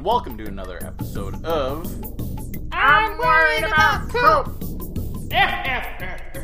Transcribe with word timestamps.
and 0.00 0.06
welcome 0.06 0.38
to 0.38 0.46
another 0.46 0.78
episode 0.82 1.44
of. 1.44 1.84
I'm 2.72 3.18
worried 3.18 3.64
about 3.64 4.08
poop. 4.08 4.62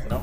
No. 0.07 0.19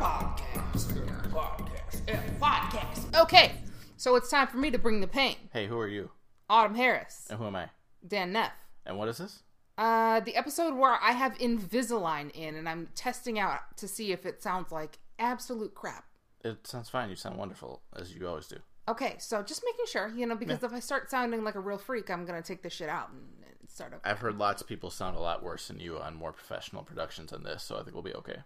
podcast. 0.00 0.90
Podcast. 1.30 2.02
F 2.08 2.20
podcast. 2.40 3.22
Okay, 3.22 3.52
so 3.96 4.16
it's 4.16 4.28
time 4.28 4.48
for 4.48 4.56
me 4.56 4.72
to 4.72 4.78
bring 4.78 5.00
the 5.00 5.06
pain. 5.06 5.36
Hey, 5.52 5.68
who 5.68 5.78
are 5.78 5.86
you? 5.86 6.10
Autumn 6.50 6.74
Harris, 6.74 7.28
And 7.30 7.38
who 7.38 7.46
am 7.46 7.54
I? 7.54 7.68
Dan 8.04 8.32
Neff. 8.32 8.50
And 8.84 8.98
what 8.98 9.06
is 9.08 9.18
this? 9.18 9.44
Uh, 9.78 10.18
the 10.18 10.34
episode 10.34 10.74
where 10.74 10.98
I 11.00 11.12
have 11.12 11.38
Invisalign 11.38 12.32
in 12.32 12.56
and 12.56 12.68
I'm 12.68 12.88
testing 12.96 13.38
out 13.38 13.60
to 13.76 13.86
see 13.86 14.10
if 14.10 14.26
it 14.26 14.42
sounds 14.42 14.72
like 14.72 14.98
absolute 15.20 15.76
crap. 15.76 16.06
It 16.44 16.66
sounds 16.66 16.90
fine. 16.90 17.10
You 17.10 17.14
sound 17.14 17.38
wonderful, 17.38 17.82
as 17.94 18.12
you 18.12 18.26
always 18.26 18.48
do. 18.48 18.56
Okay, 18.88 19.14
so 19.18 19.42
just 19.42 19.62
making 19.64 19.86
sure, 19.86 20.08
you 20.08 20.26
know, 20.26 20.34
because 20.34 20.62
if 20.64 20.72
I 20.72 20.80
start 20.80 21.08
sounding 21.10 21.44
like 21.44 21.54
a 21.54 21.60
real 21.60 21.78
freak, 21.78 22.10
I'm 22.10 22.24
gonna 22.24 22.42
take 22.42 22.62
this 22.62 22.72
shit 22.72 22.88
out 22.88 23.10
and, 23.10 23.20
and 23.60 23.70
start 23.70 23.92
over. 23.92 24.02
I've 24.04 24.18
heard 24.18 24.36
lots 24.38 24.60
of 24.60 24.66
people 24.68 24.90
sound 24.90 25.16
a 25.16 25.20
lot 25.20 25.42
worse 25.42 25.68
than 25.68 25.78
you 25.78 25.98
on 25.98 26.14
more 26.16 26.32
professional 26.32 26.82
productions 26.82 27.30
than 27.30 27.44
this, 27.44 27.62
so 27.62 27.76
I 27.78 27.82
think 27.82 27.94
we'll 27.94 28.02
be 28.02 28.14
okay. 28.14 28.38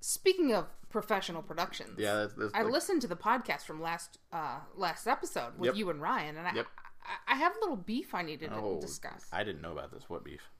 Speaking 0.00 0.52
of 0.52 0.66
professional 0.90 1.40
productions, 1.42 1.98
Yeah, 1.98 2.14
that's, 2.16 2.34
that's 2.34 2.54
I 2.54 2.62
like- 2.62 2.72
listened 2.72 3.00
to 3.02 3.06
the 3.08 3.16
podcast 3.16 3.62
from 3.62 3.80
last 3.80 4.18
uh 4.32 4.58
last 4.74 5.06
episode 5.06 5.56
with 5.58 5.68
Yep. 5.68 5.76
you 5.76 5.90
and 5.90 6.02
Ryan, 6.02 6.36
and 6.36 6.48
I, 6.48 6.54
Yep. 6.54 6.66
I 7.28 7.32
I 7.32 7.36
have 7.36 7.54
a 7.56 7.60
little 7.60 7.76
beef 7.76 8.14
I 8.14 8.22
needed 8.22 8.50
to 8.50 8.56
Oh, 8.56 8.80
discuss. 8.80 9.26
I 9.32 9.44
didn't 9.44 9.62
know 9.62 9.72
about 9.72 9.92
this. 9.92 10.04
What 10.10 10.24
beef? 10.24 10.50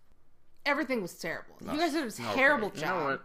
Everything 0.66 1.02
was 1.02 1.14
terrible. 1.14 1.56
You 1.60 1.78
guys 1.78 1.92
did 1.92 2.04
a 2.04 2.06
Okay. 2.06 2.34
terrible 2.34 2.68
You 2.74 2.80
know 2.82 2.86
job. 2.86 3.04
what? 3.04 3.22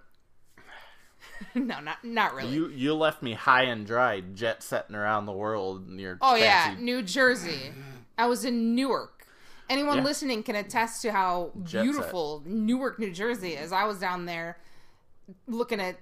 no, 1.56 1.80
not 1.80 2.04
not 2.04 2.34
really. 2.34 2.50
You 2.54 2.70
you 2.70 2.94
left 2.94 3.22
me 3.22 3.34
high 3.34 3.64
and 3.64 3.86
dry, 3.86 4.22
jet 4.22 4.62
setting 4.64 4.96
around 4.96 5.26
the 5.26 5.32
world 5.34 5.88
near. 5.90 6.18
oh 6.22 6.36
yeah, 6.36 6.76
New 6.80 7.02
Jersey. 7.02 7.72
I 8.18 8.26
was 8.28 8.44
in 8.46 8.76
Newark. 8.76 9.26
Anyone 9.70 9.98
Yeah. 9.98 10.04
listening 10.04 10.42
can 10.44 10.56
attest 10.56 11.02
to 11.04 11.12
how 11.12 11.52
Jet 11.64 11.84
beautiful 11.84 12.42
Newark, 12.46 12.98
New 13.00 13.12
Jersey 13.12 13.54
is. 13.54 13.72
I 13.72 13.84
was 13.86 14.00
down 14.00 14.26
there 14.26 14.58
looking 15.48 15.80
at 15.80 16.00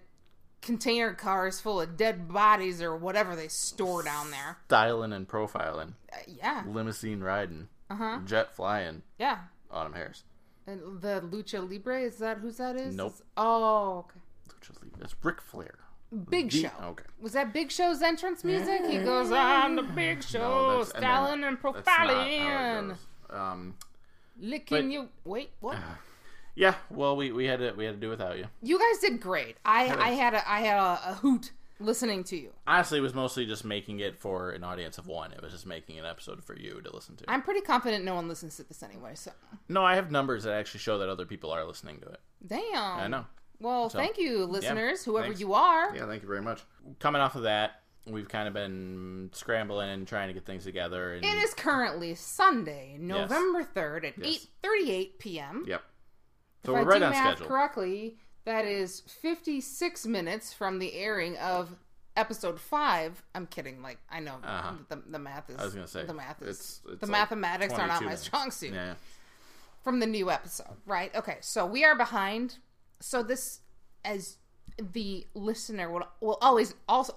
container 0.62 1.14
cars 1.14 1.60
full 1.60 1.80
of 1.82 1.98
dead 1.98 2.28
bodies 2.28 2.82
or 2.82 2.96
whatever 2.96 3.36
they 3.36 3.48
store 3.50 4.04
down 4.04 4.32
there. 4.32 4.58
styling 4.66 5.14
and 5.14 5.28
profiling, 5.28 5.94
Uh, 6.14 6.18
yeah, 6.28 6.64
limousine 6.66 7.22
riding, 7.22 7.68
Uh-huh. 7.90 8.20
jet 8.26 8.56
flying. 8.56 9.04
yeah. 9.20 9.40
Autumn 9.70 9.94
Harris. 9.94 10.24
And 10.66 11.02
the 11.02 11.22
Lucha 11.22 11.70
Libre 11.70 12.02
is 12.02 12.18
that 12.20 12.38
who's 12.40 12.58
that 12.58 12.76
is? 12.78 12.96
Nope. 12.96 13.16
Oh, 13.36 14.00
okay. 14.00 14.20
That's 15.00 15.16
Ric 15.24 15.42
Flair. 15.42 15.76
Big 16.30 16.52
The- 16.52 16.62
Show. 16.64 16.72
okay. 16.84 17.04
Was 17.20 17.34
that 17.34 17.52
Big 17.54 17.70
Show's 17.72 18.02
entrance 18.02 18.44
music? 18.44 18.86
He 18.86 19.00
goes 19.00 19.32
on 19.32 19.76
the 19.76 19.84
Big 19.84 20.24
Show, 20.24 20.40
No, 20.40 20.70
and 20.80 20.80
then- 20.88 21.02
styling 21.02 21.44
and 21.44 21.58
That's 21.62 21.86
not 21.86 21.86
how 21.86 22.10
it 22.22 22.30
profiling. 22.30 22.98
Um, 23.30 23.76
licking 24.40 24.78
But- 24.88 24.92
you. 24.94 25.10
Wait, 25.26 25.50
what? 25.60 25.78
yeah. 26.56 26.76
Well, 26.90 27.16
we, 27.18 27.32
we 27.32 27.46
had 27.46 27.60
to 27.60 27.74
we 27.74 27.86
had 27.86 27.96
to 27.96 28.00
do 28.00 28.10
without 28.10 28.38
you. 28.38 28.46
You 28.62 28.80
guys 28.80 29.00
did 29.02 29.20
great. 29.20 29.58
I 29.66 29.84
Had 29.84 30.00
a- 30.00 30.02
I 30.04 30.10
had 30.12 30.34
a 30.34 30.50
I 30.50 30.60
had 30.62 30.78
a, 30.78 31.10
a 31.12 31.14
hoot 31.16 31.52
listening 31.80 32.24
to 32.24 32.38
you. 32.38 32.54
Honestly, 32.66 32.98
it 33.00 33.02
was 33.02 33.14
mostly 33.14 33.46
just 33.46 33.64
making 33.66 34.00
it 34.00 34.18
for 34.18 34.52
an 34.52 34.64
audience 34.64 34.98
of 34.98 35.08
one. 35.08 35.32
It 35.34 35.42
was 35.42 35.52
just 35.52 35.66
making 35.66 36.00
an 36.00 36.06
episode 36.06 36.44
for 36.44 36.58
you 36.58 36.82
to 36.82 36.96
listen 36.96 37.16
to. 37.18 37.26
I'm 37.28 37.42
pretty 37.44 37.62
confident 37.62 38.04
no 38.06 38.16
one 38.16 38.28
listens 38.30 38.56
to 38.58 38.64
this 38.64 38.82
anyway. 38.82 39.12
So 39.16 39.32
no, 39.68 39.84
I 39.84 39.96
have 39.96 40.10
numbers 40.10 40.46
that 40.46 40.54
actually 40.54 40.80
show 40.80 40.98
that 41.00 41.10
other 41.10 41.26
people 41.26 41.52
are 41.52 41.66
listening 41.66 42.00
to 42.00 42.08
it. 42.08 42.20
damn. 42.48 43.00
I 43.00 43.08
know. 43.08 43.26
Well, 43.60 43.90
So, 43.90 43.98
thank 43.98 44.18
you, 44.18 44.46
listeners, 44.46 45.04
whoever 45.04 45.28
thanks. 45.28 45.40
you 45.40 45.54
are. 45.54 45.96
Yeah, 45.96 46.06
thank 46.06 46.22
you 46.22 46.28
very 46.28 46.42
much. 46.42 46.62
Coming 47.00 47.22
off 47.22 47.36
of 47.36 47.44
that, 47.44 47.82
we've 48.06 48.30
kind 48.30 48.48
of 48.48 48.54
been 48.54 49.30
scrambling 49.34 49.90
and 49.90 50.08
trying 50.08 50.28
to 50.28 50.34
get 50.34 50.46
things 50.46 50.64
together. 50.64 51.14
And 51.16 51.26
It 51.26 51.38
is 51.38 51.54
currently 51.54 52.14
Sunday, 52.16 52.98
November 53.00 53.64
third 53.64 54.06
at 54.06 54.18
Yes. 54.18 54.28
eight 54.28 54.48
thirty 54.64 54.92
eight 54.92 55.20
p.m. 55.20 55.66
Yep. 55.68 55.82
So 56.66 56.72
if 56.76 56.76
we're 56.76 56.92
I 56.92 56.94
right 56.94 57.00
do 57.00 57.06
on 57.06 57.12
math 57.12 57.38
schedule. 57.38 57.48
correctly, 57.48 58.18
that 58.46 58.66
is 58.66 59.02
56 59.02 60.06
minutes 60.06 60.54
from 60.54 60.80
the 60.80 60.94
airing 60.94 61.38
of 61.38 61.70
episode 62.16 62.60
5. 62.60 63.24
I'm 63.36 63.46
kidding. 63.48 63.82
Like, 63.82 64.00
I 64.10 64.20
know 64.20 64.36
Uh-huh. 64.44 64.74
the, 64.90 65.02
the 65.08 65.20
math 65.20 65.50
is. 65.50 65.58
I 65.58 65.64
was 65.66 65.74
gonna 65.74 65.88
say 65.88 66.04
The 66.06 66.14
math 66.14 66.42
is. 66.42 66.50
it's, 66.50 66.82
it's 66.92 67.00
the 67.02 67.06
like 67.08 67.12
mathematics 67.12 67.74
are 67.74 67.88
not 67.88 68.02
22 68.02 68.06
my 68.10 68.16
strong 68.16 68.52
suit. 68.52 68.74
Yeah. 68.74 68.96
From 69.84 70.00
the 70.00 70.06
new 70.08 70.30
episode, 70.30 70.76
right? 70.86 71.14
Okay, 71.16 71.38
so 71.42 71.66
we 71.66 71.86
are 71.86 71.96
behind. 71.96 72.58
So 73.00 73.24
this, 73.24 73.62
as 74.06 74.38
the 74.94 75.26
listener 75.34 75.90
will, 75.92 76.08
will 76.22 76.38
always 76.42 76.74
also. 76.88 77.14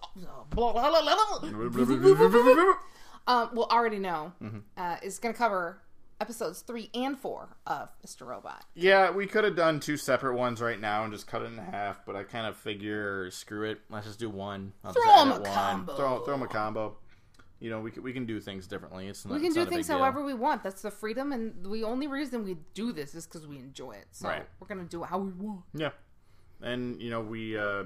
um, 3.26 3.50
will 3.54 3.66
already 3.70 3.98
know 3.98 4.32
Mm-hmm. 4.42 4.58
uh, 4.76 4.96
is 5.02 5.18
going 5.18 5.34
to 5.34 5.38
cover 5.38 5.80
episodes 6.20 6.60
3 6.62 6.90
and 6.94 7.18
4 7.18 7.48
of 7.66 7.88
Mr. 8.06 8.26
Robot. 8.26 8.64
Yeah, 8.74 9.10
we 9.10 9.26
could 9.26 9.44
have 9.44 9.56
done 9.56 9.80
two 9.80 9.96
separate 9.96 10.36
ones 10.36 10.60
right 10.60 10.78
now 10.80 11.04
and 11.04 11.12
just 11.12 11.26
cut 11.26 11.42
it 11.42 11.46
in 11.46 11.56
half, 11.58 12.04
but 12.04 12.14
I 12.16 12.24
kind 12.24 12.46
of 12.46 12.56
figure 12.56 13.30
screw 13.30 13.64
it. 13.70 13.80
Let's 13.88 14.06
just 14.06 14.18
do 14.18 14.28
one. 14.28 14.72
I'll 14.84 14.92
Throw 14.92 15.02
just 15.02 15.18
'em 15.20 15.28
edit 15.32 15.46
a 15.46 15.50
one. 15.50 15.54
combo. 15.58 15.96
Throw 15.96 16.24
throw 16.24 16.34
'em 16.34 16.42
a 16.42 16.48
combo. 16.48 16.96
You 17.60 17.68
know, 17.70 17.80
we 17.80 17.90
can, 17.90 18.02
we 18.02 18.12
can 18.14 18.24
do 18.24 18.40
things 18.40 18.66
differently. 18.66 19.06
It's 19.06 19.24
not, 19.26 19.34
We 19.34 19.40
can 19.40 19.52
do 19.52 19.66
things 19.66 19.86
however 19.86 20.24
we 20.24 20.32
want. 20.34 20.62
That's 20.62 20.80
the 20.82 20.90
freedom, 20.90 21.30
and 21.32 21.62
the 21.64 21.84
only 21.84 22.06
reason 22.06 22.42
we 22.42 22.56
do 22.74 22.90
this 22.92 23.14
is 23.14 23.26
because 23.26 23.46
we 23.46 23.58
enjoy 23.58 23.92
it. 23.92 24.06
So 24.12 24.28
Right. 24.28 24.46
we're 24.58 24.66
gonna 24.66 24.84
do 24.84 25.04
it 25.04 25.06
how 25.08 25.18
we 25.18 25.30
want. 25.32 25.64
Yeah, 25.74 25.90
and 26.62 27.00
you 27.02 27.10
know 27.10 27.20
we 27.20 27.58
uh, 27.58 27.84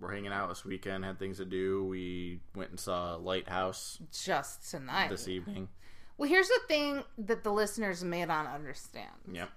were 0.00 0.10
hanging 0.10 0.32
out 0.32 0.48
this 0.48 0.64
weekend, 0.64 1.04
had 1.04 1.18
things 1.18 1.36
to 1.36 1.44
do. 1.44 1.84
We 1.84 2.40
went 2.54 2.70
and 2.70 2.80
saw 2.80 3.16
Lighthouse 3.16 3.98
Just 4.10 4.70
tonight. 4.70 5.10
this 5.10 5.28
evening. 5.28 5.68
Well, 6.16 6.28
here's 6.30 6.48
the 6.48 6.60
thing 6.66 7.02
that 7.18 7.44
the 7.44 7.52
listeners 7.52 8.02
may 8.02 8.24
not 8.24 8.46
understand. 8.46 9.10
Yep. 9.30 9.50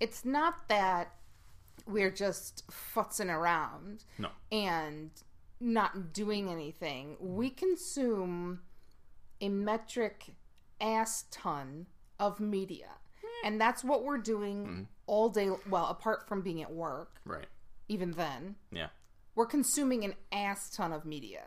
It's 0.00 0.24
not 0.24 0.68
that 0.68 1.12
we're 1.86 2.10
just 2.10 2.64
futzing 2.70 3.28
around 3.28 4.04
No. 4.18 4.28
and 4.50 5.10
not 5.62 6.12
doing 6.12 6.48
anything. 6.48 7.16
We 7.20 7.50
consume 7.50 8.60
a 9.40 9.48
metric 9.48 10.34
ass 10.80 11.24
ton 11.30 11.86
of 12.18 12.40
media. 12.40 12.88
Hmm. 13.20 13.46
And 13.46 13.60
that's 13.60 13.82
what 13.84 14.04
we're 14.04 14.18
doing 14.18 14.66
hmm. 14.66 14.82
all 15.06 15.28
day. 15.28 15.50
Well, 15.68 15.86
apart 15.86 16.28
from 16.28 16.42
being 16.42 16.62
at 16.62 16.72
work, 16.72 17.20
Right. 17.24 17.46
even 17.88 18.12
then. 18.12 18.56
Yeah. 18.70 18.88
we're 19.34 19.46
consuming 19.46 20.04
an 20.04 20.14
ass 20.30 20.68
ton 20.68 20.92
of 20.92 21.06
media. 21.06 21.44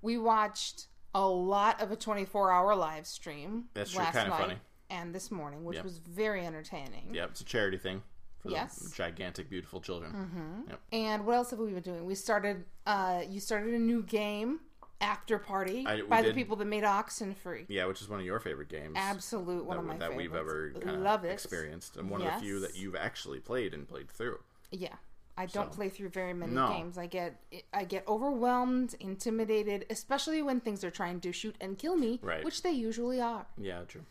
We 0.00 0.16
watched 0.16 0.86
a 1.14 1.26
lot 1.28 1.82
of 1.82 1.90
a 1.90 1.96
24 1.96 2.50
hour 2.50 2.74
live 2.74 3.06
stream 3.06 3.64
That's 3.74 3.90
true, 3.90 4.00
last 4.02 4.14
night 4.14 4.30
funny. 4.30 4.56
and 4.90 5.14
this 5.14 5.30
morning, 5.30 5.64
which 5.64 5.76
Yep. 5.76 5.84
was 5.84 5.98
very 5.98 6.46
entertaining. 6.46 7.14
Yep. 7.14 7.30
It's 7.30 7.40
a 7.40 7.44
charity 7.44 7.78
thing 7.78 8.02
for 8.46 8.52
Yes. 8.52 8.92
gigantic, 8.94 9.48
beautiful 9.50 9.80
children. 9.80 10.64
Yep. 10.68 10.80
And 10.92 11.26
what 11.26 11.34
else 11.36 11.50
have 11.50 11.58
we 11.58 11.70
been 11.72 11.82
doing? 11.82 12.04
We 12.04 12.14
started, 12.14 12.64
uh, 12.86 13.22
you 13.28 13.40
started 13.40 13.74
a 13.74 13.78
new 13.78 14.02
game, 14.02 14.60
Afterparty, 15.00 15.86
I- 15.86 16.02
by 16.02 16.22
the 16.22 16.32
people 16.32 16.56
that 16.56 16.64
made 16.64 16.82
Oxenfree. 16.84 17.66
Yeah, 17.68 17.84
which 17.86 18.00
is 18.00 18.08
one 18.08 18.18
of 18.18 18.24
your 18.24 18.40
favorite 18.40 18.68
games. 18.68 18.94
Absolute 18.96 19.64
one 19.64 19.76
that, 19.76 19.80
of 19.82 19.86
my 19.86 19.92
that 19.98 20.10
favorites. 20.12 20.16
we've 20.16 20.34
ever 20.34 20.70
kind 20.80 21.02
Love 21.04 21.20
of 21.24 21.30
it. 21.30 21.32
experienced, 21.34 21.96
and 21.96 22.08
one 22.10 22.22
of 22.22 22.32
the 22.32 22.40
few 22.40 22.60
that 22.60 22.76
you've 22.76 22.96
actually 22.96 23.40
played 23.40 23.74
and 23.74 23.86
played 23.86 24.10
through. 24.10 24.40
Yeah. 24.70 24.94
I 25.38 25.44
don't 25.44 25.70
So- 25.70 25.76
play 25.76 25.90
through 25.90 26.08
very 26.08 26.32
many 26.32 26.52
No. 26.52 26.68
games. 26.68 26.96
I 26.96 27.06
get 27.06 27.42
I 27.74 27.84
get 27.84 28.08
overwhelmed, 28.08 28.94
intimidated, 29.00 29.84
especially 29.90 30.40
when 30.40 30.60
things 30.60 30.82
are 30.82 30.90
trying 30.90 31.20
to 31.20 31.32
shoot 31.32 31.56
and 31.60 31.78
kill 31.78 31.94
me, 31.96 32.18
Right. 32.22 32.42
which 32.42 32.62
they 32.62 32.70
usually 32.70 33.20
are. 33.20 33.44
Yeah, 33.58 33.84
true. 33.84 34.06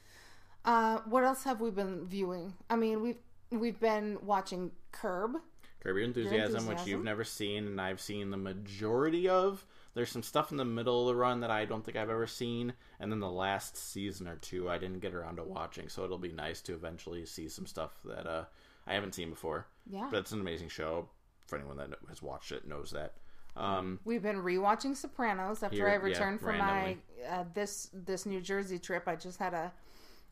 Uh, 0.64 1.00
what 1.06 1.24
else 1.24 1.44
have 1.46 1.60
we 1.62 1.72
been 1.72 2.06
viewing? 2.06 2.54
I 2.70 2.76
mean, 2.76 3.02
we've 3.02 3.18
we've 3.52 3.80
been 3.80 4.18
watching 4.22 4.72
Curb. 4.92 5.34
Curb 5.82 5.96
Your 5.98 6.06
Enthusiasm, 6.06 6.66
which 6.68 6.86
you've 6.86 7.04
never 7.04 7.24
seen, 7.24 7.68
and 7.68 7.80
I've 7.80 8.02
seen 8.02 8.32
the 8.32 8.38
majority 8.38 9.30
of. 9.30 9.66
There's 9.94 10.10
some 10.10 10.24
stuff 10.24 10.52
in 10.52 10.58
the 10.58 10.66
middle 10.66 11.02
of 11.02 11.08
the 11.08 11.16
run 11.16 11.40
that 11.40 11.52
I 11.52 11.64
don't 11.66 11.86
think 11.86 11.96
I've 11.96 12.10
ever 12.10 12.28
seen, 12.28 12.74
and 13.00 13.12
then 13.12 13.20
the 13.22 13.30
last 13.30 13.78
season 13.78 14.28
or 14.28 14.36
two 14.36 14.70
I 14.70 14.78
didn't 14.78 15.00
get 15.00 15.14
around 15.14 15.38
to 15.38 15.44
watching. 15.44 15.88
So 15.88 16.04
it'll 16.04 16.18
be 16.18 16.34
nice 16.34 16.62
to 16.64 16.74
eventually 16.74 17.26
see 17.26 17.48
some 17.48 17.66
stuff 17.66 17.94
that 18.04 18.28
uh, 18.28 18.46
I 18.88 18.94
haven't 18.94 19.16
seen 19.16 19.30
before. 19.30 19.68
Yeah. 19.90 20.08
But 20.12 20.18
it's 20.20 20.32
an 20.32 20.42
amazing 20.42 20.70
show. 20.70 21.08
For 21.48 21.58
anyone 21.58 21.78
that 21.78 21.92
has 22.10 22.24
watched 22.24 22.52
it, 22.52 22.68
knows 22.68 22.90
that. 22.92 23.14
Um, 23.56 24.00
We've 24.04 24.24
been 24.24 24.38
rewatching 24.42 24.98
Sopranos 24.98 25.62
after 25.64 25.76
Here- 25.78 25.88
I 25.88 25.92
yeah, 25.92 25.98
returned 26.00 26.40
from 26.40 26.60
randomly. 26.60 26.98
my 27.24 27.30
uh, 27.30 27.44
this 27.54 27.90
this 27.94 28.26
New 28.26 28.42
Jersey 28.42 28.80
trip. 28.80 29.08
I 29.08 29.16
just 29.16 29.38
had 29.38 29.54
a 29.54 29.72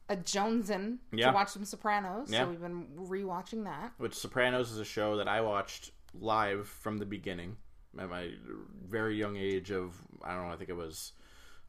a 0.10 0.16
Jonesin 0.18 0.98
Yeah. 1.12 1.28
to 1.28 1.34
watch 1.34 1.50
some 1.50 1.66
Sopranos, 1.66 2.30
Yeah. 2.32 2.44
so 2.44 2.50
we've 2.50 2.62
been 2.62 2.88
rewatching 2.98 3.64
that. 3.66 3.94
which 3.98 4.14
Sopranos 4.16 4.72
is 4.72 4.78
a 4.80 4.86
show 4.86 5.18
that 5.18 5.28
I 5.28 5.42
watched 5.42 5.92
live 6.14 6.68
from 6.68 6.98
the 7.00 7.06
beginning 7.06 7.58
at 7.98 8.10
my 8.10 8.32
very 8.86 9.16
young 9.18 9.36
age 9.38 9.72
of 9.72 9.96
I 10.24 10.36
don't 10.36 10.48
know 10.48 10.54
I 10.54 10.58
think 10.58 10.70
it 10.70 10.76
was 10.76 11.14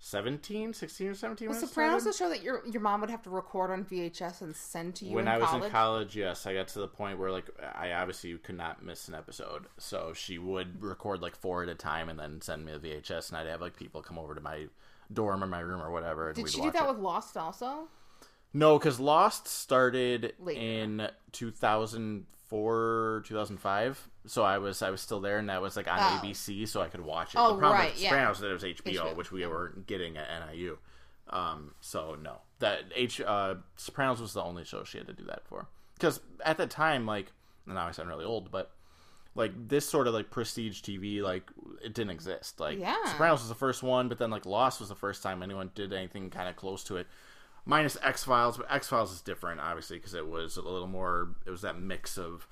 17 0.01 0.75
16 0.75 1.09
or 1.09 1.15
17 1.15 1.49
Was 1.49 1.57
when 1.57 1.65
it 1.65 1.69
Sopranos 1.69 2.03
started. 2.03 2.15
a 2.15 2.19
show 2.19 2.29
that 2.29 2.43
your 2.43 2.67
your 2.67 2.83
mom 2.83 3.01
would 3.01 3.09
have 3.11 3.23
to 3.23 3.31
record 3.31 3.71
on 3.71 3.85
VHS 3.85 4.43
and 4.43 4.55
send 4.55 4.97
to 4.97 5.07
you 5.07 5.15
when 5.15 5.29
I 5.29 5.39
was 5.39 5.49
college? 5.49 5.65
in 5.65 5.71
college 5.71 6.17
yes 6.17 6.47
I 6.47 6.55
got 6.55 6.69
to 6.69 6.81
the 6.81 6.89
point 6.89 7.19
where 7.19 7.31
like 7.31 7.49
I 7.75 7.93
obviously 7.93 8.37
could 8.39 8.57
not 8.57 8.83
miss 8.85 9.09
an 9.09 9.15
episode 9.15 9.67
so 9.79 10.13
she 10.15 10.39
would 10.39 10.83
record 10.83 11.23
like 11.23 11.37
four 11.37 11.63
at 11.63 11.69
a 11.69 11.75
time 11.75 12.09
and 12.11 12.19
then 12.19 12.41
send 12.43 12.67
me 12.67 12.73
a 12.73 12.79
VHS 12.79 13.31
and 13.31 13.39
I'd 13.39 13.47
have 13.47 13.61
like 13.63 13.77
people 13.77 14.03
come 14.03 14.19
over 14.19 14.35
to 14.35 14.41
my 14.41 14.67
dorm 15.13 15.43
or 15.43 15.47
my 15.47 15.61
room 15.61 15.81
or 15.81 15.91
whatever 15.91 16.27
and 16.29 16.37
Did 16.37 16.45
we'd 16.45 16.51
she 16.53 16.61
do 16.61 16.71
that 16.73 16.83
it. 16.85 16.89
with 16.89 16.99
Lost 16.99 17.37
also? 17.37 17.89
No, 18.55 18.79
because 18.79 19.01
Lost 19.01 19.49
started 19.49 20.33
Later. 20.39 20.61
in 20.61 21.09
2004, 21.33 23.23
2005. 23.27 24.09
So 24.27 24.43
I 24.43 24.59
was 24.59 24.81
I 24.81 24.91
was 24.91 25.01
still 25.01 25.21
there, 25.21 25.39
and 25.39 25.49
that 25.51 25.61
was 25.61 25.77
like 25.77 25.89
on 25.89 25.99
Oh. 25.99 26.21
ABC, 26.23 26.67
so 26.67 26.81
I 26.81 26.89
could 26.89 27.01
watch 27.03 27.35
it. 27.35 27.39
Oh, 27.39 27.55
the 27.55 27.59
problem 27.59 27.81
right, 27.81 27.93
with 27.93 28.01
yeah. 28.03 28.11
Sopranos 28.11 28.41
that 28.41 28.51
it 28.51 28.53
was 28.55 28.63
HBO, 28.63 28.95
HBO. 29.13 29.17
which 29.17 29.31
we 29.33 29.47
weren't 29.47 29.87
getting 29.87 30.17
at 30.17 30.29
NIU. 30.51 30.79
Um, 31.31 31.75
so 31.81 32.17
no, 32.23 32.39
that 32.61 32.81
H 32.95 33.21
uh, 33.21 33.57
Sopranos 33.77 34.21
was 34.21 34.33
the 34.35 34.43
only 34.43 34.65
show 34.65 34.85
she 34.85 34.99
had 34.99 35.07
to 35.09 35.13
do 35.13 35.25
that 35.25 35.47
for. 35.47 35.67
Because 35.95 36.21
at 36.45 36.57
that 36.59 36.71
time, 36.71 37.07
like 37.07 37.33
and 37.67 37.75
now 37.75 37.87
I 37.87 37.91
sound 37.91 38.09
really 38.09 38.25
old, 38.25 38.51
but 38.51 38.71
like 39.35 39.53
this 39.69 39.87
sort 39.89 40.07
of 40.07 40.15
like 40.15 40.31
prestige 40.31 40.81
TV, 40.81 41.21
like 41.23 41.51
it 41.85 41.93
didn't 41.93 42.11
exist. 42.11 42.61
Like 42.61 42.79
Yeah. 42.79 42.97
Sopranos 43.07 43.41
was 43.41 43.49
the 43.49 43.55
first 43.55 43.83
one, 43.83 44.09
but 44.09 44.19
then 44.19 44.31
like 44.31 44.47
Lost 44.47 44.81
was 44.81 44.89
the 44.89 44.95
first 44.95 45.23
time 45.23 45.43
anyone 45.43 45.71
did 45.75 45.93
anything 45.93 46.31
kind 46.31 46.49
of 46.49 46.57
close 46.57 46.85
to 46.85 46.97
it. 46.97 47.07
Minus 47.67 47.97
X 48.03 48.25
Files, 48.25 48.59
but 48.59 48.67
X 48.71 48.89
Files 48.89 49.13
is 49.13 49.23
different, 49.23 49.61
obviously, 49.61 49.97
because 49.97 50.15
it 50.15 50.27
was 50.27 50.57
a 50.57 50.63
little 50.63 50.87
more. 50.87 51.31
It 51.47 51.51
was 51.51 51.63
that 51.63 51.79
mix 51.79 52.19
of 52.19 52.47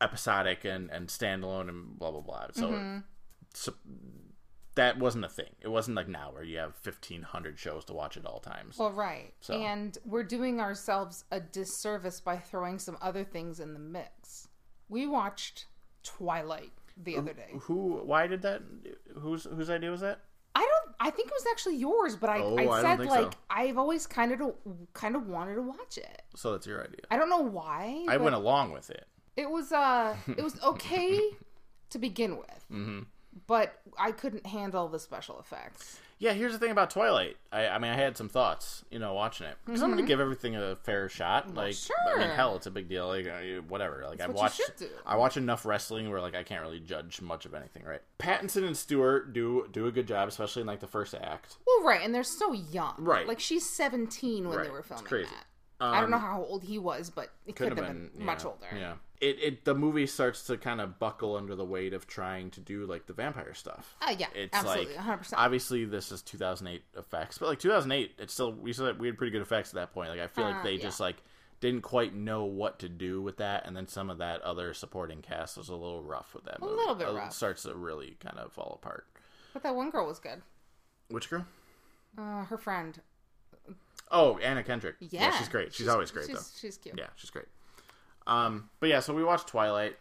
episodic 0.00 0.64
and 0.64 0.90
and 0.90 1.08
standalone 1.08 1.68
and 1.68 1.98
blah 1.98 2.10
blah 2.10 2.20
blah. 2.20 2.46
So, 2.52 2.68
mm-hmm. 2.68 2.98
so 3.54 3.74
that 4.74 4.98
wasn't 4.98 5.24
a 5.24 5.28
thing. 5.28 5.54
It 5.60 5.68
wasn't 5.68 5.96
like 5.96 6.08
now 6.08 6.30
where 6.32 6.42
you 6.42 6.58
have 6.58 6.76
fifteen 6.76 7.22
hundred 7.22 7.58
shows 7.58 7.84
to 7.86 7.92
watch 7.92 8.16
at 8.16 8.26
all 8.26 8.40
times. 8.40 8.78
Well, 8.78 8.92
right. 8.92 9.34
So- 9.40 9.54
And 9.54 9.96
we're 10.04 10.24
doing 10.24 10.60
ourselves 10.60 11.24
a 11.30 11.40
disservice 11.40 12.20
by 12.20 12.38
throwing 12.38 12.78
some 12.78 12.96
other 13.02 13.24
things 13.24 13.60
in 13.60 13.72
the 13.72 13.80
mix. 13.80 14.48
We 14.88 15.06
watched 15.06 15.66
Twilight 16.04 16.72
the 16.96 17.16
other 17.16 17.34
day. 17.34 17.50
Who? 17.62 18.00
Why 18.04 18.26
did 18.26 18.42
that? 18.42 18.62
Whose 19.16 19.44
whose 19.44 19.70
idea 19.70 19.90
was 19.90 20.00
that? 20.00 20.20
I 21.00 21.10
think 21.10 21.28
it 21.28 21.34
was 21.34 21.46
actually 21.50 21.76
yours, 21.76 22.16
but 22.16 22.28
I, 22.30 22.38
Oh, 22.40 22.56
I 22.58 22.82
said 22.82 22.98
like 23.06 23.32
so. 23.32 23.38
I've 23.50 23.78
always 23.78 24.06
kind 24.06 24.32
of 24.32 24.52
kind 24.94 25.14
of 25.16 25.28
wanted 25.28 25.54
to 25.56 25.62
watch 25.62 25.96
it. 25.98 26.22
So 26.34 26.52
that's 26.52 26.66
your 26.66 26.82
idea. 26.82 27.00
I 27.10 27.16
don't 27.16 27.30
know 27.30 27.42
why. 27.42 28.04
I 28.08 28.16
went 28.16 28.34
along 28.34 28.72
with 28.72 28.90
it. 28.90 29.06
It 29.36 29.48
was 29.48 29.70
uh, 29.72 30.16
it 30.26 30.42
was 30.42 30.60
okay 30.62 31.20
to 31.90 31.98
begin 31.98 32.36
with, 32.36 32.64
Mm-hmm. 32.72 33.00
but 33.46 33.80
I 33.98 34.10
couldn't 34.12 34.46
handle 34.46 34.88
the 34.88 34.98
special 34.98 35.38
effects. 35.38 36.00
Yeah, 36.20 36.32
here's 36.32 36.52
the 36.52 36.58
thing 36.58 36.72
about 36.72 36.90
Twilight. 36.90 37.36
I, 37.52 37.68
I 37.68 37.78
mean, 37.78 37.92
I 37.92 37.94
had 37.94 38.16
some 38.16 38.28
thoughts, 38.28 38.84
you 38.90 38.98
know, 38.98 39.14
watching 39.14 39.46
it 39.46 39.56
because 39.64 39.82
I'm 39.82 39.90
going 39.90 40.02
to 40.02 40.06
give 40.08 40.18
everything 40.18 40.56
a 40.56 40.74
fair 40.74 41.08
shot. 41.08 41.54
Like, 41.54 41.66
I 41.66 41.70
Mm-hmm. 41.70 42.08
sure. 42.10 42.18
mean, 42.18 42.28
hell, 42.30 42.56
it's 42.56 42.66
a 42.66 42.72
big 42.72 42.88
deal. 42.88 43.06
Like, 43.06 43.26
whatever. 43.68 44.04
Like, 44.08 44.20
I've 44.20 44.28
what 44.30 44.34
you 44.36 44.42
watched, 44.42 44.56
should 44.56 44.76
do. 44.76 44.88
I 45.06 45.14
watch 45.16 45.36
enough 45.36 45.64
wrestling 45.64 46.10
where 46.10 46.20
like 46.20 46.34
I 46.34 46.42
can't 46.42 46.60
really 46.62 46.80
judge 46.80 47.20
much 47.20 47.46
of 47.46 47.54
anything. 47.54 47.84
Right? 47.84 48.00
Pattinson 48.18 48.66
and 48.66 48.76
Stewart 48.76 49.32
do 49.32 49.68
do 49.70 49.86
a 49.86 49.92
good 49.92 50.08
job, 50.08 50.28
especially 50.28 50.62
in 50.62 50.66
like 50.66 50.80
the 50.80 50.86
first 50.88 51.14
act. 51.14 51.56
Well, 51.66 51.84
right, 51.86 52.00
and 52.04 52.12
they're 52.12 52.24
so 52.24 52.52
young. 52.52 52.94
Right. 52.98 53.26
like 53.28 53.38
she's 53.38 53.68
seventeen 53.70 54.48
when 54.48 54.58
Right, 54.58 54.64
they 54.66 54.70
were 54.72 54.80
it's 54.80 54.88
filming 54.88 55.04
crazy. 55.06 55.30
that. 55.30 55.44
I 55.80 55.96
don't 56.00 56.06
Um, 56.06 56.10
know 56.10 56.18
how 56.18 56.42
old 56.42 56.64
he 56.64 56.80
was, 56.80 57.08
but 57.10 57.30
it 57.46 57.54
could, 57.54 57.68
have 57.68 57.76
been, 57.76 58.10
yeah, 58.18 58.24
much 58.24 58.44
older. 58.44 58.66
Yeah. 58.76 58.94
It, 59.20 59.38
it 59.42 59.64
the 59.64 59.74
movie 59.74 60.06
starts 60.06 60.44
to 60.44 60.56
kind 60.56 60.80
of 60.80 60.98
buckle 61.00 61.36
under 61.36 61.56
the 61.56 61.64
weight 61.64 61.92
of 61.92 62.06
trying 62.06 62.50
to 62.52 62.60
do 62.60 62.86
like 62.86 63.06
the 63.06 63.12
vampire 63.12 63.52
stuff. 63.54 63.96
Uh, 64.00 64.14
yeah, 64.16 64.28
It's 64.34 64.54
absolutely, 64.56 64.94
like 64.96 65.04
100%. 65.04 65.34
obviously 65.36 65.84
this 65.84 66.12
is 66.12 66.22
2008 66.22 66.82
effects, 66.96 67.38
but 67.38 67.48
like 67.48 67.58
2008, 67.58 68.12
it's 68.18 68.32
still 68.32 68.52
we 68.52 68.72
still 68.72 68.86
had, 68.86 69.00
we 69.00 69.08
had 69.08 69.18
pretty 69.18 69.32
good 69.32 69.42
effects 69.42 69.70
at 69.70 69.74
that 69.74 69.92
point. 69.92 70.10
Like 70.10 70.20
I 70.20 70.28
feel 70.28 70.44
like 70.44 70.56
Uh, 70.56 70.62
they 70.62 70.74
yeah. 70.74 70.82
just 70.82 71.00
like 71.00 71.16
didn't 71.60 71.82
quite 71.82 72.14
know 72.14 72.44
what 72.44 72.78
to 72.78 72.88
do 72.88 73.20
with 73.20 73.38
that, 73.38 73.66
and 73.66 73.76
then 73.76 73.88
some 73.88 74.08
of 74.10 74.18
that 74.18 74.40
other 74.42 74.72
supporting 74.72 75.20
cast 75.22 75.56
was 75.56 75.68
a 75.68 75.74
little 75.74 76.02
rough 76.04 76.32
with 76.32 76.44
that. 76.44 76.60
movie. 76.60 76.72
A 76.72 76.76
little 76.76 76.94
bit 76.94 77.08
It 77.08 77.14
rough. 77.14 77.32
starts 77.32 77.64
to 77.64 77.74
really 77.74 78.16
kind 78.20 78.38
of 78.38 78.52
fall 78.52 78.78
apart. 78.80 79.06
But 79.52 79.64
that 79.64 79.74
one 79.74 79.90
girl 79.90 80.06
was 80.06 80.20
good. 80.20 80.42
Which 81.08 81.28
girl? 81.28 81.44
Uh, 82.16 82.44
her 82.44 82.56
friend. 82.58 83.00
Oh, 84.10 84.38
Anna 84.38 84.62
Kendrick. 84.62 84.96
Yeah, 85.00 85.36
she's 85.36 85.48
great. 85.48 85.74
She's, 85.74 85.88
always 85.88 86.10
great 86.10 86.26
she's, 86.28 86.36
though. 86.36 86.42
She's 86.60 86.76
cute. 86.78 86.94
Yeah, 86.96 87.08
she's 87.16 87.30
great. 87.30 87.46
Um, 88.28 88.68
but 88.80 88.88
yeah, 88.88 89.00
so 89.00 89.14
we 89.14 89.24
watched 89.24 89.48
Twilight, 89.48 89.96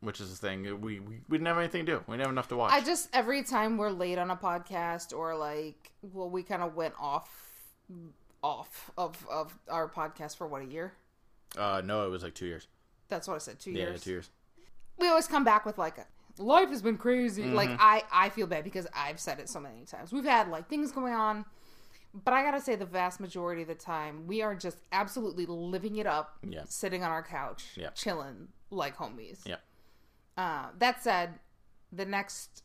which 0.00 0.20
is 0.20 0.30
the 0.30 0.36
thing. 0.48 0.62
We, 0.80 0.98
we 0.98 1.00
we 1.28 1.36
didn't 1.38 1.46
have 1.46 1.58
anything 1.58 1.84
to 1.86 1.92
do. 1.92 2.04
We 2.08 2.14
didn't 2.14 2.22
have 2.26 2.32
enough 2.32 2.48
to 2.48 2.56
watch. 2.56 2.72
I 2.72 2.80
just 2.80 3.08
every 3.12 3.42
time 3.42 3.76
we're 3.76 3.90
late 3.90 4.18
on 4.18 4.30
a 4.30 4.36
podcast 4.36 5.16
or 5.16 5.36
like, 5.36 5.92
well, 6.02 6.30
we 6.30 6.42
kind 6.42 6.62
of 6.62 6.74
went 6.74 6.94
off, 6.98 7.28
off 8.42 8.90
of 8.96 9.16
of 9.30 9.58
our 9.68 9.88
podcast 9.88 10.36
for 10.36 10.46
what 10.46 10.62
a 10.62 10.66
year. 10.66 10.94
uh, 11.58 11.82
no, 11.84 12.06
it 12.06 12.10
was 12.10 12.22
like 12.22 12.34
two 12.34 12.46
years. 12.46 12.66
That's 13.08 13.28
what 13.28 13.34
I 13.34 13.38
said. 13.38 13.60
Two 13.60 13.70
Yeah, 13.72 13.84
years. 13.84 14.02
two 14.02 14.10
years. 14.10 14.30
we 14.98 15.06
always 15.08 15.26
come 15.28 15.44
back 15.44 15.64
with 15.66 15.76
like 15.78 15.98
a, 15.98 16.06
life 16.38 16.70
has 16.70 16.82
been 16.82 16.96
crazy 16.96 17.44
like 17.44 17.68
Mm-hmm. 17.68 17.76
i 17.80 18.02
i 18.12 18.28
feel 18.28 18.48
bad 18.48 18.64
because 18.64 18.88
i've 18.92 19.20
said 19.20 19.38
it 19.38 19.48
so 19.48 19.60
many 19.60 19.84
times 19.84 20.12
we've 20.12 20.24
had 20.24 20.48
like 20.48 20.68
things 20.68 20.90
going 20.90 21.14
on 21.14 21.44
but 22.22 22.32
i 22.32 22.42
gotta 22.42 22.60
say 22.60 22.76
the 22.76 22.86
vast 22.86 23.18
majority 23.20 23.62
of 23.62 23.68
the 23.68 23.74
time 23.74 24.26
we 24.26 24.40
are 24.42 24.54
just 24.54 24.78
absolutely 24.92 25.46
living 25.46 25.96
it 25.96 26.06
up 26.06 26.38
Yeah. 26.48 26.62
sitting 26.66 27.02
on 27.02 27.10
our 27.10 27.22
couch 27.22 27.64
Yeah. 27.76 27.90
chilling 27.90 28.48
like 28.70 28.96
homies 28.96 29.40
Yeah. 29.44 29.56
uh, 30.36 30.66
that 30.78 31.02
said 31.02 31.38
the 31.92 32.04
next 32.04 32.62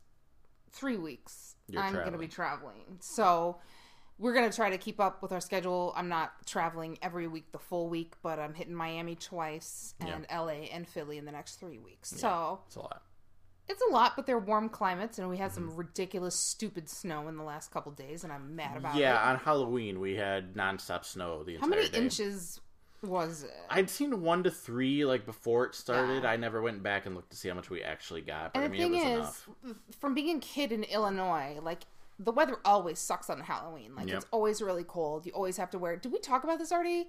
three 0.71 0.97
weeks 0.97 1.55
You're 1.67 1.81
i'm 1.81 1.93
gonna 1.93 2.17
be 2.17 2.27
traveling. 2.27 2.75
traveling 2.75 2.97
so 3.01 3.59
we're 4.19 4.33
gonna 4.33 4.51
try 4.51 4.69
to 4.69 4.77
keep 4.77 4.99
up 4.99 5.21
with 5.21 5.31
our 5.31 5.39
schedule. 5.39 5.93
I'm 5.95 6.09
not 6.09 6.45
traveling 6.45 6.97
every 7.01 7.25
week 7.29 7.53
the 7.53 7.57
full 7.57 7.87
week, 7.87 8.15
but 8.21 8.37
I'm 8.37 8.53
hitting 8.53 8.73
Miami 8.75 9.15
twice 9.15 9.93
and 10.01 10.27
LA 10.29 10.67
and 10.73 10.85
Philly 10.85 11.17
in 11.17 11.23
the 11.23 11.31
next 11.31 11.55
three 11.55 11.79
weeks. 11.79 12.09
So 12.09 12.59
It's 12.67 12.75
a 12.75 12.81
lot. 12.81 13.01
It's 13.69 13.81
a 13.89 13.93
lot, 13.93 14.15
but 14.15 14.25
they're 14.25 14.39
warm 14.39 14.67
climates, 14.69 15.19
and 15.19 15.29
we 15.29 15.37
had 15.37 15.51
Mm-hmm. 15.51 15.69
some 15.69 15.75
ridiculous, 15.77 16.35
stupid 16.35 16.89
snow 16.89 17.27
in 17.27 17.37
the 17.37 17.43
last 17.43 17.71
couple 17.71 17.91
days, 17.91 18.23
and 18.23 18.33
I'm 18.33 18.55
mad 18.55 18.75
about 18.77 18.95
it. 18.95 18.99
Yeah, 18.99 19.17
on 19.29 19.37
Halloween 19.37 19.99
we 19.99 20.15
had 20.15 20.55
nonstop 20.55 21.05
snow 21.05 21.43
the 21.43 21.57
How 21.57 21.65
entire 21.65 21.79
many 21.81 21.89
day. 21.91 21.97
inches 21.99 22.59
was 23.01 23.43
it? 23.43 23.51
I'd 23.69 23.89
seen 23.89 24.21
one 24.21 24.43
to 24.43 24.51
three 24.51 25.05
like 25.05 25.25
before 25.25 25.65
it 25.65 25.75
started. 25.75 26.23
Yeah. 26.23 26.31
I 26.31 26.35
never 26.35 26.61
went 26.61 26.83
back 26.83 27.05
and 27.05 27.15
looked 27.15 27.29
to 27.29 27.37
see 27.37 27.47
how 27.47 27.55
much 27.55 27.69
we 27.69 27.81
actually 27.81 28.21
got, 28.21 28.53
but 28.53 28.59
And 28.61 28.65
I 28.65 28.67
the 28.67 28.71
mean 28.83 28.91
thing 28.93 29.01
it 29.13 29.17
was 29.19 29.27
is, 29.29 29.47
enough. 29.63 29.77
from 29.99 30.13
being 30.13 30.35
a 30.37 30.39
kid 30.41 30.71
in 30.73 30.83
Illinois, 30.83 31.59
like 31.61 31.83
the 32.19 32.33
weather 32.33 32.57
always 32.65 32.99
sucks 32.99 33.29
on 33.29 33.39
Halloween. 33.39 33.95
Like 33.95 34.07
Yep. 34.07 34.17
it's 34.17 34.25
always 34.31 34.61
really 34.61 34.83
cold. 34.83 35.25
You 35.25 35.31
always 35.31 35.55
have 35.55 35.69
to 35.71 35.79
wear. 35.79 35.95
Did 35.95 36.11
we 36.11 36.19
talk 36.19 36.43
about 36.43 36.59
this 36.59 36.71
already? 36.73 37.07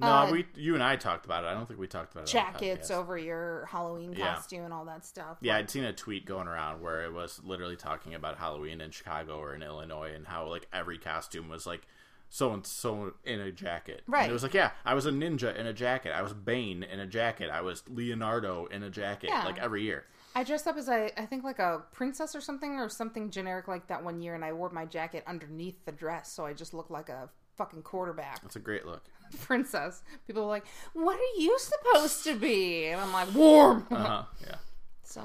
No, 0.00 0.06
uh, 0.06 0.30
we 0.30 0.46
you 0.54 0.74
and 0.74 0.82
I 0.82 0.96
talked 0.96 1.24
about 1.24 1.44
it. 1.44 1.48
I 1.48 1.54
don't 1.54 1.66
think 1.66 1.80
we 1.80 1.86
talked 1.88 2.12
about 2.12 2.24
it. 2.28 2.30
Jackets 2.30 2.90
over 2.90 3.18
your 3.18 3.66
Halloween 3.66 4.12
Yeah. 4.12 4.34
costume 4.34 4.64
and 4.64 4.72
all 4.72 4.84
that 4.84 5.04
stuff. 5.04 5.38
Yeah, 5.40 5.56
I'd 5.56 5.70
seen 5.70 5.84
a 5.84 5.92
tweet 5.92 6.24
going 6.24 6.46
around 6.46 6.80
where 6.80 7.02
it 7.04 7.12
was 7.12 7.40
literally 7.42 7.76
talking 7.76 8.14
about 8.14 8.38
Halloween 8.38 8.80
in 8.80 8.90
Chicago 8.92 9.38
or 9.38 9.54
in 9.54 9.62
Illinois 9.62 10.12
and 10.14 10.26
how 10.28 10.46
like 10.46 10.68
every 10.72 10.98
costume 10.98 11.48
was 11.48 11.66
like 11.66 11.82
so 12.30 12.52
and 12.52 12.64
so 12.66 13.14
in 13.24 13.40
a 13.40 13.50
jacket. 13.50 14.02
And 14.06 14.12
Right. 14.12 14.30
it 14.30 14.32
was 14.32 14.42
like, 14.42 14.54
yeah, 14.54 14.70
I 14.84 14.94
was 14.94 15.06
a 15.06 15.10
ninja 15.10 15.54
in 15.56 15.66
a 15.66 15.72
jacket. 15.72 16.12
I 16.12 16.22
was 16.22 16.32
Bane 16.34 16.82
in 16.82 17.00
a 17.00 17.06
jacket. 17.06 17.50
I 17.50 17.62
was 17.62 17.82
Leonardo 17.88 18.66
in 18.66 18.82
a 18.82 18.90
jacket. 18.90 19.30
Yeah. 19.30 19.44
Like 19.44 19.58
every 19.58 19.82
year. 19.82 20.04
I 20.34 20.44
dressed 20.44 20.68
up 20.68 20.76
as 20.76 20.88
a, 20.88 21.10
I 21.20 21.26
think 21.26 21.42
like 21.42 21.58
a 21.58 21.82
princess 21.90 22.36
or 22.36 22.40
something, 22.40 22.74
or 22.78 22.88
something 22.90 23.30
generic 23.30 23.66
like 23.66 23.88
that 23.88 24.04
one 24.04 24.20
year, 24.20 24.34
and 24.34 24.44
I 24.44 24.52
wore 24.52 24.68
my 24.70 24.84
jacket 24.84 25.24
underneath 25.26 25.84
the 25.86 25.90
dress, 25.90 26.30
so 26.30 26.44
I 26.46 26.52
just 26.52 26.72
looked 26.74 26.90
like 26.90 27.08
a 27.08 27.30
fucking 27.56 27.82
quarterback 27.82 28.40
That's 28.42 28.54
a 28.54 28.60
great 28.60 28.86
look. 28.86 29.02
princess. 29.40 30.02
People 30.26 30.42
were 30.42 30.48
like, 30.48 30.66
"What 30.94 31.16
are 31.16 31.40
you 31.40 31.58
supposed 31.58 32.24
to 32.24 32.34
be?" 32.36 32.86
And 32.86 33.00
I'm 33.00 33.12
like, 33.12 33.34
"Warm." 33.34 33.86
Uh 33.90 33.96
huh. 33.96 34.22
yeah. 34.46 34.54
so 35.02 35.22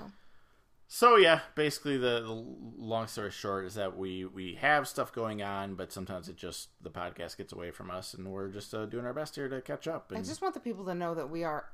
So 0.88 1.16
yeah, 1.18 1.40
basically 1.56 1.98
the, 1.98 2.22
the 2.22 2.32
long 2.32 3.08
story 3.08 3.32
short 3.32 3.66
is 3.66 3.76
that 3.76 3.98
we 3.98 4.26
we 4.26 4.56
have 4.56 4.88
stuff 4.88 5.12
going 5.14 5.42
on, 5.42 5.76
but 5.76 5.92
sometimes 5.92 6.30
it 6.30 6.36
just 6.36 6.70
the 6.82 6.90
podcast 6.92 7.38
gets 7.38 7.52
away 7.54 7.72
from 7.72 7.90
us, 7.92 8.14
and 8.14 8.28
we're 8.32 8.50
just 8.50 8.74
uh, 8.74 8.86
doing 8.86 9.06
our 9.06 9.14
best 9.14 9.36
here 9.36 9.50
to 9.50 9.62
catch 9.62 9.88
up. 9.88 10.12
I 10.16 10.22
just 10.22 10.42
want 10.42 10.54
the 10.54 10.60
people 10.60 10.86
to 10.86 10.94
know 10.96 11.14
that 11.16 11.30
we 11.30 11.44
are 11.44 11.66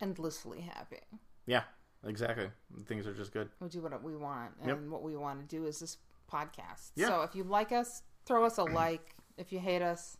endlessly 0.00 0.60
happy. 0.60 1.00
yeah, 1.46 1.62
exactly. 2.06 2.50
Things 2.86 3.06
are 3.06 3.14
just 3.14 3.32
good. 3.32 3.48
We 3.60 3.68
do 3.68 3.80
what 3.82 4.02
we 4.02 4.16
want, 4.16 4.52
and 4.60 4.68
Yep. 4.68 4.80
what 4.88 5.02
we 5.02 5.16
want 5.16 5.40
to 5.40 5.46
do 5.56 5.66
is 5.66 5.80
this 5.80 5.98
podcast. 6.30 6.92
Yeah. 6.96 7.08
So 7.08 7.22
if 7.22 7.34
you 7.34 7.44
like 7.44 7.72
us, 7.72 8.02
throw 8.26 8.44
us 8.44 8.58
a 8.58 8.64
like. 8.64 9.14
If 9.36 9.50
you 9.52 9.58
hate 9.58 9.82
us, 9.82 10.18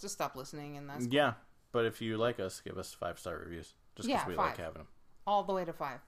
just 0.00 0.14
stop 0.14 0.36
listening, 0.36 0.76
and 0.76 0.88
that's 0.88 1.06
Yeah, 1.06 1.34
but 1.72 1.84
if 1.84 2.00
you 2.00 2.16
like 2.16 2.40
us, 2.40 2.60
give 2.60 2.78
us 2.78 2.92
five 2.92 3.18
star 3.18 3.38
reviews. 3.38 3.74
Just 3.96 4.08
because 4.08 4.22
Yeah, 4.24 4.28
we 4.28 4.34
five. 4.34 4.50
like 4.50 4.56
having 4.58 4.74
them. 4.78 4.88
all 5.26 5.42
the 5.44 5.52
way 5.52 5.64
to 5.64 5.72
five. 5.72 6.00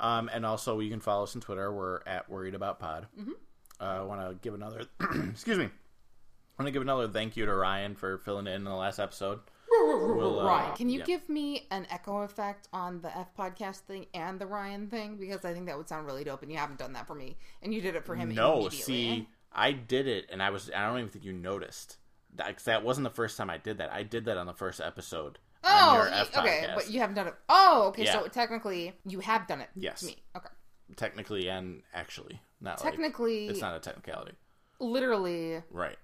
Um, 0.00 0.28
and 0.32 0.44
also, 0.44 0.80
you 0.80 0.90
can 0.90 1.00
follow 1.00 1.24
us 1.24 1.34
on 1.34 1.40
Twitter. 1.40 1.72
We're 1.72 2.00
at 2.06 2.28
Worried 2.28 2.54
About 2.54 2.78
Pod. 2.80 3.06
Mm-hmm. 3.18 3.32
Uh, 3.80 3.84
I 3.84 4.02
want 4.02 4.20
to 4.20 4.34
give 4.36 4.54
another. 4.54 4.86
excuse 5.30 5.58
me. 5.58 5.66
I 5.66 6.62
want 6.62 6.66
to 6.66 6.72
give 6.72 6.82
another 6.82 7.08
thank 7.08 7.36
you 7.36 7.46
to 7.46 7.54
Ryan 7.54 7.94
for 7.94 8.18
filling 8.18 8.46
in 8.46 8.54
in 8.54 8.64
the 8.64 8.74
last 8.74 8.98
episode. 8.98 9.40
We'll, 9.70 10.40
uh, 10.40 10.44
Ryan, 10.44 10.76
can 10.76 10.88
you 10.90 10.98
yeah. 10.98 11.04
give 11.04 11.28
me 11.28 11.66
an 11.70 11.86
echo 11.90 12.18
effect 12.22 12.68
on 12.72 13.00
the 13.00 13.16
F 13.16 13.34
podcast 13.36 13.78
thing 13.78 14.06
and 14.12 14.38
the 14.38 14.46
Ryan 14.46 14.88
thing? 14.88 15.16
Because 15.16 15.44
I 15.44 15.54
think 15.54 15.66
that 15.66 15.76
would 15.78 15.88
sound 15.88 16.06
really 16.06 16.24
dope, 16.24 16.42
and 16.42 16.52
you 16.52 16.58
haven't 16.58 16.78
done 16.78 16.92
that 16.92 17.06
for 17.06 17.14
me, 17.14 17.36
and 17.62 17.72
you 17.72 17.80
did 17.80 17.96
it 17.96 18.04
for 18.04 18.14
him. 18.14 18.34
No, 18.34 18.68
see, 18.68 19.26
I 19.50 19.72
did 19.72 20.06
it, 20.06 20.26
and 20.30 20.42
I 20.42 20.50
was. 20.50 20.70
I 20.74 20.86
don't 20.86 20.98
even 20.98 21.08
think 21.08 21.24
you 21.24 21.32
noticed. 21.32 21.96
That, 22.36 22.58
that 22.64 22.82
wasn't 22.84 23.04
the 23.04 23.10
first 23.14 23.36
time 23.36 23.50
I 23.50 23.58
did 23.58 23.78
that. 23.78 23.92
I 23.92 24.02
did 24.02 24.24
that 24.24 24.36
on 24.38 24.46
the 24.46 24.54
first 24.54 24.80
episode. 24.80 25.38
on 25.64 25.70
Oh, 25.72 25.94
your 25.94 26.10
y- 26.10 26.18
F 26.20 26.36
okay, 26.38 26.70
but 26.74 26.90
you 26.90 27.00
haven't 27.00 27.16
done 27.16 27.26
it. 27.28 27.34
Oh, 27.48 27.86
okay. 27.88 28.04
Yeah. 28.04 28.12
So 28.20 28.26
technically, 28.28 28.92
you 29.06 29.20
have 29.20 29.46
done 29.46 29.60
it. 29.60 29.68
Yes. 29.76 30.00
To 30.00 30.06
me. 30.06 30.16
Okay. 30.36 30.48
technically 30.96 31.48
and 31.48 31.82
actually, 31.94 32.40
not 32.60 32.82
like 32.82 32.90
Technically, 32.92 33.46
it's 33.48 33.60
not 33.60 33.74
a 33.76 33.80
technicality, 33.80 34.32
literally. 34.80 35.62
right? 35.70 35.96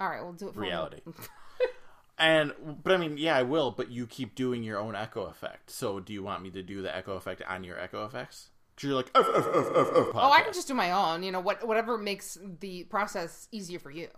All 0.00 0.08
right, 0.08 0.22
we'll 0.22 0.32
do 0.34 0.48
it. 0.48 0.54
For 0.54 0.60
Reality. 0.60 1.00
And 2.18 2.54
but 2.82 2.94
I 2.94 2.96
mean, 2.96 3.18
yeah, 3.18 3.36
I 3.36 3.42
will. 3.42 3.70
But 3.72 3.90
you 3.90 4.06
keep 4.06 4.34
doing 4.34 4.62
your 4.62 4.78
own 4.78 4.94
echo 4.96 5.24
effect. 5.26 5.70
So 5.70 6.00
do 6.00 6.14
you 6.14 6.22
want 6.22 6.42
me 6.42 6.50
to 6.52 6.62
do 6.62 6.80
the 6.80 6.94
echo 6.96 7.12
effect 7.14 7.42
on 7.46 7.62
your 7.62 7.78
echo 7.78 8.06
effects? 8.06 8.48
Because 8.74 8.88
you're 8.88 8.96
like, 8.96 9.10
Oh, 9.14 10.30
I 10.32 10.40
can 10.42 10.54
just 10.54 10.66
do 10.66 10.72
my 10.72 10.92
own. 10.92 11.22
You 11.22 11.30
know, 11.30 11.40
what 11.40 11.66
whatever 11.68 11.98
makes 11.98 12.38
the 12.60 12.84
process 12.84 13.48
easier 13.52 13.78
for 13.78 13.90
you. 13.90 14.08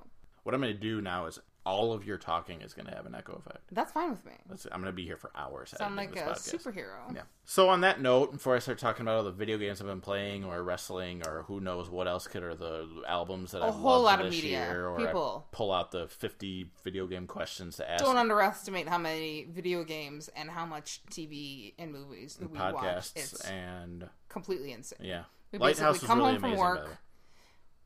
What 0.49 0.55
I'm 0.55 0.63
going 0.63 0.73
to 0.73 0.81
do 0.81 1.03
now 1.03 1.27
is 1.27 1.39
all 1.67 1.93
of 1.93 2.07
your 2.07 2.17
talking 2.17 2.63
is 2.63 2.73
going 2.73 2.87
to 2.87 2.95
have 2.95 3.05
an 3.05 3.15
echo 3.15 3.35
effect. 3.35 3.65
That's 3.71 3.93
fine 3.93 4.09
with 4.09 4.25
me. 4.25 4.33
That's, 4.49 4.65
I'm 4.73 4.81
going 4.81 4.85
to 4.91 4.93
be 4.97 5.05
here 5.05 5.19
for 5.19 5.31
hours. 5.37 5.75
Sound 5.77 5.95
like 5.95 6.17
a 6.17 6.21
podcast. 6.21 6.55
superhero. 6.57 7.15
Yeah. 7.15 7.21
So 7.45 7.69
on 7.69 7.83
that 7.83 8.01
note, 8.01 8.33
before 8.33 8.57
I 8.57 8.59
start 8.59 8.79
talking 8.79 9.03
about 9.03 9.17
all 9.19 9.25
the 9.25 9.31
video 9.31 9.59
games 9.59 9.83
I've 9.83 9.87
been 9.87 10.01
playing, 10.01 10.45
or 10.45 10.63
wrestling, 10.63 11.21
or 11.27 11.43
who 11.49 11.61
knows 11.61 11.91
what 11.91 12.09
else 12.09 12.27
could, 12.27 12.43
or 12.43 12.55
the 12.55 12.89
albums 13.07 13.51
that 13.51 13.61
A 13.61 13.67
I've 13.67 13.75
whole 13.75 14.01
lot 14.01 14.23
of 14.25 14.31
media. 14.31 14.67
year, 14.71 14.89
or 14.89 14.99
I 14.99 15.05
People. 15.05 15.47
pull 15.53 15.71
out 15.71 15.91
the 15.91 16.09
50 16.09 16.71
video 16.83 17.07
game 17.07 17.27
questions 17.27 17.77
to 17.77 17.91
ask 17.91 18.03
Don't 18.03 18.17
underestimate 18.17 18.89
how 18.89 18.97
many 18.97 19.49
video 19.51 19.85
games 19.85 20.31
and 20.35 20.49
how 20.49 20.65
much 20.65 21.03
TV 21.11 21.75
and 21.79 21.93
movies 21.93 22.37
that 22.37 22.51
we 22.51 22.59
watch. 22.59 22.75
podcasts 22.75 23.13
It's 23.17 23.41
and 23.45 24.09
completely 24.31 24.73
insane. 24.73 25.01
yeah. 25.03 25.25
We 25.53 25.59
Lighthouse 25.59 25.99
basically 25.99 26.07
was 26.07 26.09
come 26.09 26.19
really 26.21 26.31
home 26.33 26.41
from 26.41 26.51
amazing. 26.53 26.65
work. 26.65 26.99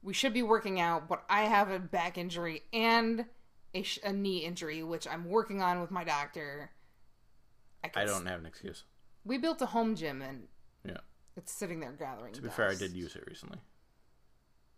We 0.02 0.12
should 0.14 0.32
be 0.34 0.42
working 0.42 0.80
out, 0.80 1.08
but 1.08 1.24
I 1.28 1.42
have 1.42 1.70
a 1.70 1.78
back 1.78 2.18
injury 2.18 2.62
and 2.72 3.24
a, 3.74 3.82
sh- 3.82 4.00
a 4.04 4.12
knee 4.12 4.38
injury, 4.38 4.82
which 4.82 5.06
I'm 5.06 5.26
working 5.26 5.62
on 5.62 5.80
with 5.80 5.90
my 5.90 6.02
doctor. 6.04 6.70
I 7.84 7.88
can 7.88 8.06
don't 8.06 8.26
have 8.26 8.40
an 8.40 8.46
excuse. 8.46 8.84
We 9.24 9.38
built 9.38 9.62
a 9.62 9.66
home 9.66 9.94
gym 9.94 10.20
and 10.22 10.48
Yeah. 10.84 10.98
it's 11.36 11.52
sitting 11.52 11.80
there 11.80 11.92
gathering. 11.92 12.32
To 12.34 12.42
be 12.42 12.48
fair, 12.48 12.68
I 12.68 12.74
did 12.74 12.92
use 12.92 13.14
it 13.16 13.24
recently 13.28 13.58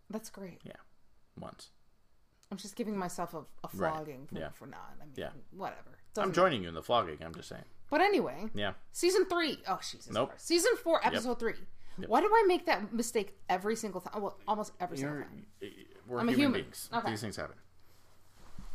That's 0.09 0.29
great. 0.29 0.61
Yeah, 0.63 0.73
once. 1.39 1.69
I'm 2.51 2.57
just 2.57 2.75
giving 2.75 2.95
myself 2.95 3.33
a, 3.33 3.39
a 3.39 3.43
Right. 3.73 3.91
flogging 3.91 4.27
for, 4.27 4.37
Yeah. 4.37 4.49
for 4.51 4.67
not. 4.67 4.93
I 5.01 5.05
mean, 5.05 5.13
Yeah. 5.15 5.31
whatever. 5.51 5.89
I'm 5.89 6.13
Doesn't- 6.13 6.33
joining 6.33 6.61
you 6.61 6.69
in 6.69 6.75
the 6.75 6.83
flogging. 6.83 7.17
I'm 7.23 7.33
just 7.33 7.49
saying. 7.49 7.65
But 7.89 8.01
anyway, 8.01 8.49
Yeah. 8.53 8.73
season 8.91 9.25
three. 9.25 9.61
Oh, 9.67 9.79
Jesus. 9.81 10.11
Nope. 10.11 10.29
Christ. 10.29 10.45
Season 10.47 10.75
four, 10.77 11.05
episode 11.05 11.39
three. 11.39 11.55
Why 12.07 12.19
do 12.21 12.27
I 12.27 12.43
make 12.47 12.65
that 12.65 12.91
mistake 12.93 13.37
every 13.49 13.75
single 13.75 14.01
time? 14.01 14.21
Well, 14.21 14.37
almost 14.47 14.73
every 14.79 14.97
single 14.97 15.15
You're, 15.17 15.23
time. 15.23 15.45
we're 16.07 16.19
I'm 16.19 16.27
a 16.29 16.31
human, 16.31 16.39
human. 16.41 16.61
beings. 16.63 16.89
Okay. 16.93 17.09
These 17.11 17.21
things 17.21 17.35
happen. 17.37 17.55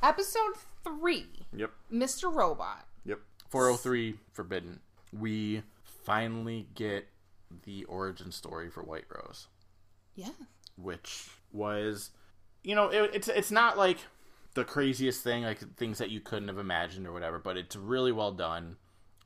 Episode 0.02 0.54
three, 0.82 1.26
Yep. 1.54 1.70
Mr. 1.92 2.34
Robot. 2.34 2.86
Yep. 3.04 3.20
403 3.50 4.16
Forbidden. 4.32 4.80
We 5.12 5.62
finally 6.04 6.68
get 6.74 7.08
the 7.64 7.84
origin 7.84 8.32
story 8.32 8.70
for 8.70 8.82
White 8.82 9.04
Rose, 9.14 9.48
Yeah. 10.14 10.30
which 10.76 11.28
was, 11.52 12.10
you 12.62 12.74
know, 12.74 12.88
it, 12.88 13.10
it's 13.12 13.28
it's 13.28 13.50
not 13.50 13.76
like 13.76 13.98
the 14.54 14.64
craziest 14.64 15.22
thing, 15.22 15.42
like 15.42 15.76
things 15.76 15.98
that 15.98 16.10
you 16.10 16.20
couldn't 16.20 16.48
have 16.48 16.58
imagined 16.58 17.06
or 17.06 17.12
whatever, 17.12 17.38
but 17.38 17.56
it's 17.58 17.76
really 17.76 18.12
well 18.12 18.32
done. 18.32 18.76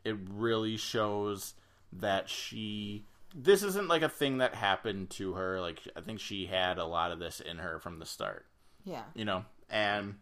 It 0.05 0.17
really 0.29 0.77
shows 0.77 1.55
that 1.93 2.29
she. 2.29 3.05
This 3.35 3.63
isn't 3.65 3.89
like 3.89 4.03
a 4.03 4.09
thing 4.09 4.39
that 4.39 4.55
happened 4.55 5.11
to 5.11 5.35
her. 5.35 5.61
Like 5.61 5.81
I 5.97 6.01
think 6.01 6.21
she 6.21 6.47
had 6.47 6.79
a 6.79 6.85
lot 6.87 7.11
of 7.11 7.19
this 7.19 7.41
in 7.41 7.59
her 7.59 7.79
from 7.81 7.99
the 7.99 8.07
start. 8.07 8.47
Yeah. 8.85 9.03
you 9.15 9.25
know, 9.25 9.45
and 9.71 10.17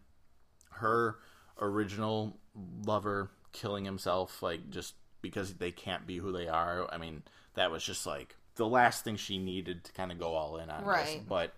her 0.71 1.17
original 1.59 2.37
lover 2.85 3.29
killing 3.51 3.85
himself, 3.85 4.41
like 4.41 4.69
just 4.69 4.95
because 5.21 5.55
they 5.55 5.71
can't 5.71 6.07
be 6.07 6.17
who 6.17 6.31
they 6.31 6.47
are. 6.47 6.87
I 6.91 6.97
mean, 6.97 7.23
that 7.55 7.71
was 7.71 7.83
just 7.83 8.05
like 8.05 8.35
the 8.55 8.67
last 8.67 9.03
thing 9.03 9.15
she 9.15 9.37
needed 9.37 9.83
to 9.85 9.91
kind 9.93 10.11
of 10.11 10.19
go 10.19 10.33
all 10.33 10.57
in 10.57 10.69
on. 10.69 10.81
This. 10.81 10.87
Right. 10.87 11.21
But 11.27 11.53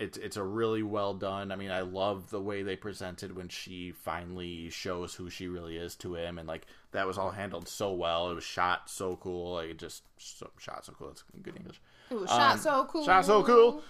it's 0.00 0.16
it's 0.16 0.38
a 0.38 0.42
really 0.42 0.82
well 0.82 1.12
done. 1.12 1.52
I 1.52 1.56
mean, 1.56 1.70
I 1.70 1.82
love 1.82 2.30
the 2.30 2.40
way 2.40 2.62
they 2.62 2.74
presented 2.74 3.36
when 3.36 3.48
she 3.48 3.92
finally 3.92 4.70
shows 4.70 5.14
who 5.14 5.28
she 5.28 5.46
really 5.46 5.76
is 5.76 5.94
to 5.96 6.14
him, 6.14 6.38
and 6.38 6.48
like 6.48 6.66
that 6.92 7.06
was 7.06 7.18
all 7.18 7.30
handled 7.30 7.68
so 7.68 7.92
well. 7.92 8.30
It 8.30 8.34
was 8.34 8.42
shot 8.42 8.88
so 8.88 9.16
cool. 9.16 9.54
Like 9.54 9.70
it 9.70 9.78
just 9.78 10.02
so, 10.16 10.50
shot 10.58 10.86
so 10.86 10.94
cool. 10.98 11.10
It's 11.10 11.22
good 11.42 11.54
English. 11.54 11.80
It 12.10 12.18
was 12.18 12.30
shot 12.30 12.54
Um, 12.54 12.58
so 12.58 12.84
cool. 12.90 13.04
Shot 13.04 13.26
so 13.26 13.42
cool. 13.44 13.82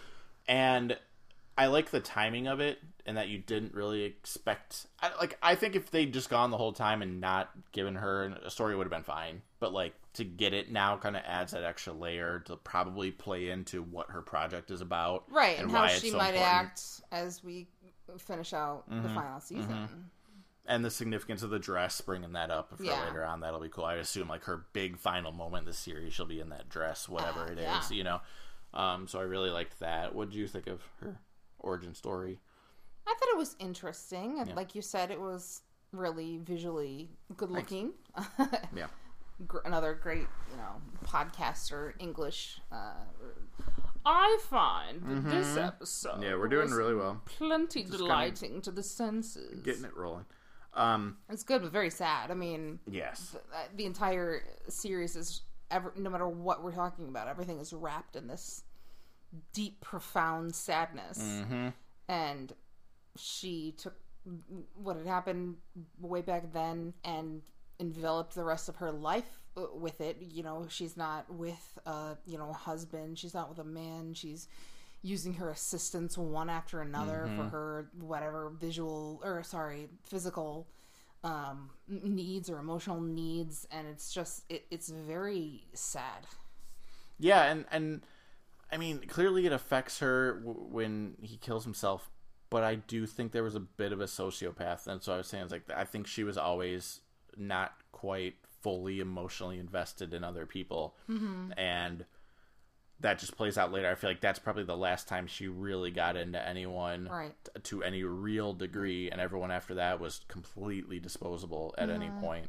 And 0.48 0.98
I 1.56 1.66
like 1.66 1.90
the 1.90 2.00
timing 2.00 2.48
of 2.48 2.58
it 2.58 2.78
and 3.06 3.16
that 3.16 3.28
you 3.28 3.38
didn't 3.38 3.74
really 3.74 4.02
expect 4.02 4.86
I, 5.00 5.10
like 5.20 5.38
I 5.42 5.54
think 5.54 5.76
if 5.76 5.90
they'd 5.90 6.12
just 6.12 6.28
gone 6.28 6.50
the 6.50 6.56
whole 6.56 6.72
time 6.72 7.02
and 7.02 7.20
not 7.20 7.50
given 7.70 7.94
her 7.94 8.34
a 8.44 8.50
story 8.50 8.74
would 8.74 8.84
have 8.84 8.90
been 8.90 9.04
fine. 9.04 9.42
But 9.60 9.72
like 9.72 9.94
to 10.14 10.24
get 10.24 10.52
it 10.52 10.70
now 10.72 10.96
kind 10.96 11.16
of 11.16 11.22
adds 11.26 11.52
that 11.52 11.62
extra 11.62 11.92
layer 11.92 12.40
to 12.46 12.56
probably 12.56 13.10
play 13.12 13.50
into 13.50 13.82
what 13.82 14.10
her 14.10 14.22
project 14.22 14.70
is 14.70 14.80
about. 14.80 15.24
Right, 15.30 15.58
and, 15.58 15.70
how 15.70 15.80
why 15.82 15.90
it's 15.90 16.00
she 16.00 16.10
so 16.10 16.18
might 16.18 16.34
important. 16.34 16.54
act 16.54 16.82
as 17.12 17.44
we 17.44 17.68
finish 18.18 18.52
out 18.52 18.84
the 18.90 19.08
final 19.10 19.38
season. 19.40 20.10
and 20.66 20.84
the 20.84 20.90
significance 20.90 21.42
of 21.44 21.50
the 21.50 21.58
dress 21.60 22.00
bringing 22.00 22.32
that 22.32 22.50
up 22.50 22.76
for 22.76 22.82
Yeah. 22.82 23.04
later 23.04 23.24
on 23.24 23.38
that'll 23.40 23.60
be 23.60 23.68
cool 23.68 23.84
i 23.84 23.94
assume 23.94 24.26
like 24.28 24.44
her 24.44 24.66
big 24.72 24.98
final 24.98 25.30
moment 25.30 25.62
in 25.62 25.66
the 25.66 25.72
series 25.72 26.12
she'll 26.12 26.26
be 26.26 26.40
in 26.40 26.48
that 26.48 26.68
dress 26.68 27.08
whatever 27.08 27.42
Uh, 27.44 27.52
it 27.52 27.58
is, 27.58 27.62
yeah. 27.62 27.82
you 27.90 28.02
know 28.04 28.20
um 28.74 29.06
so 29.06 29.20
i 29.20 29.22
really 29.22 29.50
liked 29.50 29.78
that 29.78 30.12
what 30.14 30.28
did 30.30 30.36
you 30.36 30.48
think 30.48 30.66
of 30.66 30.82
her 31.00 31.20
origin 31.60 31.94
story 31.94 32.40
I 33.06 33.14
thought 33.14 33.28
it 33.32 33.38
was 33.38 33.56
interesting. 33.58 34.38
and 34.40 34.54
Like 34.54 34.74
you 34.74 34.82
said, 34.82 35.10
it 35.10 35.20
was 35.20 35.62
really 35.92 36.38
visually 36.38 37.10
good 37.36 37.50
looking. 37.50 37.92
yeah 38.76 38.86
Gr- 39.46 39.58
Another 39.64 39.94
great, 39.94 40.26
you 40.50 40.56
know, 40.56 40.80
podcaster 41.06 41.92
English. 41.98 42.60
Uh, 42.70 42.92
I 44.04 44.38
find 44.48 45.02
that 45.04 45.30
this 45.30 45.56
episode 45.56 46.12
Mm-hmm. 46.14 46.22
yeah 46.22 46.34
we're 46.36 46.48
doing 46.48 46.70
really 46.70 46.94
well 46.94 47.20
plenty 47.26 47.82
delighting 47.84 48.62
to 48.62 48.70
the 48.70 48.82
senses. 48.82 49.60
getting 49.60 49.84
it 49.84 49.94
rolling 49.96 50.24
um 50.74 51.16
It's 51.28 51.42
good, 51.42 51.62
but 51.62 51.70
very 51.72 51.90
sad. 51.90 52.30
I 52.30 52.34
mean, 52.34 52.78
yes 52.90 53.32
th- 53.32 53.44
uh, 53.54 53.68
the 53.76 53.84
entire 53.84 54.42
series 54.68 55.16
is 55.16 55.42
ever 55.70 55.92
no 55.96 56.08
matter 56.10 56.26
what 56.28 56.62
we're 56.64 56.72
talking 56.74 57.08
about 57.08 57.28
everything 57.28 57.60
is 57.60 57.72
wrapped 57.72 58.16
in 58.16 58.26
this 58.26 58.62
deep 59.52 59.80
profound 59.80 60.54
sadness 60.54 61.18
mm-hmm 61.18 61.68
and 62.08 62.52
she 63.16 63.72
took 63.78 63.94
what 64.74 64.96
had 64.96 65.06
happened 65.06 65.56
way 66.00 66.22
back 66.22 66.52
then 66.52 66.92
and 67.04 67.42
enveloped 67.80 68.34
the 68.34 68.44
rest 68.44 68.68
of 68.68 68.76
her 68.76 68.92
life 68.92 69.40
uh, 69.56 69.62
with 69.74 70.00
it. 70.00 70.18
You 70.20 70.42
know 70.42 70.66
she's 70.68 70.96
not 70.96 71.32
with 71.32 71.78
a 71.86 72.16
you 72.26 72.38
know 72.38 72.50
a 72.50 72.54
husband. 72.54 73.18
She's 73.18 73.34
not 73.34 73.48
with 73.48 73.58
a 73.58 73.64
man. 73.64 74.14
She's 74.14 74.46
using 75.02 75.32
her 75.34 75.48
assistants 75.48 76.18
one 76.18 76.50
after 76.50 76.82
another 76.82 77.30
for 77.34 77.44
her 77.44 77.88
whatever 78.00 78.50
visual 78.50 79.18
or 79.24 79.42
sorry 79.42 79.88
physical 80.04 80.68
um 81.24 81.70
needs 81.88 82.50
or 82.50 82.58
emotional 82.58 83.00
needs. 83.00 83.66
And 83.70 83.88
it's 83.88 84.12
just 84.12 84.44
it, 84.50 84.66
it's 84.70 84.90
very 84.90 85.64
sad. 85.72 86.26
Yeah 87.18 87.44
and 87.50 87.64
and 87.72 88.02
i 88.72 88.76
mean 88.76 89.00
clearly 89.08 89.46
it 89.46 89.52
affects 89.52 89.98
her 89.98 90.34
w- 90.40 90.66
when 90.70 91.16
he 91.22 91.36
kills 91.38 91.64
himself. 91.64 92.10
But 92.50 92.62
i 92.64 92.74
do 92.74 93.06
think 93.06 93.32
there 93.32 93.42
was 93.42 93.54
a 93.54 93.60
bit 93.60 93.92
of 93.92 94.00
a 94.00 94.06
sociopath. 94.06 94.86
And 94.86 95.02
so 95.02 95.14
i 95.14 95.16
was 95.16 95.28
saying 95.28 95.44
it's 95.44 95.52
like 95.52 95.70
i 95.74 95.84
think 95.84 96.06
she 96.06 96.24
was 96.24 96.36
always 96.36 97.00
not 97.36 97.72
quite 97.92 98.34
fully 98.62 99.00
emotionally 99.00 99.58
invested 99.58 100.12
in 100.12 100.22
other 100.22 100.46
people 100.46 100.94
mm-hmm. 101.08 101.52
and 101.56 102.04
that 103.00 103.18
just 103.18 103.36
plays 103.36 103.56
out 103.56 103.72
later 103.72 103.90
i 103.90 103.94
feel 103.94 104.10
like 104.10 104.20
that's 104.20 104.38
probably 104.38 104.64
the 104.64 104.76
last 104.76 105.08
time 105.08 105.26
she 105.26 105.48
really 105.48 105.90
got 105.90 106.16
into 106.16 106.46
anyone 106.46 107.08
right 107.10 107.34
t- 107.44 107.60
to 107.62 107.82
any 107.82 108.04
real 108.04 108.52
degree 108.52 109.10
and 109.10 109.20
everyone 109.20 109.50
after 109.50 109.74
that 109.76 109.98
was 109.98 110.20
completely 110.28 110.98
disposable 110.98 111.74
at 111.78 111.88
any 111.88 112.06
mm-hmm. 112.06 112.20
point 112.20 112.46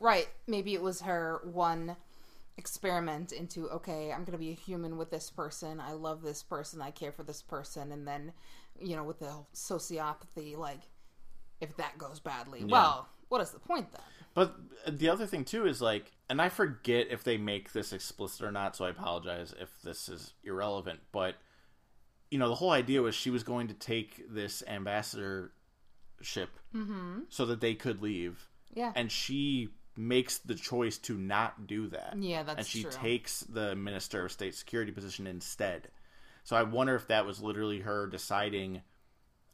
Right. 0.00 0.28
Maybe 0.46 0.72
it 0.72 0.82
was 0.82 1.02
her 1.02 1.42
one 1.44 1.94
experiment 2.56 3.32
into 3.32 3.68
okay, 3.68 4.10
I'm 4.10 4.24
going 4.24 4.32
to 4.32 4.38
be 4.38 4.50
a 4.50 4.54
human 4.54 4.96
with 4.96 5.10
this 5.10 5.30
person. 5.30 5.78
I 5.78 5.92
love 5.92 6.22
this 6.22 6.42
person. 6.42 6.82
I 6.82 6.90
care 6.90 7.12
for 7.12 7.22
this 7.22 7.42
person. 7.42 7.92
And 7.92 8.08
then, 8.08 8.32
you 8.80 8.96
know, 8.96 9.04
with 9.04 9.20
the 9.20 9.32
sociopathy, 9.54 10.56
like, 10.56 10.80
if 11.60 11.76
that 11.76 11.98
goes 11.98 12.18
badly, 12.18 12.64
well, 12.64 13.08
what 13.28 13.42
is 13.42 13.50
the 13.50 13.58
point 13.58 13.92
then? 13.92 14.00
But 14.34 14.54
the 14.88 15.08
other 15.08 15.26
thing 15.26 15.44
too 15.44 15.66
is 15.66 15.82
like, 15.82 16.12
and 16.28 16.40
I 16.40 16.48
forget 16.48 17.08
if 17.10 17.24
they 17.24 17.36
make 17.36 17.72
this 17.72 17.92
explicit 17.92 18.42
or 18.42 18.52
not, 18.52 18.76
so 18.76 18.84
I 18.84 18.90
apologize 18.90 19.54
if 19.60 19.68
this 19.82 20.08
is 20.08 20.32
irrelevant. 20.44 21.00
But 21.12 21.34
you 22.30 22.38
know, 22.38 22.48
the 22.48 22.54
whole 22.54 22.70
idea 22.70 23.02
was 23.02 23.14
she 23.14 23.30
was 23.30 23.42
going 23.42 23.68
to 23.68 23.74
take 23.74 24.24
this 24.32 24.62
ambassadorship 24.66 25.50
mm-hmm. 26.74 27.20
so 27.28 27.46
that 27.46 27.60
they 27.60 27.74
could 27.74 28.02
leave, 28.02 28.46
Yeah. 28.72 28.92
and 28.94 29.10
she 29.10 29.70
makes 29.96 30.38
the 30.38 30.54
choice 30.54 30.96
to 30.98 31.18
not 31.18 31.66
do 31.66 31.88
that. 31.88 32.14
Yeah, 32.18 32.44
that's 32.44 32.58
and 32.58 32.66
she 32.66 32.82
true. 32.82 32.92
takes 32.92 33.40
the 33.40 33.74
minister 33.74 34.24
of 34.24 34.32
state 34.32 34.54
security 34.54 34.92
position 34.92 35.26
instead. 35.26 35.88
So 36.44 36.56
I 36.56 36.62
wonder 36.62 36.94
if 36.94 37.08
that 37.08 37.26
was 37.26 37.42
literally 37.42 37.80
her 37.80 38.06
deciding 38.06 38.82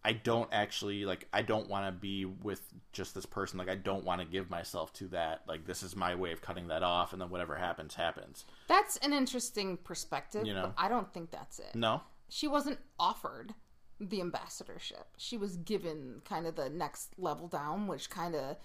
I 0.06 0.12
don't 0.12 0.48
actually 0.52 1.04
like 1.04 1.26
I 1.32 1.42
don't 1.42 1.68
want 1.68 1.86
to 1.86 1.92
be 1.92 2.24
with 2.24 2.62
just 2.92 3.12
this 3.14 3.26
person 3.26 3.58
like 3.58 3.68
I 3.68 3.74
don't 3.74 4.04
want 4.04 4.20
to 4.20 4.26
give 4.26 4.48
myself 4.48 4.92
to 4.94 5.08
that 5.08 5.42
like 5.48 5.66
this 5.66 5.82
is 5.82 5.96
my 5.96 6.14
way 6.14 6.30
of 6.30 6.40
cutting 6.40 6.68
that 6.68 6.84
off 6.84 7.12
and 7.12 7.20
then 7.20 7.28
whatever 7.28 7.56
happens 7.56 7.96
happens. 7.96 8.44
That's 8.68 8.96
an 8.98 9.12
interesting 9.12 9.76
perspective, 9.78 10.46
You 10.46 10.54
know. 10.54 10.62
but 10.62 10.74
I 10.78 10.88
don't 10.88 11.12
think 11.12 11.32
that's 11.32 11.58
it. 11.58 11.74
No. 11.74 12.02
She 12.28 12.46
wasn't 12.46 12.78
offered 13.00 13.54
the 14.00 14.20
ambassadorship. 14.20 15.06
She 15.16 15.36
was 15.36 15.56
given 15.56 16.22
kind 16.24 16.46
of 16.46 16.54
the 16.54 16.68
next 16.70 17.18
level 17.18 17.48
down, 17.48 17.88
which 17.88 18.08
kind 18.08 18.36
of 18.36 18.56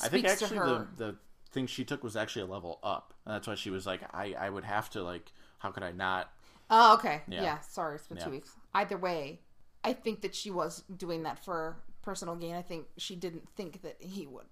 I 0.00 0.08
think 0.08 0.28
speaks 0.28 0.38
to 0.38 0.44
actually 0.44 0.58
her. 0.58 0.88
the 0.96 1.04
the 1.06 1.16
thing 1.50 1.66
she 1.66 1.84
took 1.84 2.04
was 2.04 2.14
actually 2.16 2.42
a 2.42 2.46
level 2.46 2.78
up. 2.84 3.14
And 3.26 3.34
that's 3.34 3.48
why 3.48 3.56
she 3.56 3.70
was 3.70 3.84
like, 3.84 4.02
I 4.14 4.34
I 4.38 4.48
would 4.48 4.64
have 4.64 4.90
to 4.90 5.02
like, 5.02 5.32
how 5.58 5.72
could 5.72 5.82
I 5.82 5.90
not? 5.90 6.30
Oh, 6.70 6.94
okay. 6.94 7.22
Yeah. 7.28 7.42
Yeah. 7.42 7.60
sorry, 7.60 7.96
it's 7.96 8.06
been 8.06 8.18
Yeah. 8.18 8.24
two 8.26 8.30
weeks. 8.30 8.50
Either 8.74 8.96
way, 8.96 9.40
I 9.84 9.92
think 9.92 10.22
that 10.22 10.34
she 10.34 10.50
was 10.50 10.82
doing 10.96 11.22
that 11.24 11.44
for 11.44 11.76
personal 12.02 12.34
gain. 12.34 12.54
I 12.54 12.62
think 12.62 12.86
she 12.96 13.14
didn't 13.16 13.48
think 13.56 13.82
that 13.82 13.96
he 14.00 14.26
would, 14.26 14.46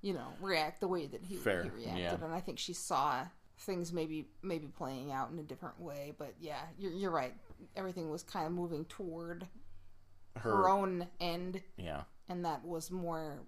you 0.00 0.14
know, 0.14 0.28
react 0.40 0.80
the 0.80 0.88
way 0.88 1.06
that 1.06 1.24
he, 1.24 1.36
Fair, 1.36 1.64
he 1.64 1.68
reacted, 1.70 1.98
yeah. 1.98 2.14
and 2.24 2.32
I 2.32 2.40
think 2.40 2.58
she 2.58 2.72
saw 2.72 3.24
things 3.58 3.92
maybe 3.92 4.26
maybe 4.42 4.66
playing 4.68 5.12
out 5.12 5.30
in 5.30 5.38
a 5.38 5.42
different 5.42 5.78
way. 5.80 6.12
But 6.16 6.34
yeah, 6.40 6.60
you're 6.78 6.92
you're 6.92 7.10
right. 7.10 7.34
Everything 7.76 8.08
was 8.10 8.22
kind 8.22 8.46
of 8.46 8.52
moving 8.52 8.84
toward 8.86 9.46
Her, 10.36 10.50
her 10.50 10.68
own 10.68 11.06
end, 11.20 11.60
yeah. 11.76 12.02
and 12.28 12.44
that 12.44 12.64
was 12.64 12.90
more 12.90 13.40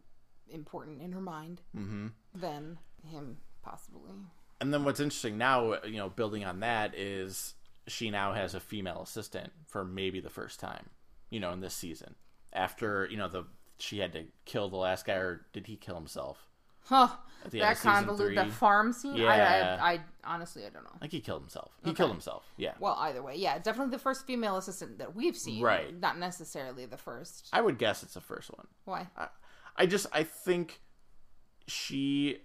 important 0.50 1.00
in 1.00 1.12
her 1.12 1.20
mind 1.20 1.60
Mm-hmm. 1.76 2.08
than 2.34 2.78
him 3.10 3.38
possibly. 3.62 4.10
And 4.60 4.72
then 4.72 4.84
what's 4.84 5.00
interesting 5.00 5.38
now, 5.38 5.74
you 5.84 5.96
know, 5.96 6.08
building 6.08 6.44
on 6.44 6.60
that 6.60 6.94
is 6.96 7.54
she 7.88 8.10
now 8.10 8.32
has 8.32 8.54
a 8.54 8.60
female 8.60 9.02
assistant 9.02 9.52
for 9.66 9.84
maybe 9.84 10.20
the 10.20 10.30
first 10.30 10.60
time, 10.60 10.90
you 11.32 11.40
know, 11.40 11.52
in 11.52 11.60
this 11.60 11.74
season. 11.74 12.14
After 12.52 13.08
you 13.10 13.16
know 13.16 13.28
the 13.28 13.44
she 13.78 13.98
had 13.98 14.12
to 14.12 14.24
kill 14.44 14.68
the 14.68 14.76
last 14.76 15.06
guy, 15.06 15.14
or 15.14 15.46
did 15.52 15.66
he 15.66 15.76
kill 15.76 15.96
himself? 15.96 16.46
Huh. 16.84 17.08
The 17.48 17.60
That 17.60 17.78
convoluted, 17.78 18.38
three? 18.38 18.50
farm 18.50 18.92
scene. 18.92 19.16
Yeah. 19.16 19.78
I, 19.80 19.90
I, 19.90 19.92
I 19.94 20.00
honestly, 20.24 20.64
I 20.64 20.68
don't 20.68 20.84
know. 20.84 20.90
Like 21.00 21.10
he 21.10 21.20
killed 21.20 21.42
himself. 21.42 21.72
He 21.84 21.92
killed 21.92 22.10
himself. 22.10 22.44
Yeah. 22.56 22.74
Well, 22.78 22.96
either 23.00 23.22
way, 23.22 23.36
yeah, 23.36 23.58
definitely 23.58 23.90
the 23.92 23.98
first 23.98 24.26
female 24.26 24.56
assistant 24.56 24.98
that 24.98 25.14
we've 25.16 25.36
seen. 25.36 25.62
Right. 25.62 25.98
Not 25.98 26.18
necessarily 26.18 26.86
the 26.86 26.96
first. 26.96 27.48
I 27.52 27.60
would 27.60 27.78
guess 27.78 28.02
it's 28.02 28.14
the 28.14 28.20
first 28.20 28.50
one. 28.50 28.66
Why? 28.84 29.08
I, 29.16 29.28
I 29.76 29.86
just 29.86 30.06
I 30.12 30.22
think 30.22 30.80
she 31.66 32.38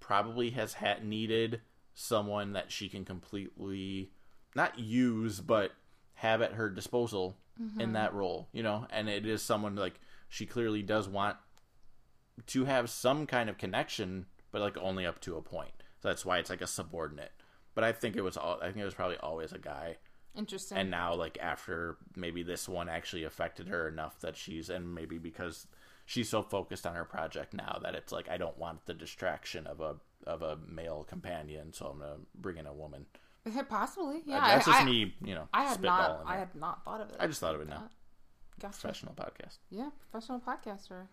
probably 0.00 0.50
has 0.50 0.74
had 0.74 1.04
needed 1.04 1.60
someone 1.94 2.52
that 2.52 2.70
she 2.70 2.88
can 2.88 3.04
completely 3.04 4.10
not 4.54 4.78
use 4.78 5.40
but 5.40 5.72
have 6.24 6.40
at 6.40 6.54
her 6.54 6.70
disposal 6.70 7.36
in 7.58 7.68
mm-hmm. 7.68 7.92
that 7.92 8.14
role, 8.14 8.48
you 8.52 8.62
know, 8.62 8.86
and 8.90 9.10
it 9.10 9.26
is 9.26 9.42
someone 9.42 9.76
like 9.76 10.00
she 10.28 10.46
clearly 10.46 10.82
does 10.82 11.06
want 11.06 11.36
to 12.46 12.64
have 12.64 12.88
some 12.88 13.26
kind 13.26 13.50
of 13.50 13.58
connection, 13.58 14.24
but 14.50 14.62
like 14.62 14.76
only 14.78 15.04
up 15.04 15.20
to 15.20 15.36
a 15.36 15.42
point. 15.42 15.70
So 16.00 16.08
that's 16.08 16.24
why 16.24 16.38
it's 16.38 16.48
like 16.48 16.62
a 16.62 16.66
subordinate. 16.66 17.32
But 17.74 17.84
I 17.84 17.92
think 17.92 18.16
it 18.16 18.22
was 18.22 18.38
all 18.38 18.58
I 18.60 18.66
think 18.66 18.78
it 18.78 18.84
was 18.86 18.94
probably 18.94 19.18
always 19.18 19.52
a 19.52 19.58
guy. 19.58 19.98
Interesting. 20.34 20.78
And 20.78 20.90
now 20.90 21.14
like 21.14 21.36
after 21.40 21.98
maybe 22.16 22.42
this 22.42 22.68
one 22.68 22.88
actually 22.88 23.24
affected 23.24 23.68
her 23.68 23.86
enough 23.86 24.18
that 24.20 24.36
she's 24.36 24.70
and 24.70 24.94
maybe 24.94 25.18
because 25.18 25.66
she's 26.06 26.30
so 26.30 26.40
focused 26.42 26.86
on 26.86 26.94
her 26.94 27.04
project 27.04 27.52
now 27.52 27.78
that 27.82 27.94
it's 27.94 28.12
like 28.12 28.30
I 28.30 28.38
don't 28.38 28.58
want 28.58 28.86
the 28.86 28.94
distraction 28.94 29.66
of 29.66 29.80
a 29.80 29.96
of 30.26 30.40
a 30.40 30.56
male 30.66 31.04
companion, 31.04 31.74
so 31.74 31.86
I'm 31.86 31.98
gonna 31.98 32.16
bring 32.34 32.56
in 32.56 32.66
a 32.66 32.72
woman. 32.72 33.04
Possibly. 33.68 34.22
Yeah. 34.26 34.40
That's 34.40 34.66
I, 34.68 34.70
just 34.70 34.82
I, 34.82 34.84
me, 34.84 35.14
you 35.24 35.34
know, 35.34 35.48
I 35.52 35.64
had 35.64 35.82
not. 35.82 36.22
I 36.26 36.36
had 36.36 36.54
not 36.54 36.84
thought 36.84 37.00
of 37.00 37.10
it. 37.10 37.16
I 37.20 37.26
just 37.26 37.40
thought 37.40 37.54
of 37.54 37.60
it 37.60 37.68
now. 37.68 37.88
Gotcha. 38.60 38.80
Professional 38.80 39.14
podcast. 39.14 39.58
Yeah, 39.70 39.90
professional 40.10 40.40
podcaster. 40.40 41.08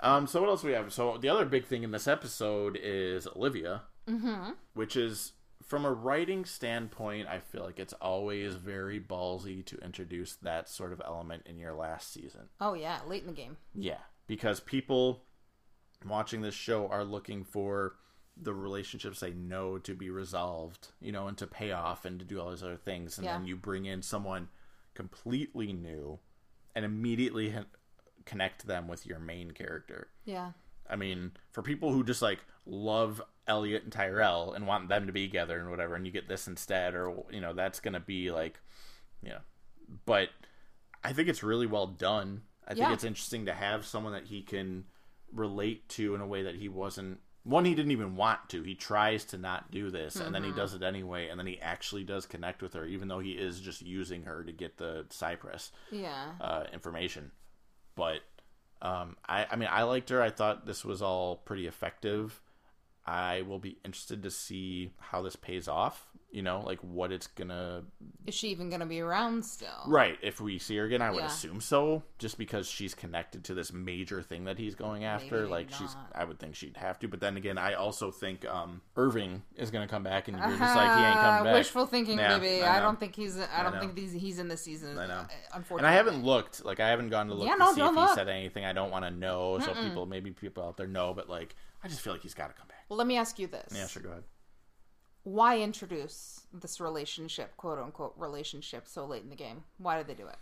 Um, 0.00 0.26
so 0.26 0.40
what 0.40 0.48
else 0.50 0.62
do 0.62 0.68
we 0.68 0.72
have? 0.74 0.92
So 0.92 1.18
the 1.18 1.28
other 1.28 1.44
big 1.44 1.66
thing 1.66 1.82
in 1.82 1.90
this 1.90 2.06
episode 2.08 2.78
is 2.82 3.26
Olivia, 3.26 3.82
Mm-hmm. 4.08 4.52
which 4.74 4.96
is 4.96 5.34
from 5.62 5.84
a 5.84 5.92
writing 5.92 6.44
standpoint, 6.44 7.28
I 7.28 7.38
feel 7.38 7.62
like 7.62 7.78
it's 7.78 7.92
always 7.94 8.54
very 8.54 8.98
ballsy 8.98 9.64
to 9.66 9.76
introduce 9.84 10.34
that 10.36 10.68
sort 10.68 10.92
of 10.92 11.00
element 11.04 11.42
in 11.46 11.58
your 11.58 11.74
last 11.74 12.12
season. 12.12 12.48
Oh 12.60 12.74
yeah, 12.74 12.98
late 13.06 13.20
in 13.22 13.28
the 13.28 13.32
game. 13.34 13.56
Yeah, 13.74 13.98
because 14.26 14.58
people 14.58 15.24
watching 16.04 16.40
this 16.40 16.54
show 16.54 16.88
are 16.88 17.04
looking 17.04 17.44
for 17.44 17.94
the 18.36 18.54
relationships 18.54 19.20
they 19.20 19.32
know 19.32 19.78
to 19.78 19.94
be 19.94 20.10
resolved, 20.10 20.88
you 21.00 21.12
know, 21.12 21.26
and 21.28 21.36
to 21.38 21.46
pay 21.46 21.72
off 21.72 22.04
and 22.04 22.18
to 22.18 22.24
do 22.24 22.40
all 22.40 22.48
those 22.50 22.62
other 22.62 22.76
things. 22.76 23.18
And 23.18 23.24
Yeah. 23.24 23.36
then 23.36 23.46
you 23.46 23.56
bring 23.56 23.84
in 23.86 24.02
someone 24.02 24.48
completely 24.94 25.72
new 25.72 26.18
and 26.74 26.84
immediately 26.84 27.54
connect 28.24 28.66
them 28.66 28.88
with 28.88 29.06
your 29.06 29.18
main 29.18 29.50
character. 29.52 30.08
Yeah. 30.24 30.52
I 30.88 30.96
mean, 30.96 31.32
for 31.50 31.62
people 31.62 31.92
who 31.92 32.02
just 32.02 32.22
like 32.22 32.40
love 32.66 33.22
Elliot 33.46 33.84
and 33.84 33.92
Tyrell 33.92 34.52
and 34.52 34.66
want 34.66 34.88
them 34.88 35.06
to 35.06 35.12
be 35.12 35.26
together 35.26 35.58
and 35.58 35.70
whatever, 35.70 35.94
and 35.94 36.06
you 36.06 36.12
get 36.12 36.28
this 36.28 36.46
instead, 36.48 36.94
or 36.94 37.24
you 37.30 37.40
know, 37.40 37.52
that's 37.52 37.80
gonna 37.80 38.00
be 38.00 38.30
like, 38.30 38.60
you 39.22 39.30
know, 39.30 39.40
but 40.06 40.30
I 41.02 41.12
think 41.12 41.28
it's 41.28 41.42
really 41.42 41.66
well 41.66 41.86
done. 41.86 42.42
I 42.66 42.74
think 42.74 42.90
it's 42.90 43.04
interesting 43.04 43.46
to 43.46 43.54
have 43.54 43.84
someone 43.84 44.12
that 44.12 44.26
he 44.26 44.42
can 44.42 44.84
relate 45.32 45.88
to 45.90 46.14
in 46.14 46.20
a 46.20 46.26
way 46.26 46.42
that 46.42 46.56
he 46.56 46.68
wasn't. 46.68 47.20
One, 47.42 47.64
he 47.64 47.74
didn't 47.74 47.92
even 47.92 48.16
want 48.16 48.48
to. 48.50 48.62
He 48.62 48.74
tries 48.74 49.24
to 49.26 49.38
not 49.38 49.70
do 49.70 49.90
this, 49.90 50.16
and 50.16 50.34
then 50.34 50.44
he 50.44 50.50
does 50.52 50.74
it 50.74 50.82
anyway, 50.82 51.28
and 51.28 51.38
then 51.38 51.46
he 51.46 51.58
actually 51.60 52.04
does 52.04 52.26
connect 52.26 52.60
with 52.62 52.74
her, 52.74 52.84
even 52.84 53.08
though 53.08 53.18
he 53.18 53.32
is 53.32 53.60
just 53.60 53.80
using 53.80 54.24
her 54.24 54.44
to 54.44 54.52
get 54.52 54.76
the 54.76 55.06
Cyprus 55.08 55.72
Yeah. 55.90 56.32
uh, 56.40 56.64
information. 56.72 57.30
But 57.94 58.20
um, 58.82 59.16
I, 59.26 59.46
I 59.50 59.56
mean, 59.56 59.70
I 59.72 59.84
liked 59.84 60.10
her. 60.10 60.20
I 60.20 60.28
thought 60.30 60.66
this 60.66 60.84
was 60.84 61.00
all 61.00 61.36
pretty 61.36 61.66
effective. 61.66 62.42
I 63.06 63.40
will 63.42 63.58
be 63.58 63.78
interested 63.84 64.22
to 64.22 64.30
see 64.30 64.92
how 64.98 65.22
this 65.22 65.36
pays 65.36 65.66
off. 65.66 66.06
You 66.32 66.42
know, 66.42 66.60
like 66.64 66.78
what 66.80 67.10
it's 67.10 67.26
gonna. 67.26 67.82
Is 68.24 68.36
she 68.36 68.50
even 68.50 68.70
gonna 68.70 68.86
be 68.86 69.00
around 69.00 69.44
still? 69.44 69.82
Right. 69.88 70.16
If 70.22 70.40
we 70.40 70.58
see 70.58 70.76
her 70.76 70.84
again, 70.84 71.02
I 71.02 71.10
would 71.10 71.18
Yeah. 71.18 71.26
assume 71.26 71.60
so, 71.60 72.04
just 72.18 72.38
because 72.38 72.68
she's 72.68 72.94
connected 72.94 73.42
to 73.46 73.54
this 73.54 73.72
major 73.72 74.22
thing 74.22 74.44
that 74.44 74.56
he's 74.56 74.76
going 74.76 75.04
after. 75.04 75.40
Maybe 75.40 75.50
like 75.50 75.72
she's. 75.72 75.96
I 76.14 76.22
would 76.22 76.38
think 76.38 76.54
she'd 76.54 76.76
have 76.76 77.00
to. 77.00 77.08
But 77.08 77.18
then 77.18 77.36
again, 77.36 77.58
I 77.58 77.74
also 77.74 78.12
think 78.12 78.44
um, 78.46 78.80
Irving 78.96 79.42
is 79.56 79.72
gonna 79.72 79.88
come 79.88 80.04
back, 80.04 80.28
and 80.28 80.38
you're 80.38 80.56
just 80.56 80.76
like 80.76 80.96
he 80.96 81.02
ain't 81.04 81.20
coming 81.20 81.42
back. 81.44 81.54
Wishful 81.54 81.86
thinking, 81.86 82.16
Yeah, 82.18 82.38
baby. 82.38 82.62
I 82.62 82.76
I, 82.78 82.80
don't 82.80 83.00
think 83.00 83.16
he's. 83.16 83.36
I 83.36 83.64
don't 83.64 83.74
know. 83.74 83.80
think 83.80 83.98
he's 83.98 84.12
he's 84.12 84.38
in 84.38 84.46
the 84.46 84.56
season. 84.56 84.96
I 84.98 85.06
know. 85.08 85.14
uh, 85.14 85.26
Unfortunately, 85.54 85.78
And 85.78 85.86
I 85.88 85.92
haven't 85.94 86.22
looked, 86.24 86.64
like 86.64 86.78
I 86.78 86.90
haven't 86.90 87.08
gone 87.10 87.26
to 87.26 87.34
look 87.34 87.48
Yeah, 87.48 87.54
to 87.54 87.58
no, 87.58 87.74
see 87.74 87.80
if 87.80 87.86
don't 87.92 87.96
he 88.08 88.14
said 88.14 88.28
anything. 88.28 88.64
I 88.64 88.72
don't 88.72 88.92
want 88.92 89.04
to 89.04 89.10
know, 89.10 89.58
so 89.58 89.74
people, 89.74 90.06
maybe 90.06 90.30
people 90.30 90.62
out 90.64 90.76
there 90.76 90.86
know, 90.86 91.12
but 91.12 91.28
like, 91.28 91.56
I 91.82 91.88
just 91.88 92.02
feel 92.02 92.12
like 92.12 92.22
he's 92.22 92.34
got 92.34 92.48
to 92.48 92.54
come 92.54 92.68
back. 92.68 92.84
Well, 92.88 92.98
let 92.98 93.08
me 93.08 93.16
ask 93.16 93.36
you 93.40 93.48
this. 93.48 93.72
Yeah, 93.74 93.88
sure, 93.88 94.02
go 94.02 94.10
ahead. 94.10 94.22
Why 95.24 95.58
introduce 95.58 96.42
this 96.52 96.80
relationship, 96.80 97.56
quote 97.56 97.78
unquote 97.78 98.14
relationship, 98.16 98.86
so 98.86 99.04
late 99.04 99.22
in 99.22 99.30
the 99.30 99.36
game? 99.36 99.64
Why 99.78 99.98
did 99.98 100.06
they 100.06 100.14
do 100.14 100.26
it? 100.26 100.36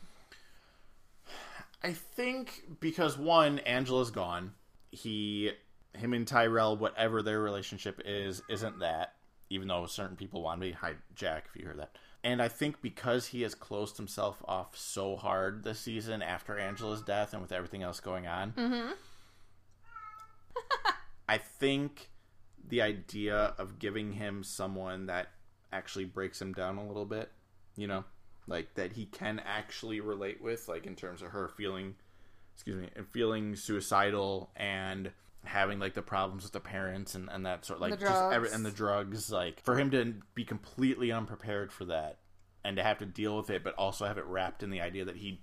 I 1.82 1.92
think 1.92 2.62
because 2.80 3.18
one, 3.18 3.58
Angela's 3.60 4.10
gone. 4.10 4.52
He, 4.90 5.52
him 5.94 6.12
and 6.12 6.26
Tyrell, 6.26 6.76
whatever 6.76 7.22
their 7.22 7.40
relationship 7.40 8.00
is, 8.04 8.42
isn't 8.48 8.80
that. 8.80 9.14
Even 9.50 9.68
though 9.68 9.86
certain 9.86 10.16
people 10.16 10.42
want 10.42 10.60
to 10.60 10.66
be. 10.66 10.72
Hi, 10.72 10.92
Jack, 11.14 11.46
if 11.48 11.56
you 11.56 11.66
hear 11.66 11.76
that. 11.76 11.96
And 12.22 12.42
I 12.42 12.48
think 12.48 12.82
because 12.82 13.26
he 13.26 13.42
has 13.42 13.54
closed 13.54 13.96
himself 13.96 14.42
off 14.46 14.76
so 14.76 15.16
hard 15.16 15.64
this 15.64 15.78
season 15.78 16.20
after 16.20 16.58
Angela's 16.58 17.02
death 17.02 17.32
and 17.32 17.40
with 17.40 17.52
everything 17.52 17.82
else 17.82 18.00
going 18.00 18.26
on, 18.26 18.52
mm-hmm. 18.52 18.90
I 21.28 21.38
think 21.38 22.10
the 22.68 22.82
idea 22.82 23.54
of 23.58 23.78
giving 23.78 24.12
him 24.12 24.42
someone 24.42 25.06
that 25.06 25.28
actually 25.72 26.04
breaks 26.04 26.40
him 26.40 26.52
down 26.52 26.78
a 26.78 26.86
little 26.86 27.04
bit, 27.04 27.30
you 27.76 27.86
know, 27.86 28.04
like 28.46 28.74
that 28.74 28.92
he 28.92 29.06
can 29.06 29.40
actually 29.44 30.00
relate 30.00 30.42
with, 30.42 30.68
like 30.68 30.86
in 30.86 30.94
terms 30.94 31.22
of 31.22 31.28
her 31.28 31.48
feeling, 31.48 31.94
excuse 32.54 32.76
me, 32.76 32.88
and 32.96 33.06
feeling 33.08 33.56
suicidal 33.56 34.50
and 34.56 35.10
having 35.44 35.78
like 35.78 35.94
the 35.94 36.02
problems 36.02 36.42
with 36.42 36.52
the 36.52 36.60
parents 36.60 37.14
and, 37.14 37.28
and 37.30 37.46
that 37.46 37.64
sort 37.64 37.80
like 37.80 37.98
just 37.98 38.32
every, 38.32 38.50
and 38.50 38.66
the 38.66 38.70
drugs 38.70 39.30
like 39.30 39.62
for 39.62 39.76
him 39.76 39.90
to 39.90 40.14
be 40.34 40.44
completely 40.44 41.12
unprepared 41.12 41.72
for 41.72 41.86
that 41.86 42.18
and 42.64 42.76
to 42.76 42.82
have 42.82 42.98
to 42.98 43.06
deal 43.06 43.36
with 43.36 43.48
it 43.48 43.62
but 43.62 43.72
also 43.74 44.04
have 44.04 44.18
it 44.18 44.26
wrapped 44.26 44.62
in 44.62 44.70
the 44.70 44.80
idea 44.80 45.04
that 45.04 45.16
he 45.16 45.40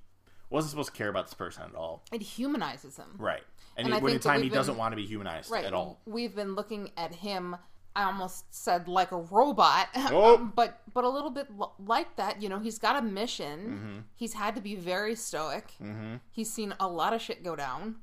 wasn't 0.50 0.70
supposed 0.72 0.92
to 0.92 0.98
care 0.98 1.10
about 1.10 1.26
this 1.26 1.34
person 1.34 1.64
at 1.64 1.76
all 1.76 2.04
It 2.12 2.22
humanizes 2.22 2.98
him. 2.98 3.16
right 3.18 3.44
and, 3.78 3.88
And 3.88 3.94
he, 3.96 4.00
I 4.00 4.04
when 4.04 4.14
that 4.14 4.22
time 4.22 4.42
he 4.44 4.50
been- 4.50 4.56
doesn't 4.58 4.78
want 4.78 4.92
to 4.94 4.96
be 4.96 5.06
humanized 5.06 5.52
Right. 5.52 5.66
at 5.66 5.74
all 5.74 6.00
We've 6.06 6.36
been 6.36 6.56
looking 6.56 6.92
at 6.98 7.14
him. 7.16 7.56
I 7.98 8.04
almost 8.04 8.54
said 8.54 8.90
like 8.90 9.14
a 9.14 9.18
robot, 9.22 9.88
Oh. 9.96 10.38
but 10.54 10.82
but 10.94 11.06
a 11.06 11.10
little 11.10 11.30
bit 11.30 11.48
like 11.80 12.18
that. 12.18 12.42
You 12.42 12.50
know, 12.50 12.60
he's 12.60 12.78
got 12.78 12.98
a 12.98 13.02
mission. 13.02 13.60
Mm-hmm. 13.60 13.98
He's 14.18 14.34
had 14.34 14.54
to 14.56 14.62
be 14.62 14.76
very 14.76 15.16
stoic. 15.16 15.72
Mm-hmm. 15.82 16.16
He's 16.30 16.52
seen 16.52 16.74
a 16.82 16.90
lot 16.90 17.14
of 17.14 17.22
shit 17.22 17.42
go 17.42 17.56
down. 17.56 17.96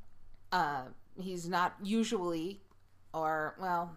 Uh, 0.51 0.85
he's 1.21 1.47
not 1.47 1.75
usually, 1.83 2.63
or 3.13 3.55
well, 3.61 3.95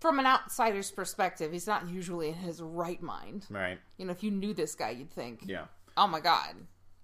from 0.00 0.18
an 0.18 0.26
outsider's 0.26 0.90
perspective, 0.90 1.52
he's 1.52 1.66
not 1.66 1.88
usually 1.88 2.28
in 2.28 2.34
his 2.34 2.60
right 2.62 3.02
mind. 3.02 3.46
right 3.50 3.78
You 3.98 4.06
know, 4.06 4.12
if 4.12 4.22
you 4.22 4.30
knew 4.30 4.52
this 4.54 4.74
guy, 4.74 4.90
you'd 4.90 5.10
think, 5.12 5.40
yeah 5.46 5.66
oh 5.96 6.06
my 6.06 6.20
god, 6.20 6.54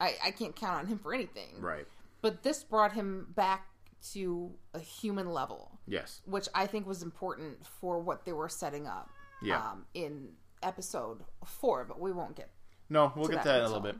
I, 0.01 0.15
I 0.27 0.31
can't 0.31 0.55
count 0.55 0.79
on 0.81 0.87
him 0.87 0.99
for 0.99 1.13
anything. 1.15 1.61
right 1.61 1.87
But 2.23 2.43
this 2.43 2.63
brought 2.65 2.93
him 2.93 3.27
back 3.35 3.67
to 4.13 4.51
a 4.75 4.79
human 4.79 5.33
level, 5.33 5.79
yes 5.87 6.21
which 6.25 6.49
I 6.55 6.67
think 6.67 6.87
was 6.87 7.03
important 7.03 7.67
for 7.67 7.99
what 7.99 8.25
they 8.25 8.33
were 8.33 8.49
setting 8.49 8.87
up 8.87 9.11
Yeah. 9.43 9.59
um, 9.59 9.87
in 9.95 10.29
episode 10.63 11.25
four. 11.45 11.85
But 11.85 12.01
we 12.01 12.13
won't 12.13 12.37
get 12.37 12.49
no 12.89 13.13
we'll 13.17 13.27
get 13.29 13.39
that 13.39 13.43
to 13.43 13.49
that 13.49 13.59
in 13.59 13.65
a 13.65 13.67
little 13.67 13.83
bit 13.83 13.97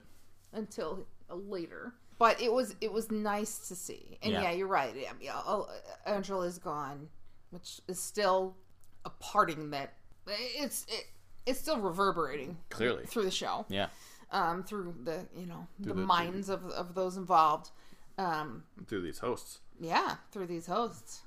until 0.53 1.07
later. 1.29 1.95
But 2.19 2.41
it 2.41 2.53
was 2.53 2.75
it 2.81 2.93
was 2.93 3.11
nice 3.11 3.69
to 3.69 3.77
see, 3.77 4.19
and 4.23 4.33
Yeah. 4.33 4.43
yeah, 4.43 4.51
you're 4.53 4.67
right. 4.69 4.93
Yeah, 4.97 5.13
yeah, 5.21 5.41
oh, 5.47 5.69
Angela 6.07 6.47
is 6.47 6.59
gone, 6.59 7.09
which 7.51 7.81
is 7.89 8.01
still 8.01 8.57
a 9.05 9.11
parting 9.11 9.71
that 9.71 9.95
it's 10.29 10.85
it, 10.89 11.05
it's 11.47 11.59
still 11.61 11.79
reverberating 11.79 12.57
Clearly. 12.71 13.05
through 13.07 13.23
the 13.25 13.31
show, 13.31 13.67
Yeah. 13.69 13.89
Um, 14.31 14.63
through 14.63 14.95
the 15.05 15.27
you 15.37 15.47
know 15.47 15.67
the, 15.81 15.89
the- 15.89 15.95
minds 15.95 16.49
of 16.49 16.65
of 16.71 16.95
those 16.95 17.17
involved. 17.17 17.71
Um, 18.19 18.65
Through 18.89 19.03
these 19.03 19.21
hosts. 19.21 19.61
yeah 19.81 20.17
through 20.33 20.49
these 20.49 20.67
hosts 20.67 21.21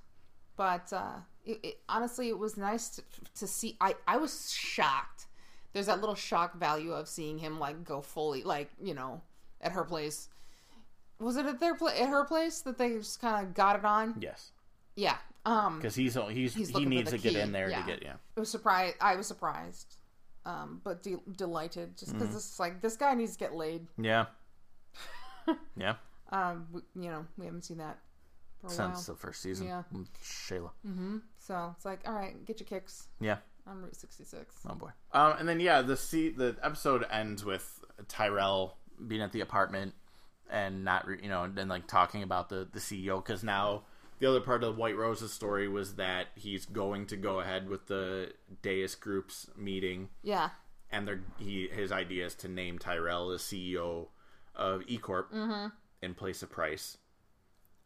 but 0.58 0.92
uh 0.92 1.20
it, 1.46 1.60
it, 1.64 1.80
honestly 1.88 2.28
it 2.28 2.38
was 2.38 2.58
nice 2.58 2.90
to, 2.90 3.02
to 3.40 3.48
see 3.48 3.78
i 3.80 3.96
i 4.06 4.18
was 4.18 4.52
shocked 4.52 5.28
there's 5.72 5.86
that 5.86 6.02
little 6.02 6.16
shock 6.16 6.60
value 6.60 6.92
of 6.92 7.08
seeing 7.08 7.38
him 7.38 7.62
like 7.62 7.86
go 7.86 8.02
fully 8.02 8.44
like 8.44 8.70
you 8.84 8.94
know 8.94 9.22
at 9.62 9.72
her 9.72 9.86
place 9.86 10.28
was 11.18 11.38
it 11.38 11.46
at 11.46 11.62
their 11.62 11.76
place 11.76 11.98
at 11.98 12.10
her 12.10 12.26
place 12.26 12.60
that 12.60 12.78
they 12.78 12.90
just 12.98 13.22
kind 13.22 13.48
of 13.48 13.54
got 13.54 13.78
it 13.80 13.86
on 13.86 14.14
Yes. 14.20 14.52
yeah 14.98 15.16
um 15.46 15.78
Because 15.78 15.96
he's 15.96 16.16
he's, 16.30 16.54
He's 16.54 16.70
he 16.72 16.86
needs 16.86 17.12
to 17.12 17.18
get 17.18 17.38
in 17.38 17.54
there 17.54 17.70
yeah. 17.70 17.82
to 17.84 17.88
get 17.88 18.04
yeah. 18.04 18.16
it 18.36 18.40
was 18.42 18.50
surprised 18.52 18.98
i 19.00 19.16
was 19.16 19.28
surprised 19.28 19.96
um 20.46 20.82
but 20.84 21.04
de- 21.04 21.22
delighted 21.38 21.96
just 21.98 22.14
because 22.14 22.36
it's 22.36 22.60
like 22.60 22.82
this 22.82 22.98
guy 22.98 23.14
needs 23.14 23.34
to 23.34 23.40
get 23.40 23.54
laid 23.54 23.86
Yeah. 23.98 24.26
yeah. 25.78 25.96
um 26.32 26.68
we, 26.72 26.82
you 26.96 27.10
know 27.10 27.26
we 27.38 27.46
haven't 27.46 27.64
seen 27.66 27.78
that 27.78 28.00
for 28.60 28.68
a 28.68 28.70
Since 28.70 29.08
the 29.08 29.16
first 29.16 29.42
season. 29.42 29.68
Yeah. 29.68 29.84
Mm, 29.94 30.06
Shayla. 30.24 30.70
so 31.40 31.74
it's 31.76 31.86
like 31.86 32.02
all 32.08 32.14
right 32.14 32.46
get 32.46 32.60
your 32.60 32.68
kicks 32.68 33.08
Yeah. 33.20 33.38
on 33.68 33.82
route 33.82 33.96
66 33.96 34.56
Oh 34.70 34.76
boy. 34.76 34.90
Um, 35.14 35.34
and 35.40 35.50
then 35.50 35.60
yeah, 35.60 35.82
the 35.82 35.98
see 35.98 36.30
the 36.30 36.56
episode 36.62 37.06
ends 37.10 37.44
with 37.44 37.84
Tyrell 38.08 38.78
being 39.08 39.22
at 39.22 39.32
the 39.32 39.42
apartment 39.42 39.94
and 40.50 40.84
not 40.84 41.08
re- 41.08 41.20
you 41.24 41.30
know 41.30 41.44
and 41.44 41.56
then 41.56 41.68
like 41.70 41.88
talking 41.88 42.22
about 42.24 42.50
the 42.50 42.68
the 42.72 42.80
CEO 42.80 43.24
because 43.24 43.44
now 43.44 43.84
the 44.22 44.30
other 44.30 44.40
part 44.40 44.64
of 44.64 44.78
White 44.78 44.96
Rose's 44.96 45.34
story 45.34 45.68
was 45.68 45.96
that 45.96 46.28
he's 46.36 46.66
going 46.66 47.08
to 47.08 47.18
go 47.18 47.42
ahead 47.42 47.68
with 47.68 47.88
the 47.88 48.32
Deus 48.62 48.96
Group's 48.96 49.50
meeting 49.58 50.08
yeah 50.24 50.52
and 50.92 51.08
they're, 51.08 51.22
he 51.38 51.68
his 51.68 51.92
idea 51.92 52.26
is 52.26 52.36
to 52.36 52.48
name 52.48 52.78
Tyrell 52.78 53.32
as 53.32 53.42
CEO 53.42 54.08
of 54.56 54.84
E 54.88 54.98
Corp 54.98 55.32
mm-hmm. 55.32 55.68
in 56.02 56.14
place 56.14 56.44
of 56.44 56.52
Price. 56.52 56.98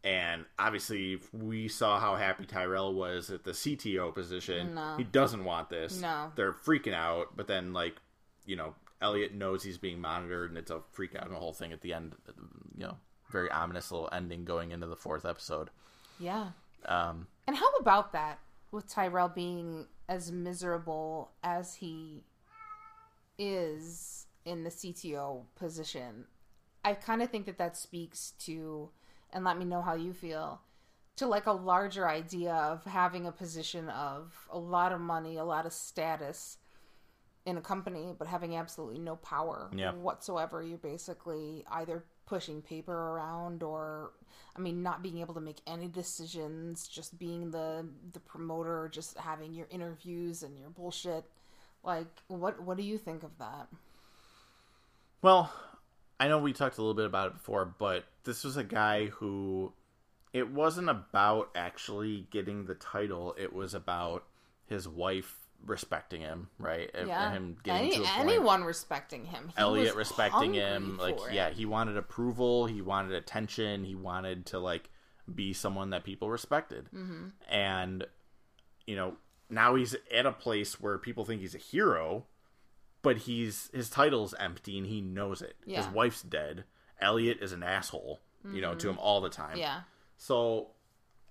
And 0.04 0.44
obviously, 0.58 1.18
we 1.32 1.66
saw 1.66 1.98
how 1.98 2.14
happy 2.14 2.46
Tyrell 2.46 2.94
was 2.94 3.30
at 3.30 3.42
the 3.42 3.50
CTO 3.50 4.14
position. 4.14 4.74
No. 4.74 4.94
He 4.96 5.02
doesn't 5.02 5.44
want 5.44 5.68
this. 5.68 6.00
No. 6.00 6.30
They're 6.36 6.52
freaking 6.52 6.94
out, 6.94 7.36
but 7.36 7.48
then, 7.48 7.72
like, 7.72 7.96
you 8.44 8.54
know, 8.54 8.74
Elliot 9.00 9.34
knows 9.34 9.64
he's 9.64 9.78
being 9.78 10.00
monitored, 10.00 10.50
and 10.50 10.58
it's 10.58 10.70
a 10.70 10.82
freak 10.92 11.16
out 11.16 11.24
and 11.24 11.34
the 11.34 11.38
whole 11.38 11.52
thing 11.52 11.72
at 11.72 11.80
the 11.80 11.92
end. 11.92 12.14
You 12.76 12.86
know, 12.86 12.98
very 13.32 13.50
ominous 13.50 13.90
little 13.90 14.08
ending 14.12 14.44
going 14.44 14.70
into 14.70 14.86
the 14.86 14.96
fourth 14.96 15.24
episode. 15.24 15.70
Yeah. 16.18 16.50
Um, 16.84 17.26
And 17.46 17.56
how 17.56 17.68
about 17.80 18.12
that 18.12 18.38
with 18.70 18.88
Tyrell 18.88 19.28
being 19.28 19.86
as 20.08 20.30
miserable 20.32 21.32
as 21.42 21.76
he 21.76 22.24
is 23.38 24.26
in 24.44 24.64
the 24.64 24.70
CTO 24.70 25.44
position? 25.56 26.26
I 26.84 26.94
kind 26.94 27.22
of 27.22 27.30
think 27.30 27.46
that 27.46 27.58
that 27.58 27.76
speaks 27.76 28.32
to, 28.40 28.90
and 29.32 29.44
let 29.44 29.58
me 29.58 29.64
know 29.64 29.82
how 29.82 29.94
you 29.94 30.12
feel, 30.12 30.60
to 31.16 31.26
like 31.26 31.46
a 31.46 31.52
larger 31.52 32.08
idea 32.08 32.52
of 32.54 32.84
having 32.84 33.26
a 33.26 33.32
position 33.32 33.88
of 33.88 34.46
a 34.50 34.58
lot 34.58 34.92
of 34.92 35.00
money, 35.00 35.36
a 35.36 35.44
lot 35.44 35.66
of 35.66 35.72
status 35.72 36.58
in 37.44 37.56
a 37.56 37.60
company, 37.60 38.14
but 38.16 38.26
having 38.28 38.56
absolutely 38.56 38.98
no 38.98 39.16
power 39.16 39.70
Yeah. 39.72 39.92
whatsoever. 39.92 40.62
You're 40.62 40.78
basically 40.78 41.64
either 41.70 42.04
pushing 42.26 42.60
paper 42.60 42.92
around 42.92 43.62
or 43.62 44.10
I 44.56 44.60
mean 44.60 44.82
not 44.82 45.02
being 45.02 45.18
able 45.18 45.34
to 45.34 45.40
make 45.40 45.60
any 45.66 45.88
decisions, 45.88 46.88
just 46.88 47.18
being 47.18 47.50
the 47.50 47.86
the 48.12 48.20
promoter, 48.20 48.90
just 48.92 49.16
having 49.18 49.54
your 49.54 49.66
interviews 49.70 50.42
and 50.42 50.58
your 50.58 50.70
bullshit. 50.70 51.24
Like 51.82 52.22
what 52.28 52.62
what 52.62 52.76
do 52.76 52.82
you 52.82 52.98
think 52.98 53.22
of 53.22 53.38
that? 53.38 53.68
Well, 55.22 55.52
I 56.20 56.28
know 56.28 56.38
we 56.38 56.52
talked 56.52 56.78
a 56.78 56.82
little 56.82 56.94
bit 56.94 57.06
about 57.06 57.28
it 57.28 57.34
before, 57.34 57.64
but 57.64 58.04
this 58.24 58.44
was 58.44 58.56
a 58.56 58.64
guy 58.64 59.06
who 59.06 59.72
it 60.32 60.50
wasn't 60.50 60.90
about 60.90 61.50
actually 61.54 62.26
getting 62.30 62.66
the 62.66 62.74
title. 62.74 63.34
It 63.38 63.52
was 63.52 63.72
about 63.72 64.24
his 64.66 64.86
wife 64.88 65.45
respecting 65.64 66.20
him, 66.20 66.48
right? 66.58 66.90
Yeah. 66.94 67.32
him 67.32 67.56
getting 67.62 67.92
Any, 67.92 68.04
to 68.04 68.10
anyone 68.18 68.64
respecting 68.64 69.24
him. 69.24 69.48
He 69.48 69.54
Elliot 69.58 69.94
respecting 69.94 70.54
him, 70.54 70.96
like 70.98 71.18
for 71.20 71.30
yeah, 71.30 71.50
he 71.50 71.64
wanted 71.66 71.96
approval, 71.96 72.66
he 72.66 72.80
wanted 72.82 73.12
attention, 73.12 73.84
he 73.84 73.94
wanted 73.94 74.46
to 74.46 74.58
like 74.58 74.90
be 75.32 75.52
someone 75.52 75.90
that 75.90 76.04
people 76.04 76.30
respected, 76.30 76.88
Mm-hmm. 76.94 77.28
and 77.50 78.06
you 78.86 78.94
know 78.96 79.16
now 79.50 79.74
he's 79.74 79.96
at 80.14 80.26
a 80.26 80.32
place 80.32 80.80
where 80.80 80.98
people 80.98 81.24
think 81.24 81.40
he's 81.40 81.54
a 81.54 81.58
hero, 81.58 82.26
but 83.02 83.16
he's 83.18 83.70
his 83.72 83.88
title's 83.90 84.34
empty 84.38 84.78
and 84.78 84.86
he 84.86 85.00
knows 85.00 85.42
it. 85.42 85.56
His 85.64 85.72
Yeah. 85.74 85.82
Mm-hmm. 85.82 85.94
wife's 85.94 86.22
dead. 86.22 86.64
Elliot 87.00 87.38
is 87.40 87.52
an 87.52 87.62
asshole, 87.62 88.20
you 88.52 88.60
know, 88.60 88.74
to 88.74 88.88
him 88.88 88.98
all 88.98 89.20
the 89.20 89.28
time. 89.30 89.58
Yeah. 89.58 89.80
So 90.16 90.68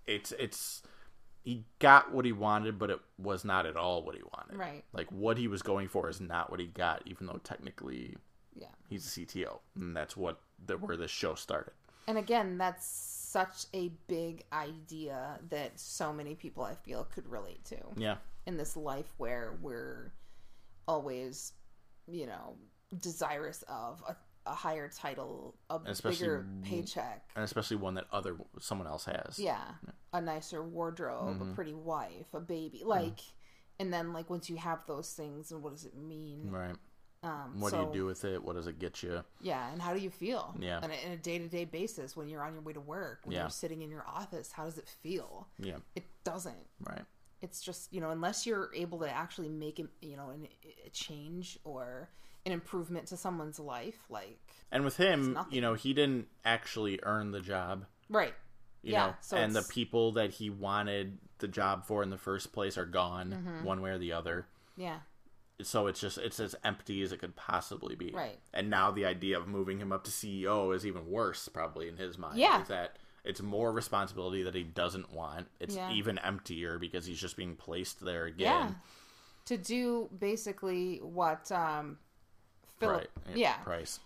it's 0.05 0.31
it's 0.33 0.83
he 1.45 1.63
got 1.79 2.11
what 2.11 2.25
he 2.25 2.31
wanted, 2.31 2.79
but 2.79 2.89
it 2.89 2.99
was 3.19 3.45
not 3.45 3.65
at 3.67 3.77
all 3.77 4.03
what 4.03 4.15
he 4.15 4.21
wanted. 4.23 4.57
Right. 4.57 4.83
Like 4.93 5.11
what 5.11 5.37
he 5.37 5.47
was 5.47 5.61
going 5.61 5.87
for 5.87 6.09
is 6.09 6.19
not 6.19 6.49
what 6.49 6.59
he 6.59 6.65
got, 6.65 7.03
even 7.05 7.27
though 7.27 7.39
technically 7.43 8.17
Yeah. 8.55 8.67
he's 8.89 9.05
a 9.05 9.21
CTO, 9.21 9.59
and 9.75 9.95
that's 9.95 10.17
what 10.17 10.41
the, 10.65 10.77
where 10.77 10.97
this 10.97 11.11
show 11.11 11.35
started. 11.35 11.73
And 12.07 12.17
again, 12.17 12.57
that's 12.57 12.85
such 12.85 13.65
a 13.73 13.89
big 14.07 14.43
idea 14.51 15.39
that 15.49 15.79
so 15.79 16.11
many 16.11 16.33
people 16.35 16.63
I 16.63 16.73
feel 16.75 17.03
could 17.05 17.27
relate 17.27 17.63
to 17.65 17.77
Yeah, 17.95 18.17
in 18.47 18.57
this 18.57 18.75
life 18.75 19.13
where 19.17 19.53
we're 19.61 20.11
always, 20.87 21.53
you 22.07 22.25
know, 22.25 22.55
desirous 22.99 23.63
of 23.67 24.01
a, 24.07 24.15
a 24.45 24.53
higher 24.53 24.87
title, 24.89 25.55
a 25.69 25.79
bigger 25.79 26.45
paycheck. 26.63 27.29
and 27.35 27.43
especially 27.43 27.77
one 27.77 27.95
that 27.95 28.05
other 28.11 28.35
someone 28.59 28.87
else 28.87 29.05
has. 29.05 29.39
Yeah, 29.39 29.63
a 30.13 30.21
nicer 30.21 30.63
wardrobe, 30.63 31.39
Mm-hmm. 31.39 31.51
a 31.51 31.53
pretty 31.55 31.73
wife, 31.73 32.27
a 32.33 32.39
baby, 32.39 32.83
like, 32.85 33.19
and 33.79 33.91
then 33.93 34.13
like 34.13 34.29
once 34.29 34.49
you 34.49 34.57
have 34.57 34.79
those 34.87 35.11
things, 35.13 35.51
and 35.51 35.63
what 35.63 35.73
does 35.73 35.85
it 35.85 35.95
mean? 35.95 36.49
Right. 36.51 36.75
Um, 37.23 37.59
What 37.59 37.71
so, 37.71 37.81
do 37.81 37.87
you 37.87 37.93
do 38.01 38.05
with 38.05 38.23
it? 38.23 38.43
What 38.43 38.55
does 38.55 38.67
it 38.67 38.77
get 38.77 39.01
you? 39.01 39.23
Yeah, 39.41 39.71
and 39.71 39.81
how 39.81 39.95
do 39.95 39.99
you 39.99 40.11
feel? 40.11 40.53
Yeah. 40.59 40.77
on 40.83 40.91
a, 40.91 41.05
in 41.05 41.11
a 41.13 41.17
day 41.17 41.39
to 41.39 41.47
day 41.47 41.65
basis 41.65 42.15
when 42.15 42.29
you're 42.29 42.43
on 42.43 42.53
your 42.53 42.61
way 42.61 42.73
to 42.73 42.79
work, 42.81 43.21
when 43.23 43.33
Yeah. 43.33 43.41
you're 43.41 43.49
sitting 43.49 43.81
in 43.81 43.89
your 43.89 44.05
office, 44.07 44.51
how 44.51 44.65
does 44.65 44.77
it 44.77 44.87
feel? 44.87 45.47
Yeah. 45.57 45.77
It 45.95 46.03
doesn't. 46.23 46.67
Right. 46.87 47.01
It's 47.41 47.61
just 47.61 47.91
you 47.91 47.99
know 47.99 48.11
unless 48.11 48.45
you're 48.45 48.69
able 48.75 48.99
to 48.99 49.09
actually 49.09 49.49
make 49.49 49.79
it, 49.79 49.87
you 50.01 50.17
know, 50.17 50.29
an, 50.29 50.47
a 50.85 50.89
change 50.91 51.57
or 51.63 52.09
an 52.45 52.51
improvement 52.51 53.07
to 53.07 53.17
someone's 53.17 53.59
life, 53.59 54.05
like 54.09 54.39
And 54.71 54.83
with 54.85 54.97
him, 54.97 55.37
you 55.49 55.61
know, 55.61 55.73
he 55.73 55.93
didn't 55.93 56.27
actually 56.43 56.99
earn 57.03 57.31
the 57.31 57.41
job. 57.41 57.85
right. 58.09 58.33
You 58.81 58.91
Yeah, 58.91 59.07
know, 59.07 59.13
so 59.21 59.37
and 59.37 59.55
the 59.55 59.63
people 59.63 60.11
that 60.11 60.29
he 60.31 60.51
wanted 60.51 61.17
the 61.39 61.47
job 61.47 61.85
for 61.87 62.03
in 62.03 62.11
the 62.11 62.19
first 62.19 62.53
place 62.53 62.77
are 62.77 62.85
gone, 62.85 63.31
Mm-hmm. 63.31 63.63
one 63.65 63.81
way 63.81 63.89
or 63.89 63.97
the 63.97 64.11
other. 64.11 64.45
Yeah, 64.77 64.99
so 65.61 65.87
it's 65.87 65.99
just 65.99 66.17
it's 66.19 66.39
as 66.39 66.53
empty 66.63 67.01
as 67.01 67.11
it 67.11 67.17
could 67.19 67.35
possibly 67.35 67.95
be. 67.95 68.11
Right. 68.11 68.37
And 68.53 68.69
now 68.69 68.91
the 68.91 69.05
idea 69.05 69.39
of 69.39 69.47
moving 69.47 69.79
him 69.79 69.91
up 69.91 70.03
to 70.03 70.11
CEO 70.11 70.75
is 70.75 70.85
even 70.85 71.09
worse, 71.09 71.47
probably 71.47 71.87
in 71.87 71.97
his 71.97 72.17
mind. 72.19 72.37
Yeah. 72.37 72.61
Is 72.61 72.67
that 72.67 72.97
it's 73.23 73.41
more 73.41 73.71
responsibility 73.71 74.43
that 74.43 74.53
he 74.53 74.61
doesn't 74.63 75.11
want. 75.11 75.47
It's 75.59 75.75
Yeah. 75.75 75.91
even 75.91 76.19
emptier 76.19 76.77
because 76.77 77.07
he's 77.07 77.19
just 77.19 77.37
being 77.37 77.55
placed 77.55 78.01
there 78.05 78.25
again. 78.25 78.45
yeah. 78.45 78.63
again. 78.65 78.75
To 79.45 79.57
do 79.57 80.09
basically 80.19 80.97
what 81.01 81.51
um, 81.51 81.97
Philip, 82.79 83.09
Right. 83.27 83.35
yeah, 83.37 83.55
Price. 83.57 83.99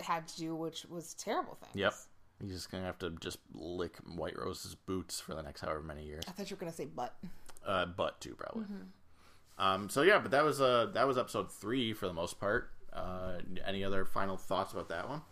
had 0.00 0.28
to 0.28 0.36
do, 0.36 0.54
which 0.54 0.84
was 0.86 1.14
terrible 1.14 1.54
things. 1.60 1.74
Yep. 1.74 1.94
He's 2.42 2.52
just 2.52 2.70
gonna 2.70 2.84
have 2.84 2.98
to 2.98 3.10
just 3.20 3.38
lick 3.54 3.96
White 4.04 4.38
Rose's 4.38 4.74
boots 4.74 5.18
for 5.20 5.34
the 5.34 5.42
next 5.42 5.62
however 5.62 5.82
many 5.82 6.04
years. 6.04 6.24
I 6.28 6.32
thought 6.32 6.50
you 6.50 6.56
were 6.56 6.60
gonna 6.60 6.72
say 6.72 6.84
butt. 6.84 7.14
Uh, 7.64 7.86
butt 7.86 8.20
too 8.20 8.34
probably. 8.34 8.64
Mm-hmm. 8.64 9.62
Um. 9.64 9.88
So 9.88 10.02
yeah, 10.02 10.18
but 10.18 10.30
that 10.32 10.44
was 10.44 10.60
uh 10.60 10.90
that 10.92 11.06
was 11.06 11.16
episode 11.16 11.50
three 11.50 11.92
for 11.94 12.06
the 12.06 12.12
most 12.12 12.38
part. 12.38 12.70
Uh, 12.92 13.38
any 13.66 13.82
other 13.84 14.04
final 14.04 14.36
thoughts 14.36 14.72
about 14.72 14.88
that 14.90 15.08
one? 15.08 15.22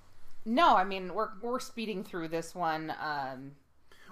No, 0.47 0.77
I 0.77 0.85
mean 0.85 1.13
we're 1.15 1.29
we're 1.43 1.61
speeding 1.61 2.03
through 2.05 2.29
this 2.29 2.55
one. 2.55 2.91
Um, 3.01 3.53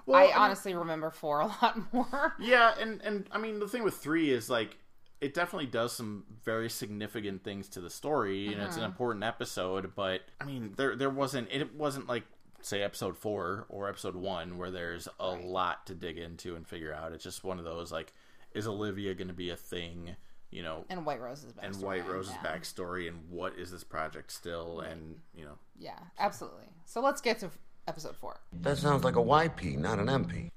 Well, 0.05 0.21
I 0.21 0.25
mean- 0.27 0.33
honestly 0.35 0.75
remember 0.75 1.09
four 1.09 1.39
a 1.41 1.47
lot 1.47 1.79
more. 1.93 2.35
Yeah, 2.39 2.75
and 2.79 3.01
and 3.01 3.27
I 3.31 3.39
mean 3.39 3.59
the 3.59 3.67
thing 3.67 3.83
with 3.83 3.95
three 3.97 4.29
is 4.31 4.49
like 4.51 4.77
it 5.23 5.33
definitely 5.33 5.67
does 5.67 5.93
some 5.93 6.25
very 6.43 6.69
significant 6.69 7.43
things 7.43 7.69
to 7.69 7.81
the 7.81 7.89
story, 7.89 8.47
and 8.47 8.55
Mm-hmm. 8.57 8.65
it's 8.65 8.77
an 8.77 8.83
important 8.83 9.23
episode. 9.23 9.93
But 9.95 10.21
I 10.41 10.45
mean, 10.45 10.73
there 10.77 10.95
there 10.95 11.09
wasn't 11.09 11.47
it 11.51 11.73
wasn't 11.75 12.07
like 12.07 12.23
say 12.61 12.81
episode 12.81 13.17
four 13.17 13.65
or 13.69 13.89
episode 13.89 14.15
one 14.15 14.57
where 14.57 14.71
there's 14.71 15.07
a 15.19 15.31
lot 15.31 15.85
to 15.87 15.93
dig 15.95 16.17
into 16.17 16.55
and 16.55 16.67
figure 16.67 16.93
out. 16.93 17.11
It's 17.11 17.23
just 17.23 17.43
one 17.43 17.59
of 17.59 17.65
those 17.65 17.91
like, 17.91 18.13
is 18.53 18.67
Olivia 18.67 19.13
going 19.13 19.27
to 19.27 19.33
be 19.33 19.49
a 19.49 19.55
thing? 19.57 20.15
you 20.49 20.61
know, 20.61 20.85
And 20.87 21.03
White 21.03 21.19
Rose's 21.19 21.51
backstory. 21.51 21.63
and 21.65 21.81
White 21.81 22.07
Rose's 22.07 22.33
yeah. 22.43 22.51
backstory 22.55 23.07
and 23.07 23.27
what 23.31 23.57
is 23.57 23.71
this 23.71 23.83
project 23.83 24.31
still, 24.31 24.81
and 24.81 25.15
you 25.35 25.45
know, 25.45 25.57
Yeah, 25.79 25.97
absolutely. 26.19 26.67
So 26.85 27.01
let's 27.01 27.21
get 27.21 27.39
to 27.39 27.49
episode 27.87 28.15
four. 28.15 28.39
That 28.61 28.77
sounds 28.77 29.03
like 29.03 29.15
a 29.15 29.19
YP, 29.19 29.77
not 29.79 29.97
an 29.97 30.05
MP. 30.07 30.51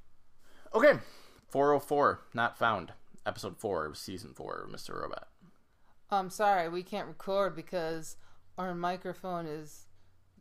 okay, 0.75 0.99
four 1.49 1.69
hundred 1.73 1.81
four, 1.87 2.21
not 2.35 2.59
found, 2.59 2.93
episode 3.27 3.59
four 3.59 3.87
of 3.87 3.97
season 3.97 4.33
four 4.35 4.67
of 4.67 4.71
Mr. 4.71 5.01
Robot. 5.01 5.29
I'm 6.11 6.31
sorry, 6.31 6.69
we 6.69 6.83
can't 6.83 7.09
record 7.09 7.57
because 7.57 8.17
our 8.57 8.75
microphone 8.75 9.47
is 9.47 9.87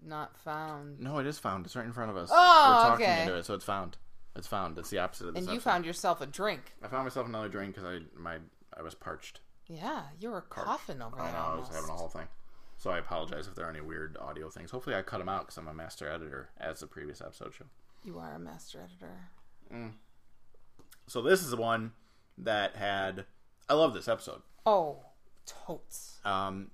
not 0.04 0.38
found. 0.38 1.00
No, 1.00 1.17
it 1.17 1.26
is 1.26 1.39
found. 1.39 1.65
It's 1.65 1.76
right 1.76 1.86
in 1.86 1.93
front 1.93 2.12
of 2.12 2.17
us. 2.17 2.30
Oh, 2.32 2.36
We're 2.84 2.89
talking 2.89 3.06
okay. 3.06 3.21
into 3.21 3.36
it, 3.36 3.45
so 3.45 3.56
it's 3.56 3.65
found. 3.65 3.98
It's 4.36 4.48
found. 4.48 4.78
It's 4.78 4.89
the 4.89 5.00
opposite 5.00 5.30
of 5.30 5.34
this. 5.34 5.41
And 5.41 5.48
you 5.48 5.56
episode. 5.56 5.69
found 5.69 5.86
yourself 5.86 6.21
a 6.21 6.26
drink. 6.26 6.74
I 6.84 6.88
found 6.88 7.06
myself 7.06 7.28
another 7.28 7.50
drink 7.50 7.74
because 7.76 7.89
I 7.89 8.19
my 8.19 8.38
I 8.78 8.82
was 8.82 8.93
parched. 8.93 9.39
Yeah, 9.67 10.04
you 10.19 10.30
were 10.30 10.41
coughing 10.41 11.02
over 11.02 11.19
I 11.19 11.26
there. 11.26 11.34
know 11.34 11.39
I 11.39 11.56
was 11.56 11.69
having 11.69 11.89
a 11.89 11.93
whole 11.93 12.10
thing. 12.10 12.28
So 12.78 12.91
I 12.91 13.00
apologize 13.00 13.48
if 13.48 13.56
there 13.56 13.65
are 13.65 13.69
any 13.69 13.82
weird 13.82 14.17
audio 14.19 14.50
things. 14.50 14.69
Hopefully 14.69 14.95
I 14.95 15.02
cut 15.02 15.19
them 15.19 15.30
out 15.30 15.43
because 15.48 15.58
I'm 15.58 15.67
a 15.67 15.74
master 15.74 16.10
editor, 16.10 16.50
as 16.60 16.82
the 16.82 16.88
previous 16.88 17.21
episode 17.21 17.54
showed. 17.54 17.69
You 18.04 18.19
are 18.19 18.34
a 18.34 18.39
master 18.39 18.80
editor. 18.84 19.30
Mm. 19.74 19.93
So 21.08 21.21
this 21.21 21.41
is 21.41 21.50
the 21.50 21.58
one 21.58 21.93
that 22.38 22.76
had. 22.76 23.26
I 23.69 23.74
love 23.74 23.93
this 23.93 24.08
episode. 24.08 24.41
Oh, 24.65 24.98
totes. 25.45 26.19
Um, 26.26 26.71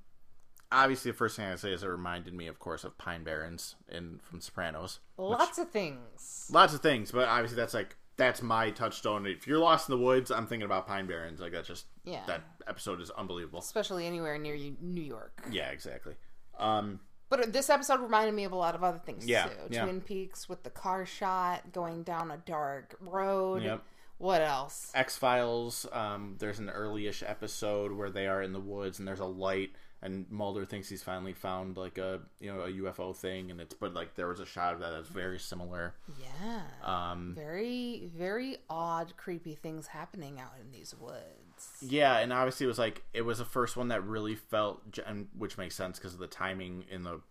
obviously, 0.72 1.12
the 1.12 1.18
first 1.18 1.36
thing 1.36 1.46
I 1.46 1.56
say 1.56 1.72
is 1.72 1.84
it 1.84 1.88
reminded 1.88 2.34
me, 2.34 2.48
of 2.48 2.60
course, 2.60 2.84
of 2.84 2.98
Pine 2.98 3.24
Barrens 3.24 3.76
in 3.90 4.20
from 4.24 4.42
Sopranos. 4.42 5.00
Lots 5.18 5.58
of 5.58 5.70
things. 5.70 6.50
Lots 6.52 6.74
of 6.74 6.82
things, 6.82 7.12
but 7.12 7.28
obviously 7.28 7.56
that's 7.56 7.74
like 7.74 7.96
that's 8.18 8.42
my 8.42 8.70
touchstone. 8.72 9.26
If 9.26 9.48
you're 9.48 9.58
lost 9.60 9.90
in 9.90 9.98
the 9.98 10.04
woods, 10.04 10.32
I'm 10.32 10.46
thinking 10.48 10.66
about 10.66 10.88
Pine 10.88 11.08
Barrens. 11.08 11.40
Like 11.40 11.52
that's 11.54 11.68
just 11.68 11.86
Yeah. 12.04 12.24
that 12.28 12.42
episode 12.68 13.02
is 13.02 13.10
unbelievable. 13.12 13.60
Especially 13.60 14.06
anywhere 14.06 14.38
near 14.38 14.56
you, 14.56 14.76
New 14.82 15.02
York. 15.02 15.42
Yeah, 15.50 15.70
exactly. 15.70 16.16
Um, 16.60 17.00
But 17.30 17.54
this 17.54 17.70
episode 17.70 18.02
reminded 18.02 18.36
me 18.36 18.44
of 18.44 18.52
a 18.52 18.56
lot 18.58 18.76
of 18.76 18.84
other 18.84 19.00
things 19.00 19.26
Yeah, 19.26 19.46
too. 19.48 19.56
yeah. 19.70 19.84
Twin 19.86 20.02
Peaks 20.02 20.48
with 20.50 20.64
the 20.64 20.70
car 20.70 21.06
shot, 21.06 21.72
going 21.72 22.04
down 22.04 22.30
a 22.30 22.38
dark 22.38 22.96
road. 23.00 23.64
Yep. 23.64 23.82
What 24.22 24.42
else? 24.42 24.92
X 24.94 25.18
Files. 25.18 25.88
Um, 25.92 26.36
there's 26.38 26.60
an 26.60 26.70
early-ish 26.70 27.24
episode 27.26 27.92
where 27.92 28.12
they 28.12 28.28
are 28.28 28.44
in 28.44 28.54
the 28.54 28.60
woods 28.60 29.00
and 29.00 29.08
there's 29.08 29.20
a 29.20 29.26
light, 29.26 29.72
and 30.04 30.30
Mulder 30.30 30.64
thinks 30.64 30.88
he's 30.88 31.02
finally 31.02 31.34
found 31.34 31.76
like 31.76 31.98
a 31.98 32.20
you 32.40 32.54
know 32.54 32.62
a 32.62 32.72
UFO 32.72 33.16
thing, 33.16 33.50
and 33.50 33.60
it's 33.60 33.74
but 33.74 33.96
like 33.96 34.14
there 34.14 34.28
was 34.28 34.40
a 34.40 34.46
shot 34.46 34.76
of 34.76 34.80
that 34.82 34.92
that's 34.92 35.10
very 35.10 35.40
similar. 35.40 35.96
Yeah. 36.20 36.62
Um, 36.84 37.34
very, 37.36 38.12
very 38.16 38.58
odd, 38.70 39.18
creepy 39.18 39.56
things 39.56 39.88
happening 39.88 40.40
out 40.40 40.54
in 40.64 40.72
these 40.72 40.94
woods. 41.00 41.72
yeah, 41.82 42.20
and 42.20 42.32
obviously 42.32 42.66
it 42.66 42.68
was 42.68 42.80
like 42.80 43.04
it 43.16 43.24
was 43.24 43.40
the 43.40 43.46
first 43.46 43.76
one 43.76 43.88
that 43.88 44.04
really 44.04 44.36
felt, 44.36 45.00
and 45.06 45.30
which 45.36 45.58
makes 45.58 45.76
sense 45.76 45.98
because 45.98 46.14
of 46.14 46.20
the 46.20 46.28
timing 46.28 46.86
in 46.92 47.02
the 47.02 47.22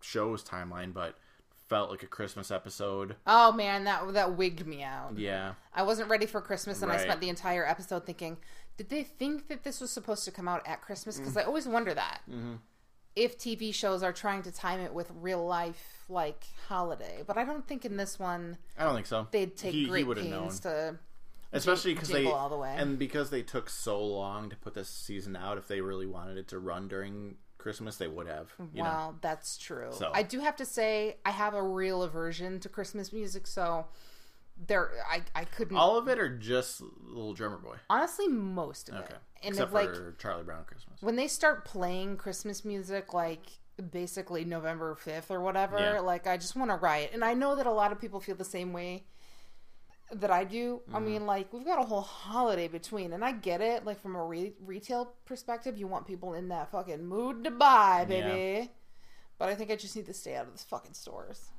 show's 0.00 0.42
timeline, 0.42 0.92
but 0.92 1.16
felt 1.70 1.88
like 1.90 2.02
a 2.02 2.06
Christmas 2.06 2.50
episode. 2.50 3.16
Oh 3.26 3.52
man, 3.52 3.84
that 3.84 4.12
that 4.12 4.36
wigged 4.36 4.66
me 4.66 4.82
out. 4.82 5.16
Yeah, 5.16 5.54
I 5.72 5.82
wasn't 5.84 6.10
ready 6.10 6.26
for 6.26 6.42
Christmas, 6.42 6.82
and 6.82 6.92
I 6.92 6.98
spent 6.98 7.20
the 7.22 7.30
entire 7.30 7.64
episode 7.66 8.04
thinking, 8.04 8.36
did 8.76 8.90
they 8.90 9.04
think 9.04 9.48
that 9.48 9.62
this 9.64 9.80
was 9.80 9.90
supposed 9.90 10.24
to 10.26 10.30
come 10.30 10.48
out 10.48 10.66
at 10.66 10.82
Christmas? 10.82 11.16
Because 11.18 11.36
I 11.36 11.44
always 11.44 11.66
wonder 11.66 11.94
that. 11.94 12.20
Mm-hmm. 12.28 12.54
If 13.16 13.38
TV 13.38 13.72
shows 13.74 14.02
are 14.02 14.12
trying 14.12 14.42
to 14.42 14.52
time 14.52 14.80
it 14.80 14.92
with 14.94 15.10
real 15.20 15.44
life, 15.46 16.04
like 16.08 16.44
holiday, 16.68 17.22
but 17.26 17.36
I 17.38 17.44
don't 17.44 17.66
think 17.66 17.84
in 17.84 17.96
this 17.96 18.18
one 18.18 18.56
I 18.78 18.84
don't 18.84 18.94
think 18.94 19.06
so. 19.06 19.26
they'd 19.30 19.56
take 19.56 19.72
He- 19.72 19.84
he 19.84 19.88
great 19.88 20.06
would've 20.06 20.24
pains 20.24 20.64
known. 20.64 20.74
to. 20.92 20.98
especially 21.52 21.94
because 21.94 22.08
they 22.08 22.26
all 22.26 22.48
the 22.48 22.56
way. 22.56 22.74
and 22.76 22.98
because 22.98 23.30
they 23.30 23.42
took 23.42 23.68
so 23.70 24.00
long 24.04 24.48
to 24.50 24.56
put 24.56 24.74
this 24.74 24.88
season 24.88 25.34
out. 25.36 25.58
If 25.58 25.66
they 25.68 25.80
really 25.80 26.06
wanted 26.06 26.36
it 26.38 26.46
to 26.48 26.58
run 26.60 26.86
during 26.88 27.36
Christmas, 27.60 27.96
they 27.96 28.08
would 28.08 28.26
have. 28.26 28.52
You 28.74 28.82
know, 28.82 28.82
well, 28.82 29.18
that's 29.20 29.56
true. 29.58 29.90
So- 29.92 30.10
I 30.12 30.22
do 30.22 30.40
have 30.40 30.56
to 30.56 30.64
say, 30.64 31.16
I 31.24 31.30
have 31.30 31.54
a 31.54 31.62
real 31.62 32.02
aversion 32.02 32.58
to 32.60 32.68
Christmas 32.68 33.12
music, 33.12 33.46
so 33.46 33.86
there, 34.66 34.90
I, 35.10 35.22
I 35.34 35.44
couldn't. 35.44 35.76
all 35.76 35.96
of 35.96 36.08
it 36.08 36.18
or 36.18 36.28
just 36.36 36.82
Little 37.02 37.32
Drummer 37.34 37.56
Boy. 37.58 37.76
honestly, 37.88 38.28
most 38.28 38.88
of 38.90 38.96
Okay, 38.96 39.14
it, 39.14 39.20
and 39.44 39.52
except 39.54 39.68
if, 39.68 39.74
like 39.74 39.94
for 39.94 40.14
Charlie 40.18 40.42
Brown 40.44 40.64
Christmas. 40.64 41.00
when 41.00 41.16
they 41.16 41.28
start 41.28 41.64
playing 41.64 42.16
Christmas 42.18 42.64
music, 42.64 43.14
like 43.14 43.46
basically 43.90 44.44
November 44.44 44.94
fifth 44.94 45.30
or 45.30 45.40
whatever, 45.40 45.78
Yeah. 45.78 46.00
like 46.00 46.26
I 46.26 46.36
just 46.36 46.54
want 46.56 46.70
to 46.70 46.74
riot. 46.76 47.12
And 47.14 47.24
I 47.24 47.32
know 47.32 47.56
that 47.56 47.66
a 47.66 47.72
lot 47.72 47.92
of 47.92 47.98
people 48.00 48.20
feel 48.20 48.34
the 48.36 48.44
same 48.44 48.74
way 48.74 49.04
that 50.12 50.30
I 50.30 50.44
do. 50.44 50.80
Mm-hmm. 50.86 50.96
I 50.96 51.00
mean, 51.00 51.26
like 51.26 51.52
we've 51.52 51.64
got 51.64 51.80
a 51.80 51.86
whole 51.86 52.00
holiday 52.00 52.68
between, 52.68 53.12
and 53.12 53.24
I 53.24 53.32
get 53.32 53.60
it. 53.60 53.84
Like 53.84 54.00
from 54.00 54.16
a 54.16 54.24
re- 54.24 54.54
retail 54.64 55.14
perspective, 55.24 55.78
you 55.78 55.86
want 55.86 56.06
people 56.06 56.34
in 56.34 56.48
that 56.48 56.70
fucking 56.70 57.04
mood 57.04 57.44
to 57.44 57.50
buy, 57.50 58.04
baby. 58.08 58.70
But 59.38 59.48
I 59.48 59.54
think 59.54 59.70
I 59.70 59.76
just 59.76 59.96
need 59.96 60.06
to 60.06 60.14
stay 60.14 60.36
out 60.36 60.46
of 60.46 60.52
the 60.52 60.58
fucking 60.58 60.94
stores. 60.94 61.50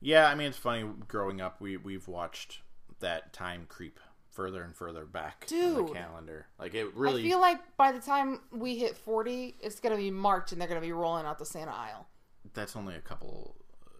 Yeah, 0.00 0.28
I 0.28 0.34
mean 0.34 0.48
it's 0.48 0.58
funny. 0.58 0.84
Growing 1.08 1.40
up, 1.40 1.60
we 1.60 1.76
we've 1.76 2.08
watched 2.08 2.60
that 3.00 3.32
time 3.32 3.66
creep 3.68 4.00
further 4.30 4.62
and 4.62 4.74
further 4.74 5.04
back 5.04 5.46
in 5.50 5.74
the 5.74 5.84
calendar. 5.92 6.46
Like 6.58 6.74
it 6.74 6.94
really. 6.94 7.22
I 7.22 7.28
feel 7.28 7.40
like 7.40 7.76
by 7.76 7.92
the 7.92 8.00
time 8.00 8.40
we 8.52 8.76
hit 8.78 8.96
forty, 8.96 9.56
it's 9.60 9.80
gonna 9.80 9.96
be 9.96 10.10
March, 10.10 10.52
and 10.52 10.60
they're 10.60 10.68
gonna 10.68 10.80
be 10.80 10.92
rolling 10.92 11.26
out 11.26 11.38
the 11.38 11.46
Santa 11.46 11.72
aisle. 11.72 12.06
that's 12.54 12.74
only 12.76 12.94
a 12.94 13.00
couple, 13.00 13.56
uh, 13.86 13.90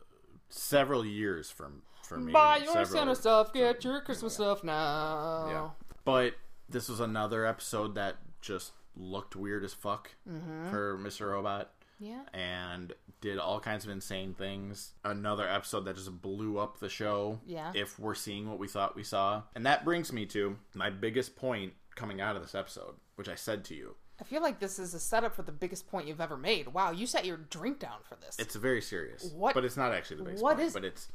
several 0.49 1.05
years 1.05 1.51
from 1.51 1.83
for 2.11 2.19
me. 2.21 2.33
Buy 2.33 2.57
your 2.59 2.67
several- 2.73 2.87
Santa 2.87 3.15
stuff, 3.17 3.53
get 3.53 3.83
your 3.85 4.01
Christmas 4.03 4.35
stuff 4.35 4.63
now. 4.65 5.47
Yeah. 5.49 5.71
But 6.05 6.35
this 6.69 6.89
was 6.89 7.01
another 7.01 7.47
episode 7.47 7.95
that 7.95 8.17
just 8.41 8.73
looked 8.97 9.37
weird 9.37 9.65
as 9.65 9.73
fuck 9.73 10.11
Mm-hmm. 10.29 10.71
for 10.71 10.99
Mr. 10.99 11.31
Robot 11.31 11.73
Yeah. 11.99 12.23
and 12.35 12.93
did 13.21 13.39
all 13.39 13.61
kinds 13.61 13.85
of 13.85 13.91
insane 13.91 14.35
things. 14.35 14.95
Another 15.05 15.49
episode 15.49 15.85
that 15.85 15.97
just 15.97 16.21
blew 16.23 16.59
up 16.59 16.79
the 16.81 16.89
show. 16.89 17.41
Yeah. 17.47 17.73
If 17.75 17.99
we're 17.99 18.15
seeing 18.15 18.49
what 18.49 18.59
we 18.59 18.67
thought 18.69 18.97
we 18.97 19.05
saw. 19.05 19.43
And 19.55 19.65
that 19.67 19.85
brings 19.85 20.13
me 20.13 20.27
to 20.27 20.57
my 20.75 20.91
biggest 20.91 21.37
point 21.37 21.75
coming 21.95 22.21
out 22.21 22.35
of 22.37 22.43
this 22.43 22.55
episode, 22.55 22.95
which 23.17 23.29
I 23.29 23.35
said 23.35 23.65
to 23.67 23.75
you. 23.75 23.95
I 24.21 24.25
feel 24.25 24.43
like 24.43 24.59
this 24.61 24.79
is 24.79 24.93
a 24.93 25.01
setup 25.01 25.35
for 25.35 25.43
the 25.43 25.53
biggest 25.53 25.89
point 25.91 26.07
you've 26.07 26.21
ever 26.21 26.37
made. 26.37 26.69
Wow, 26.69 26.91
you 26.91 27.07
set 27.07 27.25
your 27.25 27.39
drink 27.39 27.79
down 27.79 27.99
for 28.07 28.17
this. 28.17 28.39
It's 28.39 28.55
very 28.55 28.83
serious. 28.83 29.31
What- 29.35 29.55
But 29.55 29.65
it's 29.65 29.79
not 29.79 29.93
actually 29.93 30.19
the 30.19 30.25
biggest 30.25 30.43
what 30.45 30.57
point. 30.57 30.67
is- 30.69 30.73
But 30.75 30.85
it's 30.85 31.09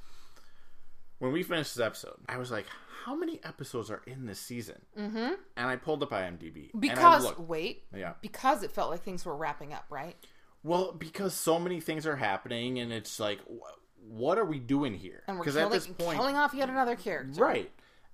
when 1.20 1.32
we 1.32 1.44
finished 1.44 1.76
this 1.76 1.86
episode, 1.86 2.18
I 2.28 2.38
was 2.38 2.52
like, 2.52 2.66
how 3.06 3.16
many 3.16 3.40
episodes 3.44 3.92
are 3.92 4.02
in 4.08 4.26
this 4.26 4.40
season? 4.40 4.82
Mm-hmm. 4.98 5.18
And 5.58 5.68
I 5.70 5.76
pulled 5.76 6.02
up 6.04 6.12
IMDb. 6.12 6.70
because 6.78 7.38
wait, 7.38 7.84
Yeah. 7.96 8.14
because 8.22 8.64
it 8.64 8.72
felt 8.72 8.90
like 8.90 9.04
things 9.04 9.26
were 9.26 9.36
wrapping 9.36 9.74
up, 9.74 9.86
right? 9.90 10.16
Well, 10.64 10.92
because 10.98 11.34
so 11.36 11.60
many 11.60 11.80
things 11.80 12.08
are 12.08 12.16
happening, 12.16 12.80
and 12.80 12.92
it's 12.92 13.20
like, 13.20 13.40
wh- 13.42 14.12
what 14.12 14.38
are 14.40 14.46
we 14.46 14.58
doing 14.60 14.96
here? 14.96 15.22
And 15.28 15.38
we're 15.38 15.46
killing, 15.46 15.64
at 15.66 15.72
this 15.72 15.86
point, 15.88 16.18
killing 16.18 16.36
off 16.36 16.54
yet 16.56 16.70
another 16.70 16.96
character. 16.96 17.40
right? 17.40 17.72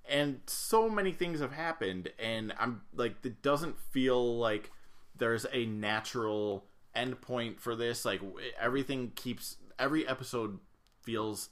And 0.08 0.40
so 0.46 0.90
many 0.90 1.12
things 1.12 1.40
have 1.40 1.52
happened, 1.52 2.10
and 2.18 2.52
I'm 2.58 2.82
like, 2.94 3.24
it 3.24 3.40
doesn't 3.40 3.78
feel 3.78 4.36
like 4.38 4.70
there's 5.16 5.46
a 5.52 5.64
natural 5.64 6.66
endpoint 6.94 7.60
for 7.60 7.74
this. 7.74 8.04
Like 8.04 8.20
everything 8.60 9.12
keeps 9.14 9.56
every 9.78 10.06
episode 10.06 10.58
feels 11.02 11.48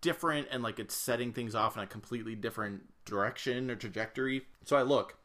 different, 0.00 0.48
and 0.50 0.62
like 0.62 0.78
it's 0.78 0.94
setting 0.94 1.32
things 1.32 1.54
off 1.54 1.76
in 1.76 1.82
a 1.82 1.86
completely 1.86 2.34
different 2.34 2.82
direction 3.04 3.70
or 3.70 3.76
trajectory. 3.76 4.42
So 4.64 4.76
I 4.76 4.82
look. 4.82 5.16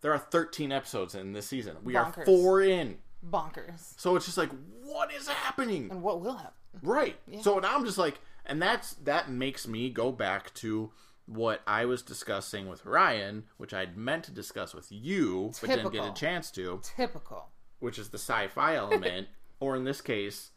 There 0.00 0.12
are 0.12 0.18
13 0.18 0.72
episodes 0.72 1.14
in 1.14 1.32
this 1.32 1.46
season. 1.46 1.76
We 1.84 1.94
Bonkers. 1.94 2.18
are 2.18 2.24
four 2.24 2.60
in. 2.60 2.98
Bonkers. 3.24 3.94
So 3.98 4.16
it's 4.16 4.24
just 4.24 4.36
like, 4.36 4.50
what 4.82 5.12
is 5.12 5.28
happening? 5.28 5.90
And 5.92 6.02
what 6.02 6.20
will 6.20 6.34
happen? 6.34 6.54
Right. 6.82 7.16
So 7.42 7.58
now 7.60 7.76
I'm 7.76 7.84
just 7.84 7.98
like, 7.98 8.20
and 8.44 8.60
that's 8.60 8.94
that 8.94 9.30
makes 9.30 9.68
me 9.68 9.90
go 9.90 10.10
back 10.10 10.52
to 10.54 10.90
what 11.26 11.62
I 11.66 11.84
was 11.84 12.02
discussing 12.02 12.68
with 12.68 12.84
Ryan, 12.84 13.44
which 13.56 13.72
I'd 13.72 13.96
meant 13.96 14.24
to 14.24 14.32
discuss 14.32 14.74
with 14.74 14.90
you, 14.90 15.52
but 15.60 15.70
didn't 15.70 15.92
get 15.92 16.04
a 16.04 16.12
chance 16.12 16.50
to, 16.52 16.80
Typical. 16.82 17.48
which 17.78 17.98
is 17.98 18.08
the 18.08 18.18
sci-fi 18.18 18.74
element, 18.74 19.28
or 19.60 19.76
in 19.76 19.84
this 19.84 20.00
case, 20.00 20.50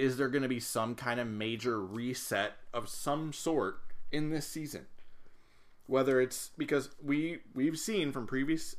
is 0.00 0.16
there 0.16 0.28
going 0.28 0.42
to 0.42 0.48
be 0.48 0.60
some 0.60 0.94
kind 0.94 1.20
of 1.20 1.26
major 1.26 1.80
reset 1.84 2.52
of 2.72 2.88
some 2.88 3.32
sort 3.32 3.80
in 4.10 4.30
this 4.30 4.46
season? 4.46 4.86
Whether 5.86 6.20
it's 6.20 6.50
because 6.56 6.88
we 7.02 7.40
we've 7.54 7.78
seen 7.78 8.10
from 8.10 8.26
previous 8.26 8.76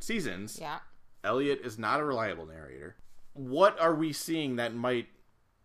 seasons 0.00 0.58
Yeah. 0.60 0.78
Elliot 1.22 1.60
is 1.62 1.78
not 1.78 2.00
a 2.00 2.04
reliable 2.04 2.46
narrator. 2.46 2.96
What 3.34 3.80
are 3.80 3.94
we 3.94 4.12
seeing 4.12 4.56
that 4.56 4.74
might 4.74 5.06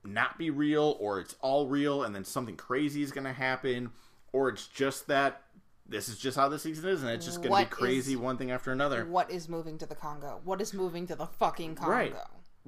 not 0.03 0.37
be 0.37 0.49
real, 0.49 0.95
or 0.99 1.19
it's 1.19 1.35
all 1.41 1.67
real, 1.67 2.03
and 2.03 2.15
then 2.15 2.23
something 2.23 2.55
crazy 2.55 3.01
is 3.01 3.11
going 3.11 3.25
to 3.25 3.33
happen, 3.33 3.91
or 4.31 4.47
it's 4.49 4.67
just 4.67 5.07
that 5.07 5.41
this 5.85 6.07
is 6.07 6.17
just 6.17 6.37
how 6.37 6.47
the 6.47 6.57
season 6.59 6.87
is, 6.87 7.01
and 7.01 7.11
it's 7.11 7.25
just 7.25 7.41
going 7.41 7.65
to 7.65 7.69
be 7.69 7.75
crazy 7.75 8.13
is- 8.13 8.17
one 8.19 8.37
thing 8.37 8.51
after 8.51 8.71
another. 8.71 9.05
What 9.05 9.29
is 9.29 9.49
moving 9.49 9.77
to 9.79 9.85
the 9.85 9.95
Congo? 9.95 10.39
What 10.45 10.61
is 10.61 10.73
moving 10.73 11.07
to 11.07 11.15
the 11.15 11.25
fucking 11.25 11.75
Congo? 11.75 11.91
Right. 11.91 12.15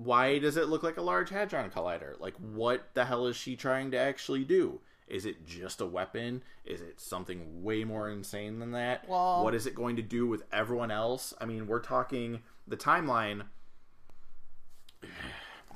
Why 0.04 0.40
does 0.40 0.58
it 0.58 0.68
look 0.68 0.84
like 0.84 0.98
a 0.98 1.02
large 1.02 1.30
hadron 1.30 1.70
collider? 1.70 2.20
Like, 2.20 2.36
what 2.38 2.90
the 2.94 3.06
hell 3.06 3.28
is 3.28 3.36
she 3.36 3.56
trying 3.56 3.92
to 3.92 3.98
actually 3.98 4.44
do? 4.44 4.80
Is 5.08 5.26
it 5.26 5.46
just 5.46 5.82
a 5.82 5.86
weapon? 5.86 6.42
Is 6.66 6.80
it 6.82 7.00
something 7.02 7.64
way 7.64 7.84
more 7.84 8.10
insane 8.10 8.60
than 8.60 8.72
that? 8.72 9.08
Well- 9.08 9.44
what 9.44 9.54
is 9.54 9.66
it 9.68 9.76
going 9.76 9.98
to 9.98 10.02
do 10.02 10.26
with 10.28 10.44
everyone 10.54 10.92
else? 10.92 11.34
I 11.42 11.46
mean, 11.46 11.68
we're 11.68 11.80
talking 11.82 12.42
the 12.68 12.78
timeline. 12.78 13.44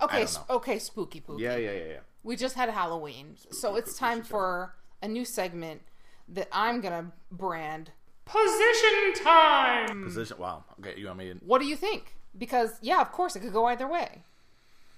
Okay, 0.02 0.20
don't 0.20 0.28
sp- 0.28 0.50
know. 0.50 0.56
okay, 0.58 0.78
spooky 0.78 1.22
pooky. 1.22 1.40
Yeah, 1.40 1.56
yeah, 1.56 1.72
yeah, 1.72 1.84
yeah. 1.86 2.00
We 2.22 2.36
just 2.36 2.56
had 2.56 2.70
Halloween, 2.70 3.38
so 3.52 3.78
it's 3.78 3.98
time 3.98 4.24
for 4.24 4.76
a 5.02 5.08
new 5.08 5.24
segment 5.24 5.84
that 6.28 6.50
I'm 6.52 6.82
gonna 6.82 7.14
brand 7.32 7.92
Position 8.26 9.14
Time. 9.24 10.04
Position. 10.04 10.38
Wow. 10.38 10.66
Okay, 10.82 11.00
you 11.00 11.06
want 11.06 11.20
me 11.20 11.30
to? 11.32 11.36
What 11.46 11.62
do 11.62 11.66
you 11.68 11.78
think? 11.78 12.14
Because 12.38 12.72
yeah, 12.82 13.02
of 13.02 13.12
course 13.12 13.36
it 13.36 13.40
could 13.42 13.54
go 13.54 13.66
either 13.66 13.88
way, 13.88 14.24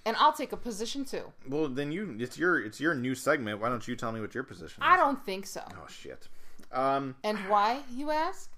and 0.04 0.16
I'll 0.16 0.32
take 0.32 0.52
a 0.52 0.56
position 0.56 1.04
too. 1.04 1.32
Well, 1.48 1.68
then 1.68 1.92
you. 1.92 2.16
It's 2.18 2.38
your. 2.38 2.60
It's 2.60 2.80
your 2.80 2.94
new 2.94 3.14
segment. 3.14 3.60
Why 3.60 3.68
don't 3.68 3.86
you 3.86 3.94
tell 3.96 4.12
me 4.12 4.20
what 4.20 4.34
your 4.34 4.44
position? 4.44 4.82
Is? 4.82 4.88
I 4.88 4.96
don't 4.96 5.24
think 5.24 5.46
so. 5.46 5.62
Oh 5.72 5.86
shit. 5.88 6.28
Um. 6.72 7.14
And 7.24 7.38
why, 7.48 7.82
you 7.90 8.10
ask? 8.10 8.50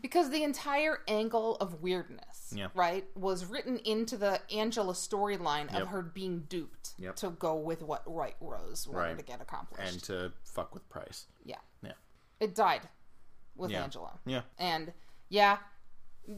Because 0.00 0.30
the 0.30 0.42
entire 0.44 1.00
angle 1.08 1.56
of 1.56 1.82
weirdness, 1.82 2.54
Yeah. 2.56 2.68
right, 2.74 3.04
was 3.14 3.44
written 3.44 3.76
into 3.84 4.16
the 4.16 4.40
Angela 4.50 4.94
storyline 4.94 5.70
Yep. 5.70 5.82
of 5.82 5.88
her 5.88 6.00
being 6.00 6.40
duped 6.48 6.94
Yep. 6.98 7.16
to 7.16 7.30
go 7.30 7.56
with 7.56 7.82
what 7.82 8.08
White 8.08 8.36
Rose 8.40 8.88
wanted 8.88 8.98
Right. 9.08 9.18
to 9.18 9.22
get 9.24 9.42
accomplished. 9.42 9.92
And 9.92 10.02
to 10.04 10.32
fuck 10.42 10.72
with 10.72 10.88
Price. 10.88 11.26
yeah. 11.44 11.58
Yeah. 11.82 11.92
It 12.40 12.54
died 12.54 12.88
with 13.54 13.70
Yeah. 13.72 13.82
Angela. 13.84 14.18
Yeah. 14.24 14.40
And 14.56 14.94
yeah, 15.28 15.58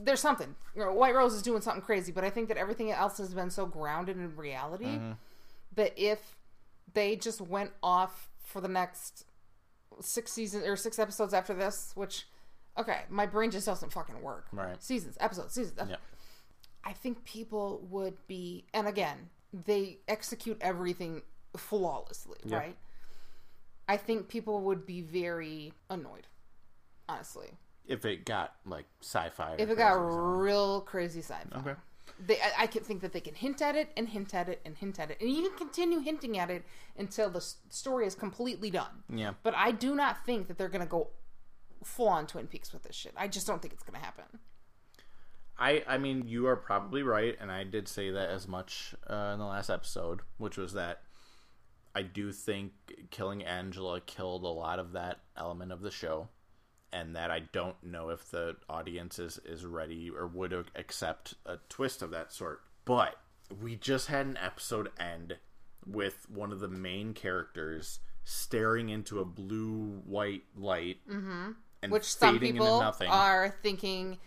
there's 0.05 0.21
something. 0.21 0.55
You 0.75 0.85
know, 0.85 0.93
White 0.93 1.15
Rose 1.15 1.35
is 1.35 1.43
doing 1.43 1.61
something 1.61 1.83
crazy, 1.83 2.13
but 2.13 2.25
I 2.25 2.31
think 2.31 2.49
that 2.49 2.57
everything 2.57 2.91
else 2.91 3.19
has 3.19 3.35
been 3.35 3.51
so 3.51 3.67
grounded 3.67 4.17
in 4.17 4.35
reality 4.37 4.87
Mm-hmm. 4.87 5.13
that 5.77 5.93
if 5.97 6.37
they 6.93 7.17
just 7.17 7.41
went 7.41 7.71
off 7.83 8.31
for 8.45 8.61
the 8.61 8.69
next 8.69 9.25
six 10.01 10.33
seasons 10.33 10.67
or 10.67 10.77
six 10.77 10.99
episodes 10.99 11.35
after 11.35 11.55
this, 11.55 11.93
which 11.95 12.27
okay, 12.79 13.01
my 13.11 13.27
brain 13.27 13.51
just 13.51 13.67
doesn't 13.67 13.93
fucking 13.93 14.23
work. 14.23 14.47
Right. 14.53 14.83
Seasons, 14.83 15.17
episodes, 15.21 15.53
seasons. 15.53 15.91
Yeah. 15.91 15.97
I 16.85 16.93
think 16.95 17.25
people 17.25 17.87
would 17.91 18.17
be, 18.27 18.65
and 18.73 18.89
again, 18.89 19.29
they 19.53 19.99
execute 20.09 20.57
everything 20.61 21.23
flawlessly, 21.57 22.39
right? 22.47 22.77
I 23.87 23.99
think 23.99 24.29
people 24.29 24.63
would 24.63 24.87
be 24.87 25.03
very 25.03 25.75
annoyed, 25.91 26.27
honestly. 27.09 27.51
If 27.87 28.05
it 28.05 28.25
got 28.25 28.55
like 28.65 28.87
sci-fi. 29.01 29.57
If 29.59 29.69
it 29.69 29.77
got 29.77 29.95
crazy 29.95 30.05
or 30.07 30.11
something. 30.11 30.39
real 30.39 30.81
crazy 30.83 31.23
sci-fi. 31.23 31.59
Okay. 31.59 31.75
They, 32.25 32.37
I, 32.37 32.63
I 32.63 32.67
can 32.67 32.85
think 32.85 33.01
that 33.01 33.13
they 33.13 33.21
can 33.21 33.35
hint 33.35 33.61
at 33.61 33.75
it 33.75 33.91
and 33.97 34.09
hint 34.09 34.35
at 34.35 34.49
it 34.49 34.61
and 34.65 34.77
hint 34.77 35.01
at 35.01 35.11
it, 35.11 35.19
and 35.21 35.29
even 35.29 35.53
continue 35.57 35.99
hinting 36.01 36.39
at 36.39 36.51
it 36.51 36.65
until 36.97 37.31
the 37.31 37.39
s- 37.39 37.57
story 37.69 38.07
is 38.07 38.15
completely 38.15 38.71
done. 38.71 39.03
Yeah. 39.13 39.33
But 39.43 39.55
I 39.57 39.73
do 39.73 39.95
not 39.95 40.25
think 40.25 40.47
that 40.49 40.57
they're 40.59 40.69
going 40.69 40.83
to 40.83 40.89
go 40.89 41.09
full 41.83 42.09
on 42.09 42.27
Twin 42.27 42.47
Peaks 42.47 42.73
with 42.73 42.85
this 42.85 42.95
shit. 42.95 43.13
I 43.17 43.27
just 43.27 43.47
don't 43.47 43.61
think 43.61 43.75
it's 43.75 43.83
going 43.83 43.99
to 43.99 44.05
happen. 44.05 44.25
I 45.59 45.85
I 45.87 45.99
mean 45.99 46.27
you 46.27 46.47
are 46.47 46.57
probably 46.57 47.03
right, 47.03 47.37
and 47.41 47.53
I 47.53 47.65
did 47.65 47.87
say 47.87 48.11
that 48.11 48.31
as 48.31 48.49
much 48.49 48.95
uh, 49.09 49.31
in 49.33 49.39
the 49.39 49.45
last 49.45 49.69
episode, 49.69 50.21
which 50.39 50.57
was 50.57 50.73
that 50.73 51.03
I 51.95 52.03
do 52.03 52.33
think 52.33 52.73
killing 53.11 53.45
Angela 53.45 54.01
killed 54.01 54.45
a 54.45 54.49
lot 54.49 54.79
of 54.79 54.93
that 54.93 55.21
element 55.37 55.71
of 55.71 55.83
the 55.83 55.91
show, 55.91 56.29
and 56.93 57.17
that 57.17 57.31
I 57.31 57.41
don't 57.41 57.83
know 57.83 58.11
if 58.11 58.31
the 58.31 58.57
audience 58.69 59.19
is 59.19 59.39
is 59.45 59.65
ready 59.65 60.11
or 60.11 60.27
would 60.27 60.53
accept 60.77 61.35
a 61.47 61.59
twist 61.69 62.03
of 62.03 62.11
that 62.11 62.33
sort. 62.33 62.63
But 62.85 63.17
we 63.61 63.77
just 63.77 64.09
had 64.09 64.27
an 64.27 64.39
episode 64.43 64.91
end 64.99 65.37
with 65.87 66.27
one 66.29 66.53
of 66.53 66.61
the 66.61 66.69
main 66.69 67.15
characters 67.15 68.01
staring 68.25 68.89
into 68.89 69.21
a 69.21 69.25
blue 69.25 70.01
white 70.05 70.45
light, 70.57 70.99
mm-hmm. 71.09 71.53
and 71.83 71.93
Which 71.93 72.05
some 72.05 72.39
people 72.39 72.83
are 73.09 73.55
thinking. 73.63 74.19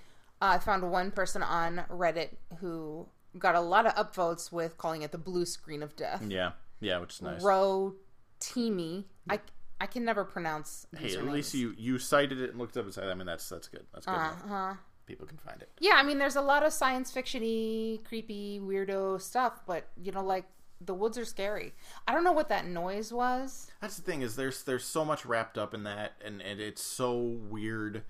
uh, 0.41 0.45
I 0.55 0.59
found 0.59 0.89
one 0.91 1.11
person 1.11 1.41
on 1.43 1.85
Reddit 1.89 2.29
who 2.59 3.07
got 3.37 3.55
a 3.55 3.61
lot 3.61 3.85
of 3.85 3.95
upvotes 3.95 4.51
with 4.51 4.77
calling 4.77 5.01
it 5.01 5.11
the 5.11 5.17
blue 5.17 5.45
screen 5.45 5.81
of 5.81 5.95
death. 5.95 6.23
yeah, 6.27 6.51
yeah, 6.79 6.99
which 6.99 7.15
is 7.15 7.21
nice. 7.21 7.41
Ro 7.41 7.95
Teamy. 8.39 9.05
I, 9.29 9.39
I 9.79 9.87
can 9.87 10.05
never 10.05 10.23
pronounce 10.23 10.87
Hey, 10.97 11.15
at 11.15 11.25
least 11.25 11.53
you 11.53 11.73
you 11.77 11.99
cited 11.99 12.39
it 12.39 12.51
and 12.51 12.59
looked 12.59 12.77
up 12.77 12.85
and 12.85 12.93
said, 12.93 13.09
I 13.09 13.13
mean, 13.13 13.25
that's 13.27 13.47
that's 13.49 13.67
good. 13.67 13.85
That's 13.93 14.05
good. 14.05 14.15
Uh-huh. 14.15 14.73
People 15.05 15.27
can 15.27 15.37
find 15.37 15.61
it. 15.61 15.69
Yeah, 15.79 15.93
I 15.95 16.03
mean, 16.03 16.17
there's 16.17 16.35
a 16.35 16.41
lot 16.41 16.65
of 16.65 16.73
science 16.73 17.11
fiction-y, 17.11 17.99
creepy, 18.07 18.59
weirdo 18.59 19.21
stuff, 19.21 19.61
but 19.67 19.87
you 20.01 20.11
know, 20.11 20.23
like 20.23 20.45
the 20.81 20.93
woods 20.93 21.17
are 21.17 21.25
scary. 21.25 21.73
I 22.07 22.13
don't 22.13 22.23
know 22.23 22.31
what 22.31 22.49
that 22.49 22.65
noise 22.65 23.13
was. 23.13 23.71
That's 23.81 23.97
the 23.97 24.01
thing 24.01 24.21
is 24.21 24.35
there's 24.35 24.63
there's 24.63 24.85
so 24.85 25.05
much 25.05 25.25
wrapped 25.25 25.57
up 25.57 25.73
in 25.73 25.83
that, 25.83 26.13
and 26.23 26.41
and 26.41 26.59
it's 26.59 26.81
so 26.81 27.17
weird. 27.17 28.03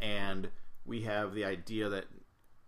And 0.00 0.48
we 0.84 1.02
have 1.02 1.34
the 1.34 1.44
idea 1.44 1.88
that 1.88 2.06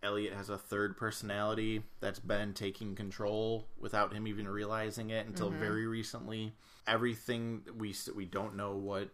Elliot 0.03 0.35
has 0.35 0.49
a 0.51 0.59
third 0.59 0.97
personality 0.97 1.83
that's 2.01 2.21
been 2.21 2.53
taking 2.53 2.95
control 2.95 3.67
without 3.79 4.13
him 4.13 4.29
even 4.29 4.47
realizing 4.47 5.11
it 5.11 5.27
until 5.27 5.51
very 5.51 5.87
recently. 5.87 6.55
Everything 6.87 7.63
we 7.77 7.95
we 8.15 8.25
don't 8.25 8.57
know 8.57 8.77
what 8.77 9.11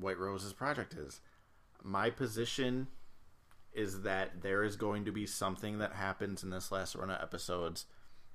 White 0.00 0.18
Rose's 0.18 0.52
project 0.52 0.94
is. 0.94 1.20
My 1.82 2.10
position 2.10 2.88
is 3.72 4.02
that 4.02 4.42
there 4.42 4.62
is 4.64 4.76
going 4.76 5.04
to 5.04 5.12
be 5.12 5.26
something 5.26 5.78
that 5.78 5.92
happens 5.92 6.42
in 6.42 6.50
this 6.50 6.70
last 6.70 6.94
run 6.94 7.10
of 7.10 7.20
episodes 7.22 7.86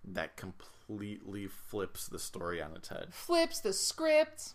that 0.03 0.35
completely 0.35 1.47
flips 1.47 2.07
the 2.07 2.19
story 2.19 2.61
on 2.61 2.75
its 2.75 2.89
head. 2.89 3.13
Flips 3.13 3.59
the 3.59 3.73
script. 3.73 4.53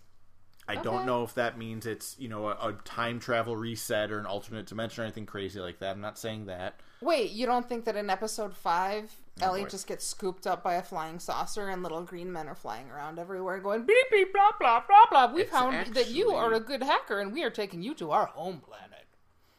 I 0.68 0.74
Okay. 0.74 0.82
don't 0.84 1.06
know 1.06 1.24
if 1.24 1.34
that 1.34 1.58
means 1.58 1.86
it's 1.86 2.16
you 2.18 2.28
know 2.28 2.46
a, 2.48 2.68
a 2.68 2.72
time 2.84 3.18
travel 3.18 3.56
reset 3.56 4.10
or 4.12 4.18
an 4.18 4.26
alternate 4.26 4.66
dimension 4.66 5.02
or 5.02 5.04
anything 5.04 5.26
crazy 5.26 5.58
like 5.60 5.78
that. 5.80 5.90
I'm 5.90 6.00
not 6.00 6.18
saying 6.18 6.46
that. 6.46 6.80
Wait, 7.00 7.32
you 7.32 7.46
don't 7.46 7.68
think 7.68 7.84
that 7.86 7.96
in 7.96 8.08
episode 8.08 8.54
five, 8.54 9.12
oh, 9.40 9.46
Elliot 9.46 9.66
boy. 9.66 9.70
just 9.70 9.88
gets 9.88 10.06
scooped 10.06 10.46
up 10.46 10.62
by 10.62 10.74
a 10.74 10.82
flying 10.82 11.18
saucer 11.18 11.68
and 11.68 11.82
little 11.82 12.02
green 12.02 12.32
men 12.32 12.46
are 12.48 12.54
flying 12.54 12.88
around 12.90 13.18
everywhere 13.18 13.58
going 13.58 13.84
beep 13.84 14.06
beep 14.12 14.32
blah 14.32 14.50
blah 14.60 14.82
blah 14.88 15.06
blah. 15.10 15.34
We 15.34 15.42
It's 15.42 15.50
found 15.50 15.94
that 15.94 16.10
you 16.10 16.30
are 16.30 16.52
a 16.54 16.60
good 16.60 16.82
hacker 16.84 17.18
and 17.18 17.32
we 17.32 17.42
are 17.42 17.50
taking 17.50 17.82
you 17.82 17.92
to 17.96 18.12
our 18.12 18.26
home 18.26 18.60
planet. 18.60 19.06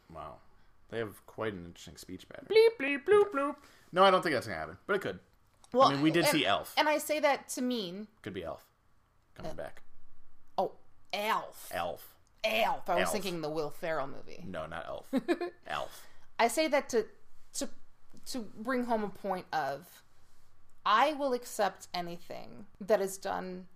Wow, 0.10 0.38
they 0.90 1.00
have 1.00 1.26
quite 1.26 1.52
an 1.54 1.66
interesting 1.66 1.98
speech 1.98 2.28
pattern. 2.30 2.48
Bleep 2.50 2.78
bleep 2.80 3.04
bloop 3.06 3.32
bloop. 3.32 3.56
No, 3.92 4.04
I 4.04 4.10
don't 4.12 4.22
think 4.22 4.34
that's 4.34 4.48
gonna 4.48 4.58
happen, 4.60 4.78
but 4.88 4.96
it 4.96 5.02
could. 5.02 5.20
Well, 5.74 5.90
I 5.90 5.94
mean, 5.94 6.02
we 6.02 6.12
did 6.12 6.24
and- 6.24 6.32
see 6.32 6.46
Elf. 6.46 6.74
and 6.78 6.88
I 6.88 6.98
say 6.98 7.20
that 7.20 7.50
to 7.50 7.62
mean 7.62 8.08
Could 8.22 8.34
be 8.34 8.44
Elf 8.44 8.66
coming 9.36 9.52
uh, 9.52 9.56
back. 9.56 9.83
Elf, 11.14 11.70
Elf. 11.72 12.16
Elf. 12.44 12.90
I 12.90 12.96
was 12.96 13.04
Elf. 13.04 13.12
thinking 13.12 13.42
the 13.42 13.50
Will 13.50 13.70
Ferrell 13.70 14.08
movie. 14.08 14.44
No, 14.46 14.66
not 14.66 14.86
Elf. 14.86 15.14
Elf. 15.68 16.08
I 16.40 16.48
say 16.48 16.68
that 16.68 16.90
to 16.90 17.06
to 17.56 17.70
to 18.32 18.40
bring 18.58 18.86
home 18.86 19.04
a 19.04 19.10
point 19.10 19.46
of 19.54 20.04
I 20.86 21.14
will 21.14 21.34
accept 21.34 21.88
anything 21.94 22.66
that 22.82 23.00
is 23.02 23.18
done 23.18 23.68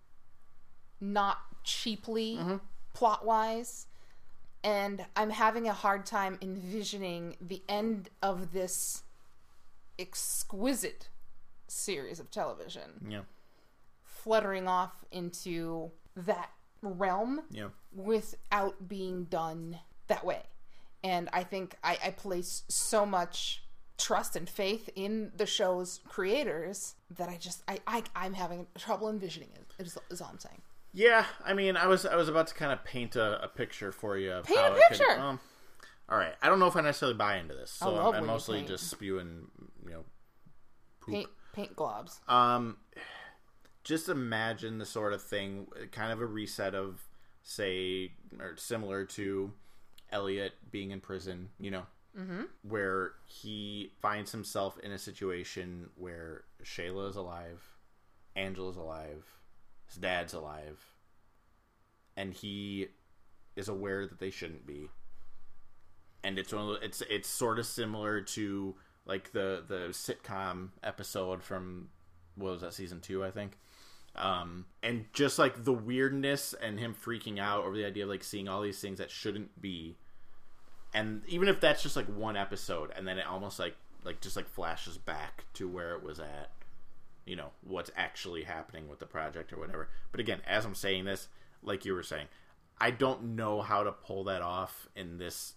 not 0.99 1.37
cheaply 1.63 2.37
mm-hmm. 2.37 2.55
plot 2.93 3.25
wise 3.25 3.87
and 4.63 5.05
I'm 5.15 5.29
having 5.29 5.67
a 5.67 5.73
hard 5.73 6.05
time 6.05 6.37
envisioning 6.41 7.35
the 7.39 7.61
end 7.69 8.09
of 8.21 8.51
this 8.51 9.03
exquisite 9.99 11.09
series 11.67 12.19
of 12.19 12.31
television 12.31 13.07
Yeah. 13.07 13.21
fluttering 14.03 14.67
off 14.67 15.05
into 15.11 15.91
that 16.15 16.49
realm 16.81 17.41
Yeah. 17.51 17.69
without 17.93 18.87
being 18.87 19.25
done 19.25 19.79
that 20.07 20.25
way. 20.25 20.43
And 21.03 21.29
I 21.33 21.43
think 21.43 21.75
I, 21.83 21.97
I 22.03 22.09
place 22.11 22.63
so 22.67 23.05
much 23.05 23.63
trust 23.97 24.35
and 24.35 24.47
faith 24.49 24.89
in 24.95 25.31
the 25.35 25.45
show's 25.45 25.99
creators 26.07 26.95
that 27.17 27.29
I 27.29 27.37
just 27.37 27.63
I, 27.67 27.79
I 27.87 28.03
I'm 28.15 28.33
having 28.33 28.67
trouble 28.77 29.09
envisioning 29.09 29.49
it. 29.55 29.83
Is, 29.83 29.97
is 30.09 30.21
all 30.21 30.29
I'm 30.31 30.39
saying. 30.39 30.61
Yeah, 30.93 31.25
I 31.45 31.53
mean, 31.53 31.77
I 31.77 31.87
was 31.87 32.05
I 32.05 32.15
was 32.15 32.27
about 32.29 32.47
to 32.47 32.53
kind 32.55 32.71
of 32.71 32.83
paint 32.83 33.15
a, 33.15 33.43
a 33.43 33.47
picture 33.47 33.91
for 33.91 34.17
you. 34.17 34.41
Paint 34.43 34.59
a 34.59 34.65
it 34.67 34.73
could- 34.89 34.97
picture! 34.97 35.19
um, 35.19 35.39
all 36.09 36.17
right, 36.17 36.33
I 36.41 36.47
don't 36.47 36.59
know 36.59 36.67
if 36.67 36.75
I 36.75 36.81
necessarily 36.81 37.17
buy 37.17 37.37
into 37.37 37.53
this, 37.53 37.69
so 37.69 37.95
I'm, 37.95 38.15
I'm 38.15 38.25
mostly 38.25 38.61
just 38.63 38.89
spewing, 38.89 39.47
you 39.83 39.91
know, 39.91 40.03
poop. 41.01 41.13
Paint 41.15 41.29
paint 41.53 41.75
globs. 41.75 42.19
Um, 42.29 42.77
just 43.87 44.09
imagine 44.09 44.79
the 44.79 44.85
sort 44.85 45.13
of 45.13 45.23
thing, 45.23 45.65
kind 45.93 46.11
of 46.11 46.19
a 46.19 46.25
reset 46.25 46.75
of, 46.75 47.07
say, 47.41 48.11
or 48.37 48.57
similar 48.57 49.05
to 49.05 49.53
Elliot 50.11 50.55
being 50.69 50.91
in 50.91 50.99
prison, 50.99 51.47
you 51.57 51.71
know, 51.71 51.83
mm-hmm. 52.19 52.43
where 52.63 53.13
he 53.25 53.93
finds 54.01 54.33
himself 54.33 54.77
in 54.79 54.91
a 54.91 54.97
situation 54.97 55.89
where 55.95 56.43
Shayla 56.65 57.09
is 57.09 57.15
alive, 57.15 57.63
Angela's 58.35 58.75
alive, 58.75 59.23
his 59.85 59.95
dad's 59.95 60.33
alive, 60.33 60.77
and 62.17 62.33
he 62.33 62.87
is 63.55 63.69
aware 63.69 64.05
that 64.05 64.19
they 64.19 64.31
shouldn't 64.31 64.67
be. 64.67 64.89
And 66.25 66.37
it's 66.37 66.51
one 66.51 66.63
of 66.63 66.67
the, 66.81 66.85
it's 66.85 67.01
it's 67.09 67.29
sort 67.29 67.57
of 67.57 67.65
similar 67.65 68.19
to 68.19 68.75
like 69.05 69.31
the 69.31 69.63
the 69.65 69.87
sitcom 69.91 70.71
episode 70.83 71.41
from 71.41 71.87
what 72.35 72.51
was 72.51 72.61
that 72.61 72.73
season 72.73 72.99
two 72.99 73.23
I 73.23 73.31
think 73.31 73.57
Um, 74.17 74.65
and 74.81 75.05
just 75.13 75.37
like 75.37 75.63
the 75.63 75.73
weirdness 75.73 76.55
and 76.59 76.79
him 76.79 76.95
freaking 76.95 77.39
out 77.39 77.65
over 77.65 77.75
the 77.75 77.85
idea 77.85 78.03
of 78.03 78.09
like 78.09 78.23
seeing 78.23 78.47
all 78.47 78.61
these 78.61 78.79
things 78.79 78.97
that 78.97 79.11
shouldn't 79.11 79.61
be, 79.61 79.95
and 80.93 81.21
even 81.27 81.47
if 81.47 81.59
that's 81.59 81.83
just 81.83 81.95
like 81.95 82.07
one 82.07 82.35
episode, 82.35 82.91
and 82.95 83.07
then 83.07 83.19
it 83.19 83.27
almost 83.27 83.59
like 83.59 83.75
like 84.03 84.21
just 84.21 84.35
like 84.35 84.49
flashes 84.49 84.97
back 84.97 85.45
to 85.53 85.67
where 85.67 85.93
it 85.93 86.01
was 86.01 86.19
at, 86.19 86.51
you 87.25 87.35
know, 87.35 87.51
what's 87.61 87.91
actually 87.95 88.43
happening 88.43 88.87
with 88.87 88.99
the 88.99 89.05
project 89.05 89.53
or 89.53 89.59
whatever. 89.59 89.89
But 90.11 90.19
again, 90.19 90.41
as 90.47 90.65
I'm 90.65 90.75
saying 90.75 91.05
this, 91.05 91.27
like 91.61 91.85
you 91.85 91.93
were 91.93 92.03
saying, 92.03 92.27
I 92.79 92.91
don't 92.91 93.35
know 93.35 93.61
how 93.61 93.83
to 93.83 93.91
pull 93.91 94.23
that 94.25 94.41
off 94.41 94.87
in 94.95 95.17
this 95.17 95.53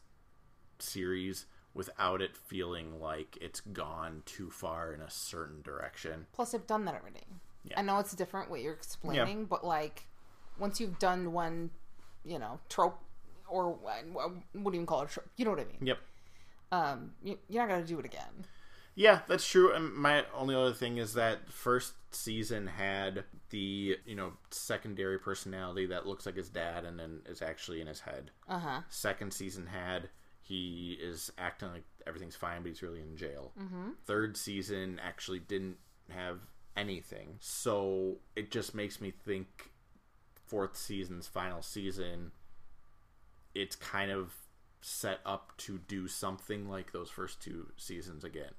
series 0.79 1.47
without 1.75 2.21
it 2.21 2.37
feeling 2.37 3.01
like 3.01 3.39
it's 3.41 3.61
gone 3.61 4.23
too 4.27 4.51
far 4.51 4.93
in 4.93 5.01
a 5.01 5.11
certain 5.11 5.63
direction. 5.63 6.27
Plus, 6.33 6.55
I've 6.55 6.67
done 6.67 6.85
that 6.87 6.95
already. 6.95 7.27
Yeah. 7.65 7.79
I 7.79 7.83
know 7.83 7.99
it's 7.99 8.15
different 8.15 8.51
what 8.51 8.61
you're 8.61 8.73
explaining, 8.73 9.45
but 9.45 9.65
like 9.65 10.07
once 10.59 10.81
you've 10.81 10.99
done 10.99 11.33
one, 11.33 11.71
you 12.25 12.39
know, 12.39 12.59
trope 12.69 13.01
or 13.49 13.71
what 13.71 14.05
do 14.55 14.61
you 14.65 14.71
even 14.73 14.87
call 14.87 15.03
it? 15.03 15.11
Trope? 15.11 15.29
You 15.37 15.45
know 15.45 15.51
what 15.53 15.61
I 15.61 15.65
mean? 15.65 15.79
Yep. 15.83 15.99
Um, 16.73 17.13
you, 17.23 17.39
you're 17.49 17.67
not 17.67 17.73
gonna 17.75 17.87
do 17.87 17.99
it 17.99 18.05
again. 18.05 18.47
Yeah, 18.95 19.21
that's 19.29 19.47
true. 19.47 19.73
And 19.73 19.95
my 19.95 20.25
only 20.37 20.55
other 20.55 20.73
thing 20.73 20.99
is 20.99 21.15
that 21.15 21.51
first 21.51 21.95
season 22.13 22.67
had 22.67 23.25
the 23.51 23.97
you 24.05 24.15
know 24.15 24.33
secondary 24.51 25.19
personality 25.19 25.87
that 25.87 26.07
looks 26.07 26.27
like 26.27 26.37
his 26.37 26.49
dad 26.49 26.85
and 26.85 26.99
then 26.99 27.21
is 27.27 27.43
actually 27.43 27.81
in 27.81 27.87
his 27.87 28.01
head. 28.01 28.31
Uh 28.49 28.59
huh. 28.59 28.81
Second 28.89 29.33
season 29.33 29.67
had 29.67 30.09
he 30.43 30.99
is 31.01 31.31
acting 31.39 31.71
like 31.71 31.85
everything's 32.07 32.37
fine, 32.37 32.63
but 32.63 32.69
he's 32.69 32.83
really 32.83 33.01
in 33.01 33.17
jail. 33.17 33.53
Mm-hmm. 33.61 33.91
Third 34.05 34.37
season 34.37 35.01
actually 35.03 35.39
didn't 35.39 35.77
have 36.09 36.41
anything, 36.81 37.37
so 37.41 38.17
it 38.35 38.51
just 38.51 38.75
makes 38.75 39.01
me 39.01 39.11
think 39.11 39.71
fourth 40.47 40.77
season's 40.77 41.27
final 41.27 41.63
season. 41.63 42.33
It's 43.55 43.77
kind 43.77 44.11
of 44.11 44.35
set 44.81 45.21
up 45.27 45.53
to 45.59 45.79
do 45.79 46.09
something 46.09 46.69
like 46.69 46.93
those 46.93 47.11
first 47.11 47.43
two 47.43 47.69
seasons 47.77 48.25
again. 48.25 48.53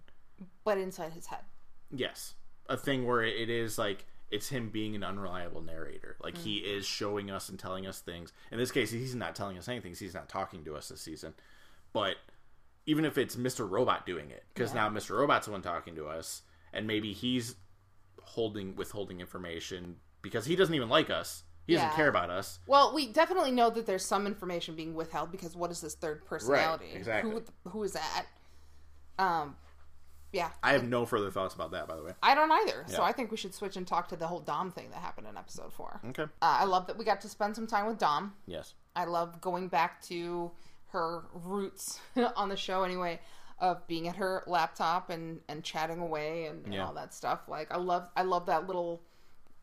But 0.63 0.77
inside 0.77 1.13
his 1.13 1.27
head. 1.27 1.41
Yes, 1.89 2.35
a 2.69 2.77
thing 2.77 3.05
where 3.05 3.23
it 3.23 3.49
is 3.49 3.77
like 3.77 4.05
it's 4.29 4.49
him 4.49 4.69
being 4.69 4.95
an 4.95 5.03
unreliable 5.03 5.61
narrator. 5.61 6.15
Like 6.23 6.37
he 6.37 6.59
mm-hmm. 6.59 6.77
is 6.77 6.85
showing 6.85 7.29
us 7.29 7.49
and 7.49 7.59
telling 7.59 7.85
us 7.85 7.99
things. 7.99 8.31
In 8.51 8.57
this 8.57 8.71
case, 8.71 8.91
he's 8.91 9.15
not 9.15 9.35
telling 9.35 9.57
us 9.57 9.67
anything. 9.67 9.93
He's 9.93 10.13
not 10.13 10.29
talking 10.29 10.63
to 10.65 10.75
us 10.75 10.87
this 10.87 11.01
season. 11.01 11.33
But 11.91 12.15
even 12.85 13.03
if 13.03 13.17
it's 13.17 13.35
Mr. 13.35 13.69
Robot 13.69 14.05
doing 14.05 14.31
it, 14.31 14.43
because 14.53 14.73
now 14.73 14.89
Mr. 14.89 15.19
Robot's 15.19 15.47
the 15.47 15.51
one 15.51 15.61
talking 15.61 15.95
to 15.95 16.07
us, 16.07 16.43
and 16.71 16.87
maybe 16.87 17.11
he's 17.11 17.55
holding 18.21 18.75
withholding 18.75 19.19
information 19.19 19.97
because 20.21 20.45
he 20.45 20.55
doesn't 20.55 20.73
even 20.73 20.89
like 20.89 21.09
us. 21.09 21.43
He 21.67 21.75
doesn't 21.75 21.93
care 21.93 22.09
about 22.09 22.29
us. 22.29 22.59
Well, 22.67 22.93
we 22.93 23.07
definitely 23.07 23.51
know 23.51 23.69
that 23.69 23.85
there's 23.85 24.03
some 24.03 24.27
information 24.27 24.75
being 24.75 24.93
withheld 24.93 25.31
because 25.31 25.55
what 25.55 25.71
is 25.71 25.79
this 25.79 25.95
third 25.95 26.25
personality? 26.25 26.87
exactly. 26.93 27.31
Who 27.31 27.69
who 27.69 27.83
is 27.83 27.93
that? 27.93 28.25
Um, 29.17 29.55
yeah, 30.33 30.49
I 30.63 30.73
have 30.73 30.83
no 30.83 31.05
further 31.05 31.29
thoughts 31.29 31.53
about 31.53 31.71
that, 31.71 31.87
by 31.87 31.95
the 31.95 32.03
way. 32.03 32.11
I 32.23 32.35
don't 32.35 32.51
either. 32.51 32.85
So 32.87 33.03
I 33.03 33.11
think 33.11 33.31
we 33.31 33.37
should 33.37 33.53
switch 33.53 33.77
and 33.77 33.85
talk 33.85 34.07
to 34.09 34.15
the 34.15 34.27
whole 34.27 34.39
Dom 34.39 34.71
thing 34.71 34.89
that 34.91 34.99
happened 34.99 35.27
in 35.27 35.37
episode 35.37 35.71
four. 35.71 36.01
Okay. 36.09 36.23
Uh, 36.23 36.27
I 36.41 36.65
love 36.65 36.87
that 36.87 36.97
we 36.97 37.05
got 37.05 37.21
to 37.21 37.29
spend 37.29 37.55
some 37.55 37.67
time 37.67 37.85
with 37.85 37.97
Dom. 37.97 38.33
Yes. 38.47 38.73
I 38.95 39.05
love 39.05 39.39
going 39.41 39.67
back 39.67 40.01
to 40.03 40.51
her 40.91 41.23
roots 41.33 41.99
on 42.35 42.49
the 42.49 42.57
show 42.57 42.83
anyway 42.83 43.19
of 43.61 43.87
being 43.87 44.07
at 44.09 44.17
her 44.17 44.43
laptop 44.47 45.09
and 45.09 45.39
and 45.47 45.63
chatting 45.63 45.99
away 45.99 46.47
and, 46.47 46.65
and 46.65 46.73
Yeah. 46.73 46.85
all 46.85 46.93
that 46.95 47.13
stuff. 47.13 47.47
Like 47.47 47.71
I 47.71 47.77
love 47.77 48.09
I 48.17 48.23
love 48.23 48.47
that 48.47 48.67
little 48.67 49.01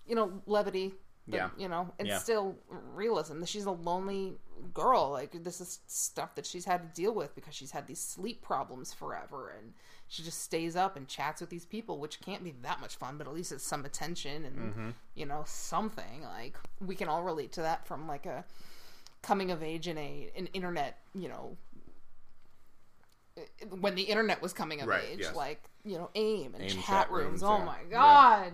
you 0.07 0.14
know 0.14 0.40
levity. 0.46 0.94
that, 1.26 1.36
Yeah. 1.36 1.51
You 1.59 1.68
know, 1.68 1.92
and 1.99 2.09
Yeah. 2.09 2.18
still 2.18 2.57
realism 2.94 3.40
that 3.40 3.51
she's 3.51 3.66
a 3.66 3.70
lonely 3.70 4.38
girl. 4.72 5.11
Like 5.11 5.44
this 5.44 5.61
is 5.61 5.80
stuff 5.86 6.34
that 6.36 6.46
she's 6.46 6.64
had 6.64 6.80
to 6.94 7.01
deal 7.03 7.12
with 7.12 7.34
because 7.34 7.55
she's 7.55 7.72
had 7.72 7.86
these 7.86 8.01
sleep 8.01 8.40
problems 8.40 8.94
forever 8.94 9.51
and 9.51 9.74
she 10.11 10.22
just 10.22 10.40
stays 10.42 10.74
up 10.74 10.96
and 10.96 11.07
chats 11.07 11.42
with 11.42 11.51
these 11.51 11.66
people, 11.66 11.99
which 11.99 12.22
can't 12.22 12.42
be 12.42 12.53
that 12.62 12.80
much 12.80 12.96
fun, 12.96 13.18
but 13.18 13.26
at 13.26 13.34
least 13.34 13.53
it's 13.53 13.62
some 13.62 13.84
attention 13.84 14.46
and 14.46 14.57
Mm-hmm. 14.57 14.90
you 15.14 15.26
know 15.26 15.42
something. 15.46 16.22
Like 16.22 16.57
we 16.80 16.94
can 16.94 17.09
all 17.09 17.22
relate 17.24 17.53
to 17.53 17.61
that 17.62 17.86
from 17.86 18.07
like 18.09 18.24
a 18.24 18.44
coming 19.20 19.51
of 19.51 19.62
age 19.62 19.86
in 19.88 19.99
a 19.99 20.30
an 20.36 20.46
internet, 20.55 20.99
you 21.14 21.28
know, 21.28 21.57
when 23.80 23.95
the 23.95 24.03
internet 24.03 24.41
was 24.43 24.53
coming 24.53 24.80
of 24.80 24.89
Right, 24.89 25.05
age, 25.11 25.20
yes. 25.20 25.34
like 25.34 25.62
you 25.84 25.97
know, 25.99 26.11
AIM 26.14 26.55
and 26.55 26.62
AIM 26.64 26.70
chat, 26.70 26.84
chat 26.84 27.11
rooms. 27.11 27.41
rooms, 27.41 27.43
Oh 27.45 27.59
yeah. 27.59 27.64
my 27.64 27.78
Yeah. 27.91 27.99
god! 27.99 28.53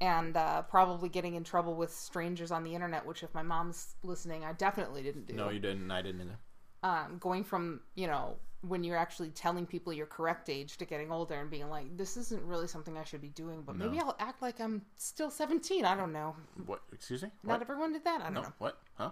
And 0.00 0.36
uh, 0.36 0.62
probably 0.62 1.08
getting 1.08 1.34
in 1.34 1.44
trouble 1.44 1.74
with 1.74 1.90
strangers 1.92 2.50
on 2.50 2.64
the 2.64 2.74
internet, 2.74 3.06
which 3.06 3.22
if 3.22 3.32
my 3.34 3.42
mom's 3.42 3.94
listening, 4.02 4.44
I 4.44 4.52
definitely 4.52 5.02
didn't 5.02 5.26
do. 5.26 5.32
No, 5.34 5.48
you 5.48 5.58
didn't. 5.58 5.90
I 5.90 6.02
didn't 6.02 6.20
either. 6.22 6.38
um, 6.82 7.16
going 7.18 7.42
from 7.42 7.80
you 7.94 8.06
know 8.06 8.36
when 8.62 8.82
you're 8.84 8.96
actually 8.98 9.30
telling 9.30 9.64
people 9.64 9.92
your 9.92 10.06
correct 10.06 10.50
age 10.50 10.76
to 10.76 10.84
getting 10.84 11.12
older 11.12 11.34
and 11.34 11.48
being 11.50 11.68
like, 11.70 11.96
this 11.96 12.16
isn't 12.16 12.42
really 12.42 12.66
something 12.66 12.98
I 12.98 13.04
should 13.04 13.20
be 13.20 13.28
doing, 13.28 13.62
but 13.62 13.76
maybe 13.76 13.98
I'll 14.00 14.16
act 14.18 14.42
like 14.42 14.60
I'm 14.60 14.82
still 14.96 15.30
17. 15.30 15.84
I 15.84 15.94
don't 15.94 16.12
know. 16.12 16.34
What? 16.64 16.80
Excuse 16.92 17.22
me? 17.22 17.30
Not 17.44 17.52
What? 17.60 17.62
everyone 17.62 17.92
did 17.92 18.02
that. 18.04 18.20
I 18.22 18.24
don't 18.24 18.34
No. 18.34 18.40
know. 18.42 18.52
What? 18.58 18.78
Huh? 18.94 19.10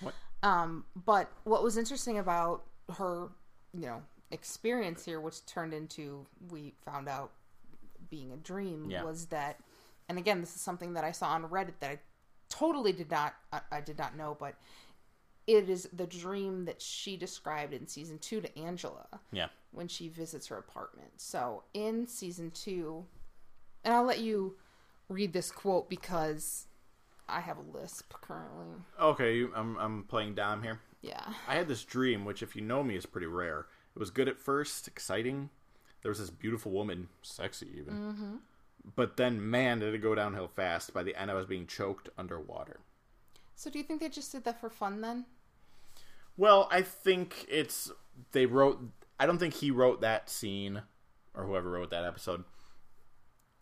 What? 0.00 0.14
Um, 0.42 0.84
but 1.04 1.30
what 1.42 1.62
was 1.62 1.76
interesting 1.76 2.18
about 2.18 2.64
her, 2.96 3.28
you 3.74 3.86
know, 3.86 4.02
experience 4.30 5.04
here, 5.04 5.20
which 5.20 5.44
turned 5.46 5.72
into 5.74 6.26
we 6.50 6.74
found 6.84 7.08
out 7.08 7.32
being 8.10 8.32
a 8.32 8.36
dream, 8.36 8.90
Yeah. 8.90 9.02
was 9.04 9.26
that, 9.26 9.60
and 10.08 10.18
again, 10.18 10.40
this 10.40 10.54
is 10.54 10.60
something 10.60 10.94
that 10.94 11.04
I 11.04 11.12
saw 11.12 11.28
on 11.28 11.48
Reddit 11.48 11.74
that 11.80 11.90
I 11.90 11.98
totally 12.48 12.92
did 12.92 13.10
not, 13.10 13.34
I, 13.52 13.60
I 13.72 13.80
did 13.80 13.98
not 13.98 14.16
know, 14.16 14.36
but 14.38 14.54
it 15.46 15.68
is 15.68 15.88
the 15.92 16.06
dream 16.06 16.64
that 16.64 16.80
she 16.80 17.16
described 17.16 17.72
in 17.74 17.86
season 17.86 18.18
two 18.18 18.40
to 18.40 18.58
Angela 18.58 19.06
Yeah. 19.32 19.48
when 19.72 19.88
she 19.88 20.08
visits 20.08 20.46
her 20.48 20.56
apartment. 20.58 21.12
So 21.20 21.64
in 21.74 22.06
season 22.06 22.50
two, 22.50 23.04
and 23.84 23.92
I'll 23.94 24.04
let 24.04 24.20
you 24.20 24.56
read 25.08 25.32
this 25.32 25.50
quote 25.50 25.88
because 25.90 26.66
I 27.28 27.40
have 27.40 27.58
a 27.58 27.76
lisp 27.78 28.12
currently. 28.20 28.66
Okay, 29.00 29.36
you- 29.36 29.52
I'm 29.54 29.76
I'm 29.78 30.04
playing 30.04 30.34
Dom 30.34 30.62
here. 30.62 30.80
Yeah. 31.02 31.34
I 31.46 31.54
had 31.54 31.68
this 31.68 31.84
dream, 31.84 32.24
which, 32.24 32.42
if 32.42 32.56
you 32.56 32.62
know 32.62 32.82
me, 32.82 32.96
is 32.96 33.04
pretty 33.04 33.26
rare. 33.26 33.66
It 33.94 33.98
was 33.98 34.10
good 34.10 34.28
at 34.28 34.38
first, 34.38 34.88
exciting. 34.88 35.50
There 36.02 36.10
was 36.10 36.18
this 36.18 36.30
beautiful 36.30 36.72
woman, 36.72 37.08
sexy 37.22 37.68
even. 37.78 37.94
Mm-hmm. 37.94 38.34
But 38.96 39.16
then, 39.16 39.50
man, 39.50 39.78
did 39.78 39.94
it 39.94 39.98
go 39.98 40.14
downhill 40.14 40.48
fast. 40.48 40.92
By 40.92 41.02
the 41.02 41.18
end, 41.18 41.30
I 41.30 41.34
was 41.34 41.46
being 41.46 41.66
choked 41.66 42.10
underwater. 42.18 42.80
So 43.54 43.70
do 43.70 43.78
you 43.78 43.84
think 43.84 44.00
they 44.00 44.08
just 44.08 44.32
did 44.32 44.44
that 44.44 44.60
for 44.60 44.68
fun 44.68 45.00
then? 45.00 45.24
Well, 46.36 46.68
I 46.70 46.82
think 46.82 47.46
it's 47.48 47.90
they 48.32 48.46
wrote. 48.46 48.80
I 49.18 49.26
don't 49.26 49.38
think 49.38 49.54
he 49.54 49.70
wrote 49.70 50.00
that 50.00 50.28
scene, 50.28 50.82
or 51.34 51.44
whoever 51.44 51.70
wrote 51.70 51.90
that 51.90 52.04
episode, 52.04 52.44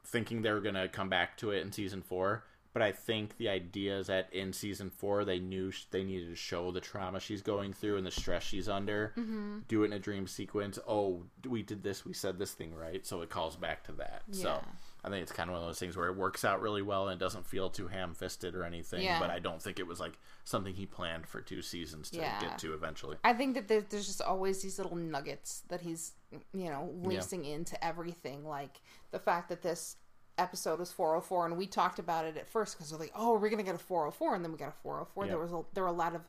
thinking 0.04 0.42
they 0.42 0.50
were 0.50 0.60
gonna 0.60 0.88
come 0.88 1.10
back 1.10 1.36
to 1.38 1.50
it 1.50 1.60
in 1.60 1.70
season 1.72 2.02
four. 2.02 2.44
But 2.72 2.80
I 2.82 2.92
think 2.92 3.36
the 3.36 3.50
idea 3.50 3.98
is 3.98 4.06
that 4.06 4.32
in 4.32 4.52
season 4.54 4.88
four, 4.88 5.26
they 5.26 5.38
knew 5.38 5.70
sh- 5.70 5.84
they 5.90 6.04
needed 6.04 6.30
to 6.30 6.34
show 6.36 6.70
the 6.70 6.80
trauma 6.80 7.20
she's 7.20 7.42
going 7.42 7.74
through 7.74 7.98
and 7.98 8.06
the 8.06 8.10
stress 8.10 8.42
she's 8.42 8.66
under. 8.68 9.12
Mm-hmm. 9.18 9.58
Do 9.68 9.82
it 9.82 9.86
in 9.86 9.92
a 9.92 9.98
dream 9.98 10.26
sequence. 10.26 10.78
Oh, 10.88 11.24
we 11.46 11.62
did 11.62 11.82
this. 11.82 12.06
We 12.06 12.14
said 12.14 12.38
this 12.38 12.52
thing 12.52 12.74
right, 12.74 13.06
so 13.06 13.20
it 13.20 13.28
calls 13.28 13.56
back 13.56 13.84
to 13.84 13.92
that. 13.92 14.22
Yeah. 14.30 14.42
So 14.42 14.60
I 15.04 15.10
think 15.10 15.22
it's 15.22 15.32
kind 15.32 15.50
of 15.50 15.54
one 15.54 15.62
of 15.62 15.68
those 15.68 15.78
things 15.80 15.98
where 15.98 16.08
it 16.08 16.16
works 16.16 16.46
out 16.46 16.62
really 16.62 16.80
well 16.80 17.08
and 17.08 17.20
it 17.20 17.22
doesn't 17.22 17.46
feel 17.46 17.68
too 17.68 17.88
ham-fisted 17.88 18.54
or 18.54 18.64
anything. 18.64 19.02
Yeah. 19.02 19.20
But 19.20 19.28
I 19.28 19.38
don't 19.38 19.60
think 19.60 19.78
it 19.78 19.86
was 19.86 20.00
like 20.00 20.18
something 20.44 20.72
he 20.74 20.86
planned 20.86 21.26
for 21.26 21.42
two 21.42 21.60
seasons 21.60 22.08
to 22.12 22.18
Yeah. 22.18 22.40
get 22.40 22.58
to 22.60 22.72
eventually. 22.72 23.18
I 23.22 23.34
think 23.34 23.54
that 23.68 23.68
there's 23.90 24.06
just 24.06 24.22
always 24.22 24.62
these 24.62 24.78
little 24.78 24.96
nuggets 24.96 25.62
that 25.68 25.82
he's, 25.82 26.12
you 26.54 26.70
know, 26.70 26.90
lacing 27.02 27.44
into 27.44 27.82
everything. 27.84 28.46
Like 28.46 28.80
the 29.10 29.18
fact 29.18 29.50
that 29.50 29.60
this 29.60 29.96
episode 30.42 30.78
was 30.78 30.92
404, 30.92 31.46
and 31.46 31.56
we 31.56 31.66
talked 31.66 31.98
about 31.98 32.24
it 32.26 32.36
at 32.36 32.48
first 32.48 32.76
because 32.76 32.92
we're 32.92 32.98
like, 32.98 33.12
oh, 33.14 33.38
we're 33.38 33.48
gonna 33.48 33.62
get 33.62 33.74
a 33.74 33.78
404, 33.78 34.34
and 34.34 34.44
then 34.44 34.52
we 34.52 34.58
got 34.58 34.68
a 34.68 34.82
404. 34.82 35.26
There 35.26 35.38
was 35.38 35.52
a, 35.52 35.62
there 35.74 35.84
were 35.84 35.88
a 35.88 35.92
lot 35.92 36.14
of 36.14 36.22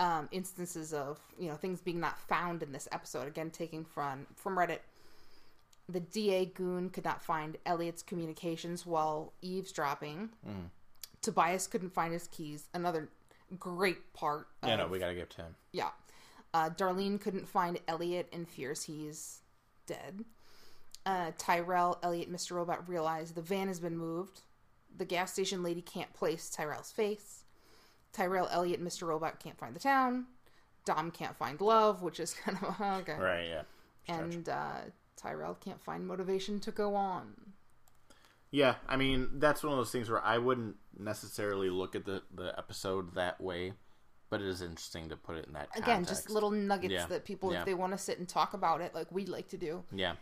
um, 0.00 0.28
instances 0.32 0.92
of 0.92 1.18
you 1.38 1.48
know 1.48 1.56
things 1.56 1.80
being 1.80 2.00
not 2.00 2.18
found 2.18 2.62
in 2.62 2.72
this 2.72 2.86
episode. 2.92 3.26
Again, 3.28 3.50
taking 3.50 3.84
from 3.84 4.26
from 4.36 4.56
Reddit. 4.56 4.80
The 5.88 6.00
DA 6.00 6.46
goon 6.46 6.88
could 6.90 7.04
not 7.04 7.22
find 7.22 7.58
Elliot's 7.66 8.02
communications 8.02 8.86
while 8.86 9.32
eavesdropping. 9.42 10.30
Tobias 11.20 11.66
couldn't 11.66 11.92
find 11.92 12.12
his 12.12 12.26
keys. 12.28 12.68
Another 12.74 13.08
great 13.58 14.12
part. 14.14 14.48
Yeah, 14.62 14.72
of- 14.74 14.78
no, 14.78 14.86
we 14.88 14.98
gotta 14.98 15.14
give 15.14 15.28
to 15.30 15.42
him. 15.42 15.54
yeah. 15.72 15.90
Uh, 16.54 16.70
Darlene 16.70 17.20
couldn't 17.20 17.48
find 17.48 17.80
Elliot 17.88 18.28
and 18.32 18.48
fears 18.48 18.84
he's 18.84 19.40
dead. 19.86 20.24
Uh, 21.06 21.32
Tyrell, 21.36 21.98
Elliot, 22.02 22.32
Mr. 22.32 22.52
Robot 22.52 22.88
realize 22.88 23.32
the 23.32 23.42
van 23.42 23.68
has 23.68 23.78
been 23.80 23.96
moved. 23.96 24.40
The 24.96 25.04
gas 25.04 25.32
station 25.32 25.62
lady 25.62 25.82
can't 25.82 26.12
place 26.14 26.48
Tyrell's 26.48 26.90
face. 26.92 27.44
Tyrell, 28.12 28.48
Elliot, 28.50 28.78
and 28.80 28.88
Mr. 28.88 29.06
Robot 29.06 29.40
can't 29.40 29.58
find 29.58 29.74
the 29.74 29.80
town. 29.80 30.26
Dom 30.84 31.10
can't 31.10 31.36
find 31.36 31.60
love, 31.60 32.02
which 32.02 32.20
is 32.20 32.32
kind 32.44 32.58
of 32.62 32.80
okay. 33.00 33.18
Right, 33.18 33.46
yeah. 33.48 33.62
And 34.08 34.48
uh, 34.48 34.80
Tyrell 35.16 35.54
can't 35.60 35.82
find 35.82 36.06
motivation 36.06 36.60
to 36.60 36.70
go 36.70 36.94
on. 36.94 37.34
Yeah, 38.50 38.76
I 38.88 38.96
mean 38.96 39.40
that's 39.40 39.64
one 39.64 39.72
of 39.72 39.78
those 39.78 39.90
things 39.90 40.08
where 40.08 40.22
I 40.22 40.38
wouldn't 40.38 40.76
necessarily 40.96 41.70
look 41.70 41.96
at 41.96 42.04
the 42.04 42.22
the 42.32 42.56
episode 42.56 43.14
that 43.16 43.40
way, 43.40 43.72
but 44.30 44.40
it 44.40 44.46
is 44.46 44.62
interesting 44.62 45.08
to 45.08 45.16
put 45.16 45.36
it 45.36 45.46
in 45.46 45.54
that 45.54 45.70
Again, 45.76 46.04
just 46.04 46.30
little 46.30 46.52
nuggets 46.52 46.92
Yeah. 46.94 47.06
that 47.06 47.24
people, 47.24 47.52
Yeah. 47.52 47.60
if 47.60 47.64
they 47.66 47.74
want 47.74 47.92
to 47.94 47.98
sit 47.98 48.20
and 48.20 48.28
talk 48.28 48.54
about 48.54 48.80
it, 48.80 48.94
like 48.94 49.10
we 49.10 49.26
like 49.26 49.48
to 49.48 49.56
do, 49.56 49.82
yeah. 49.90 50.14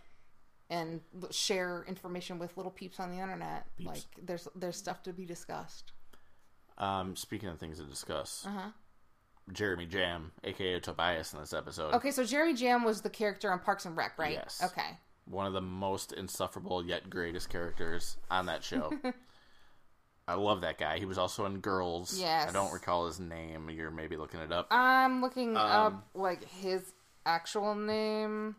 And 0.73 1.01
share 1.31 1.85
information 1.87 2.39
with 2.39 2.57
little 2.57 2.73
peeps 2.73 2.99
on 2.99 3.11
the 3.11 3.19
internet, 3.19 3.67
like 3.85 4.01
there's 4.23 4.49
there's 4.57 4.77
stuff 4.77 5.03
to 5.03 5.13
be 5.13 5.27
discussed. 5.27 5.93
Um, 6.79 7.15
speaking 7.15 7.51
of 7.51 7.59
things 7.59 7.79
to 7.79 7.85
discuss, 7.85 8.45
Uh-huh. 8.47 8.71
Jeremy 9.53 9.85
Jamm, 9.85 10.33
aka 10.45 10.81
Tobias, 10.81 11.35
in 11.35 11.41
this 11.41 11.53
episode, 11.53 11.93
Okay, 11.95 12.11
so 12.11 12.25
Jeremy 12.25 12.55
Jamm 12.55 12.85
was 12.85 13.03
the 13.03 13.11
character 13.11 13.53
on 13.53 13.59
Parks 13.59 13.85
and 13.85 13.95
Rec, 13.97 14.19
right? 14.19 14.33
Yes. 14.33 14.63
Okay. 14.65 14.97
one 15.27 15.47
of 15.47 15.53
the 15.53 15.61
most 15.61 16.13
insufferable 16.13 16.85
yet 16.85 17.11
greatest 17.11 17.51
characters 17.51 18.17
on 18.31 18.47
that 18.47 18.65
show. 18.65 18.93
I 20.29 20.35
love 20.35 20.61
that 20.63 20.79
guy. 20.79 20.99
He 20.99 21.05
was 21.05 21.19
also 21.19 21.45
in 21.47 21.59
Girls. 21.59 22.19
Yes. 22.19 22.49
I 22.49 22.53
don't 22.53 22.73
recall 22.73 23.07
his 23.07 23.21
name. 23.21 23.69
You're 23.69 23.91
maybe 23.91 24.17
looking 24.17 24.41
it 24.41 24.53
up. 24.53 24.69
I'm 24.71 25.21
looking 25.21 25.51
Um, 25.57 25.67
up 25.67 26.09
like 26.15 26.45
his 26.49 26.93
actual 27.27 27.75
name, 27.75 28.57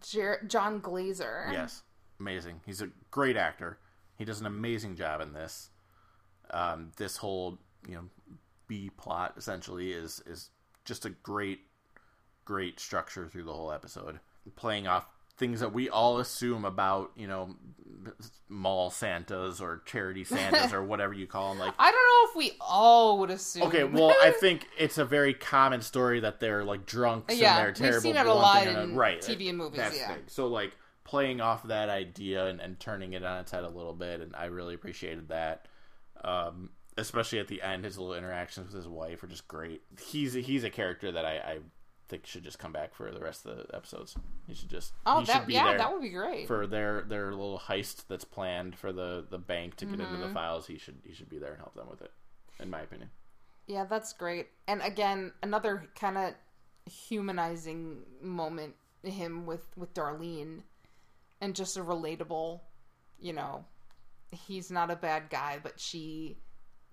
Jer- 0.00 0.44
Jon 0.46 0.80
Glaser. 0.80 1.48
Yes, 1.52 1.82
amazing. 2.20 2.60
He's 2.66 2.82
a 2.82 2.88
great 3.10 3.36
actor. 3.36 3.78
He 4.16 4.24
does 4.24 4.40
an 4.40 4.46
amazing 4.46 4.96
job 4.96 5.20
in 5.20 5.32
this. 5.32 5.70
Um, 6.50 6.92
this 6.96 7.16
whole 7.16 7.58
you 7.88 7.94
know 7.94 8.04
B 8.68 8.90
plot 8.96 9.34
essentially 9.36 9.92
is 9.92 10.22
is 10.26 10.50
just 10.84 11.04
a 11.04 11.10
great, 11.10 11.60
great 12.44 12.80
structure 12.80 13.28
through 13.28 13.44
the 13.44 13.52
whole 13.52 13.72
episode, 13.72 14.20
playing 14.56 14.86
off 14.86 15.08
things 15.38 15.60
that 15.60 15.72
we 15.72 15.88
all 15.88 16.18
assume 16.18 16.64
about 16.64 17.12
you 17.16 17.26
know 17.26 17.56
mall 18.48 18.90
Santas 18.90 19.60
or 19.60 19.82
charity 19.86 20.24
Santas 20.24 20.72
or 20.72 20.82
whatever 20.82 21.14
you 21.14 21.26
call 21.26 21.50
them. 21.50 21.58
Like 21.58 21.74
I 21.78 21.90
don't 21.90 21.94
know 21.94 22.30
if 22.30 22.36
we 22.36 22.56
all 22.60 23.18
would 23.20 23.30
assume. 23.30 23.64
Okay, 23.64 23.84
well, 23.84 24.14
I 24.22 24.30
think 24.30 24.66
it's 24.78 24.98
a 24.98 25.04
very 25.04 25.34
common 25.34 25.80
story 25.80 26.20
that 26.20 26.40
they're 26.40 26.64
like 26.64 26.86
drunks 26.86 27.36
Yeah, 27.36 27.56
and 27.56 27.64
they're 27.64 27.72
terrible 27.72 28.10
we've 28.10 28.16
seen 28.16 28.16
it 28.16 28.26
a 28.26 28.34
lot 28.34 28.66
in 28.66 28.76
a- 28.76 28.86
right, 28.94 29.20
TV 29.20 29.48
and 29.48 29.58
movies, 29.58 29.80
yeah. 29.94 30.14
thing. 30.14 30.22
So 30.26 30.46
like 30.46 30.76
playing 31.04 31.40
off 31.40 31.64
that 31.64 31.88
idea 31.88 32.46
and, 32.46 32.60
and 32.60 32.78
turning 32.78 33.12
it 33.12 33.24
on 33.24 33.40
its 33.40 33.50
head 33.52 33.64
a 33.64 33.68
little 33.68 33.94
bit, 33.94 34.20
and 34.20 34.34
I 34.36 34.46
really 34.46 34.74
appreciated 34.74 35.28
that. 35.28 35.66
Um, 36.24 36.70
especially 36.96 37.38
at 37.38 37.48
the 37.48 37.62
end, 37.62 37.84
his 37.84 37.98
little 37.98 38.14
interactions 38.14 38.66
with 38.66 38.76
his 38.76 38.88
wife 38.88 39.22
are 39.22 39.26
just 39.26 39.48
great. 39.48 39.82
He's 40.00 40.34
he's 40.34 40.64
a 40.64 40.70
character 40.70 41.10
that 41.12 41.24
I, 41.24 41.36
I 41.36 41.58
think 42.12 42.26
should 42.26 42.44
just 42.44 42.58
come 42.58 42.72
back 42.72 42.94
for 42.94 43.10
the 43.10 43.20
rest 43.20 43.46
of 43.46 43.56
the 43.56 43.74
episodes. 43.74 44.14
He 44.46 44.54
should 44.54 44.68
just 44.68 44.92
oh, 45.06 45.20
he 45.20 45.26
that 45.26 45.38
should 45.38 45.46
be 45.48 45.54
yeah, 45.54 45.76
that 45.76 45.92
would 45.92 46.02
be 46.02 46.10
great. 46.10 46.46
for 46.46 46.66
their 46.66 47.02
their 47.02 47.30
little 47.30 47.58
heist 47.58 48.04
that's 48.08 48.24
planned 48.24 48.76
for 48.76 48.92
the 48.92 49.24
the 49.28 49.38
bank 49.38 49.76
to 49.76 49.86
get 49.86 49.94
into 49.94 50.04
Mm-hmm. 50.06 50.20
the 50.22 50.28
files. 50.34 50.66
He 50.66 50.78
should 50.78 50.98
he 51.04 51.12
should 51.14 51.28
be 51.28 51.38
there 51.38 51.50
and 51.52 51.58
help 51.58 51.74
them 51.74 51.88
with 51.90 52.02
it, 52.02 52.12
in 52.60 52.70
my 52.70 52.80
opinion. 52.80 53.10
Yeah, 53.66 53.84
that's 53.84 54.12
great. 54.12 54.48
And 54.68 54.82
again, 54.82 55.32
another 55.42 55.88
kind 55.98 56.18
of 56.18 56.34
humanizing 56.92 57.98
moment 58.20 58.74
him 59.02 59.46
with 59.46 59.64
with 59.76 59.92
Darlene 59.94 60.62
and 61.40 61.54
just 61.54 61.76
a 61.76 61.80
relatable, 61.82 62.60
you 63.20 63.32
know, 63.32 63.64
he's 64.30 64.70
not 64.70 64.90
a 64.90 64.96
bad 64.96 65.30
guy, 65.30 65.58
but 65.62 65.80
she 65.80 66.36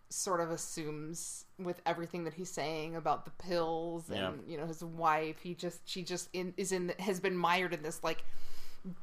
sort 0.10 0.40
of 0.42 0.50
assumes 0.50 1.46
with 1.60 1.82
everything 1.86 2.24
that 2.24 2.34
he's 2.34 2.50
saying 2.50 2.96
about 2.96 3.26
the 3.26 3.32
pills 3.32 4.10
and 4.10 4.18
Yeah. 4.18 4.32
you 4.48 4.58
know 4.58 4.66
his 4.66 4.84
wife 4.84 5.38
he 5.40 5.54
just 5.54 5.88
she 5.88 6.04
just 6.04 6.30
in, 6.34 6.54
is 6.58 6.72
in 6.72 6.94
has 6.98 7.20
been 7.20 7.38
mired 7.38 7.74
in 7.76 7.84
this 7.84 8.04
like 8.04 8.24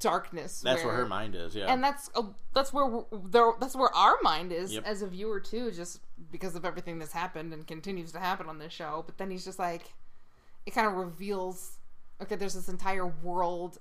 darkness 0.01 0.63
That's 0.63 0.79
where 0.83 0.89
where 0.95 1.03
her 1.03 1.07
mind 1.07 1.35
is. 1.35 1.55
Yeah, 1.55 1.73
and 1.73 1.85
that's 1.85 2.11
uh, 2.15 2.23
that's 2.55 2.73
where 2.73 3.05
there, 3.13 3.53
that's 3.61 3.77
where 3.77 3.95
our 3.95 4.17
mind 4.23 4.51
is 4.53 4.73
Yep. 4.75 4.85
as 4.87 5.03
a 5.03 5.07
viewer 5.07 5.39
too, 5.39 5.71
just 5.71 6.01
because 6.33 6.57
of 6.57 6.65
everything 6.65 6.99
that's 6.99 7.13
happened 7.13 7.53
and 7.53 7.67
continues 7.67 8.11
to 8.13 8.19
happen 8.19 8.49
on 8.49 8.59
this 8.59 8.73
show. 8.73 9.03
But 9.07 9.19
then 9.19 9.31
he's 9.31 9.45
just 9.45 9.59
like, 9.59 9.93
it 10.65 10.71
kind 10.73 10.87
of 10.87 10.95
reveals, 10.95 11.79
okay, 12.23 12.37
there's 12.37 12.55
this 12.55 12.69
entire 12.71 13.07
world 13.07 13.79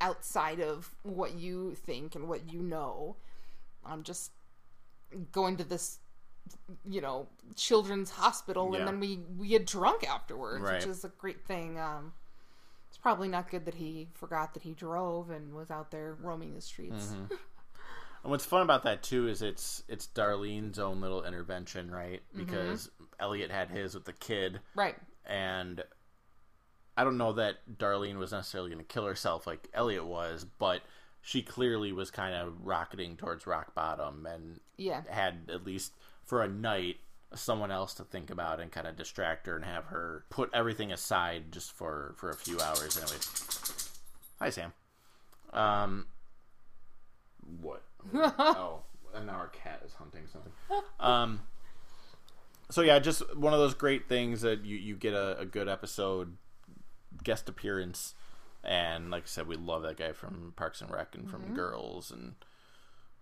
outside 0.00 0.60
of 0.60 0.94
what 1.02 1.34
you 1.34 1.74
think 1.74 2.14
and 2.14 2.28
what 2.28 2.52
you 2.52 2.62
know. 2.62 3.16
I'm 3.84 4.04
just 4.04 4.30
going 5.32 5.56
to 5.56 5.64
this, 5.64 5.98
you 6.84 7.00
know, 7.00 7.28
children's 7.54 8.10
hospital, 8.10 8.70
Yeah. 8.72 8.80
and 8.80 8.88
then 8.88 9.00
we 9.00 9.20
we 9.38 9.48
get 9.48 9.66
drunk 9.66 10.08
afterwards, 10.08 10.62
Right. 10.62 10.74
which 10.74 10.86
is 10.86 11.04
a 11.04 11.08
great 11.08 11.44
thing. 11.46 11.78
Um, 11.78 12.12
it's 12.88 12.98
probably 12.98 13.28
not 13.28 13.50
good 13.50 13.64
that 13.66 13.74
he 13.74 14.08
forgot 14.14 14.54
that 14.54 14.62
he 14.62 14.72
drove 14.72 15.30
and 15.30 15.54
was 15.54 15.70
out 15.70 15.90
there 15.90 16.14
roaming 16.14 16.54
the 16.54 16.60
streets. 16.60 17.06
Mm-hmm. 17.08 17.34
And 18.22 18.32
what's 18.32 18.44
fun 18.44 18.62
about 18.62 18.82
that 18.82 19.04
too 19.04 19.28
is 19.28 19.40
it's 19.40 19.84
it's 19.86 20.08
Darlene's 20.08 20.80
own 20.80 21.00
little 21.00 21.22
intervention, 21.22 21.92
right? 21.92 22.22
Mm-hmm. 22.34 22.44
Because 22.44 22.90
Elliot 23.20 23.52
had 23.52 23.70
his 23.70 23.94
with 23.94 24.04
the 24.04 24.12
kid, 24.14 24.58
Right. 24.74 24.96
and 25.24 25.84
I 26.96 27.04
don't 27.04 27.18
know 27.18 27.34
that 27.34 27.58
Darlene 27.78 28.16
was 28.18 28.32
necessarily 28.32 28.68
going 28.70 28.84
to 28.84 28.92
kill 28.92 29.06
herself 29.06 29.46
like 29.46 29.68
Elliot 29.74 30.06
was, 30.06 30.44
but 30.58 30.80
she 31.20 31.40
clearly 31.42 31.92
was 31.92 32.10
kind 32.10 32.34
of 32.34 32.54
rocketing 32.66 33.16
towards 33.16 33.46
rock 33.46 33.76
bottom 33.76 34.26
and 34.26 34.58
Yeah. 34.76 35.02
had 35.08 35.48
at 35.52 35.64
least 35.64 35.92
for 36.26 36.42
a 36.42 36.48
night 36.48 36.96
someone 37.34 37.70
else 37.70 37.94
to 37.94 38.04
think 38.04 38.30
about 38.30 38.60
and 38.60 38.70
kind 38.70 38.86
of 38.86 38.96
distract 38.96 39.46
her 39.46 39.56
and 39.56 39.64
have 39.64 39.86
her 39.86 40.24
put 40.30 40.50
everything 40.52 40.92
aside 40.92 41.50
just 41.50 41.72
for 41.72 42.14
for 42.16 42.30
a 42.30 42.36
few 42.36 42.60
hours 42.60 42.96
anyway 42.96 43.18
hi 44.38 44.50
sam. 44.50 44.72
Um 45.52 46.06
what? 47.60 47.82
Oh 48.14 48.82
and 49.14 49.26
now 49.26 49.34
our 49.34 49.48
cat 49.48 49.82
is 49.84 49.94
hunting 49.94 50.24
something. 50.30 50.52
Um 51.00 51.40
so 52.70 52.82
yeah 52.82 52.98
just 52.98 53.22
one 53.36 53.52
of 53.52 53.60
those 53.60 53.74
great 53.74 54.08
things 54.08 54.40
that 54.42 54.64
you 54.64 54.76
you 54.76 54.96
get 54.96 55.14
a, 55.14 55.38
a 55.38 55.44
good 55.46 55.68
episode 55.68 56.36
guest 57.22 57.48
appearance 57.48 58.14
and 58.64 59.10
like 59.10 59.22
i 59.22 59.26
said 59.26 59.46
we 59.46 59.56
love 59.56 59.82
that 59.82 59.96
guy 59.96 60.12
from 60.12 60.52
parks 60.56 60.80
and 60.80 60.90
rec 60.90 61.14
and 61.14 61.30
from 61.30 61.54
girls 61.54 62.10
and 62.10 62.34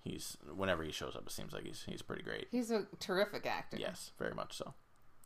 he's 0.05 0.37
whenever 0.55 0.85
he 0.85 0.93
shows 0.93 1.17
up 1.17 1.27
it 1.27 1.33
seems 1.33 1.53
like 1.53 1.65
he's 1.65 1.85
he's 1.89 2.03
pretty 2.03 2.23
great 2.23 2.47
He's 2.53 2.71
a 2.71 2.87
terrific 3.01 3.47
actor. 3.47 3.79
Yes, 3.81 4.13
very 4.19 4.35
much 4.35 4.57
so. 4.57 4.75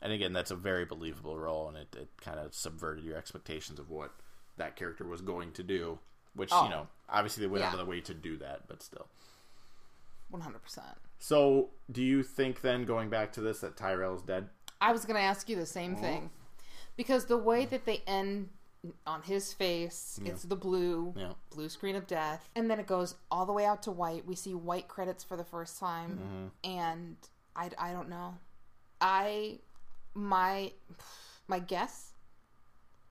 And 0.01 0.13
again, 0.13 0.33
that's 0.33 0.53
a 0.53 0.57
very 0.57 0.85
believable 0.85 1.37
role, 1.37 1.67
and 1.69 1.77
it, 1.77 1.89
it 1.99 2.09
kind 2.21 2.39
of 2.39 2.55
subverted 2.55 3.05
your 3.05 3.17
expectations 3.17 3.81
of 3.81 3.91
what 3.91 4.13
that 4.57 4.77
character 4.77 5.05
was 5.05 5.21
going 5.21 5.51
to 5.53 5.63
do. 5.65 5.99
Which 6.35 6.51
Oh. 6.53 6.65
you 6.65 6.71
know, 6.71 6.87
obviously 7.09 7.41
they 7.41 7.49
went 7.49 7.65
out 7.65 7.73
of 7.73 7.81
the 7.81 7.85
way 7.85 8.01
to 8.03 8.15
do 8.15 8.37
that, 8.37 8.69
but 8.69 8.81
still. 8.83 9.09
100%. 10.33 10.53
So, 11.19 11.71
do 11.91 12.03
you 12.03 12.23
think 12.23 12.61
then, 12.61 12.85
going 12.85 13.09
back 13.11 13.33
to 13.33 13.41
this, 13.41 13.61
that 13.61 13.77
Tyrell's 13.77 14.23
dead? 14.23 14.49
I 14.81 14.93
was 14.93 15.05
going 15.05 15.17
to 15.17 15.23
ask 15.23 15.49
you 15.49 15.57
the 15.57 15.67
same 15.67 15.97
Oh. 15.97 16.01
thing. 16.01 16.31
Because 16.97 17.25
the 17.27 17.37
way 17.39 17.65
that 17.65 17.85
they 17.87 18.03
end 18.07 18.51
on 19.07 19.23
his 19.23 19.53
face, 19.53 20.21
it's 20.25 20.43
the 20.45 20.55
blue, 20.57 21.13
Yeah. 21.17 21.33
blue 21.51 21.69
screen 21.69 21.97
of 21.97 22.07
death. 22.07 22.49
And 22.55 22.71
then 22.71 22.79
it 22.79 22.87
goes 22.87 23.17
all 23.31 23.45
the 23.45 23.53
way 23.53 23.65
out 23.65 23.83
to 23.85 23.91
white. 23.91 24.27
We 24.27 24.35
see 24.37 24.55
white 24.55 24.87
credits 24.89 25.25
for 25.25 25.37
the 25.37 25.45
first 25.45 25.79
time. 25.81 26.53
Mm-hmm. 26.65 26.71
And 26.79 27.17
I, 27.57 27.71
I 27.79 27.93
don't 27.93 28.09
know. 28.09 28.37
I, 29.01 29.59
my, 30.15 30.73
my 31.49 31.59
guess 31.59 32.13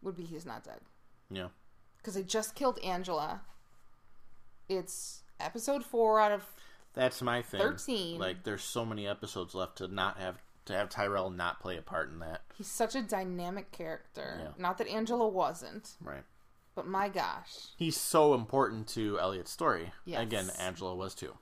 would 0.01 0.15
be 0.15 0.24
he's 0.24 0.45
not 0.45 0.63
dead. 0.63 0.80
Yeah. 1.30 1.47
Because 1.97 2.13
they 2.13 2.24
just 2.24 2.55
killed 2.55 2.80
Angela. 2.84 3.41
It's 4.70 5.24
episode 5.39 5.84
four 5.84 6.20
out 6.20 6.32
of 6.32 6.43
That's 6.93 7.22
my 7.22 7.41
thing. 7.41 7.59
13. 7.59 8.20
Like, 8.20 8.43
there's 8.43 8.63
so 8.63 8.86
many 8.86 9.07
episodes 9.07 9.53
left 9.55 9.78
to 9.80 9.88
not 9.88 10.18
have 10.18 10.38
to 10.68 10.74
have 10.74 10.89
Tyrell 10.89 11.30
not 11.30 11.59
play 11.59 11.78
a 11.78 11.82
part 11.82 12.09
in 12.11 12.20
that. 12.20 12.41
He's 12.55 12.68
such 12.68 12.95
a 12.95 13.01
dynamic 13.01 13.72
character. 13.72 14.38
Yeah. 14.39 14.49
Not 14.57 14.78
that 14.78 14.88
Angela 14.88 15.28
wasn't, 15.28 15.91
Right. 16.01 16.24
but 16.76 16.88
my 16.88 17.09
gosh, 17.09 17.68
He's 17.78 17.97
so 17.97 18.34
important 18.34 18.88
to 18.89 19.20
Elliot's 19.20 19.51
story. 19.51 19.91
Yes. 20.05 20.22
Again, 20.22 20.49
Angela 20.59 20.95
was 20.95 21.13
too. 21.15 21.34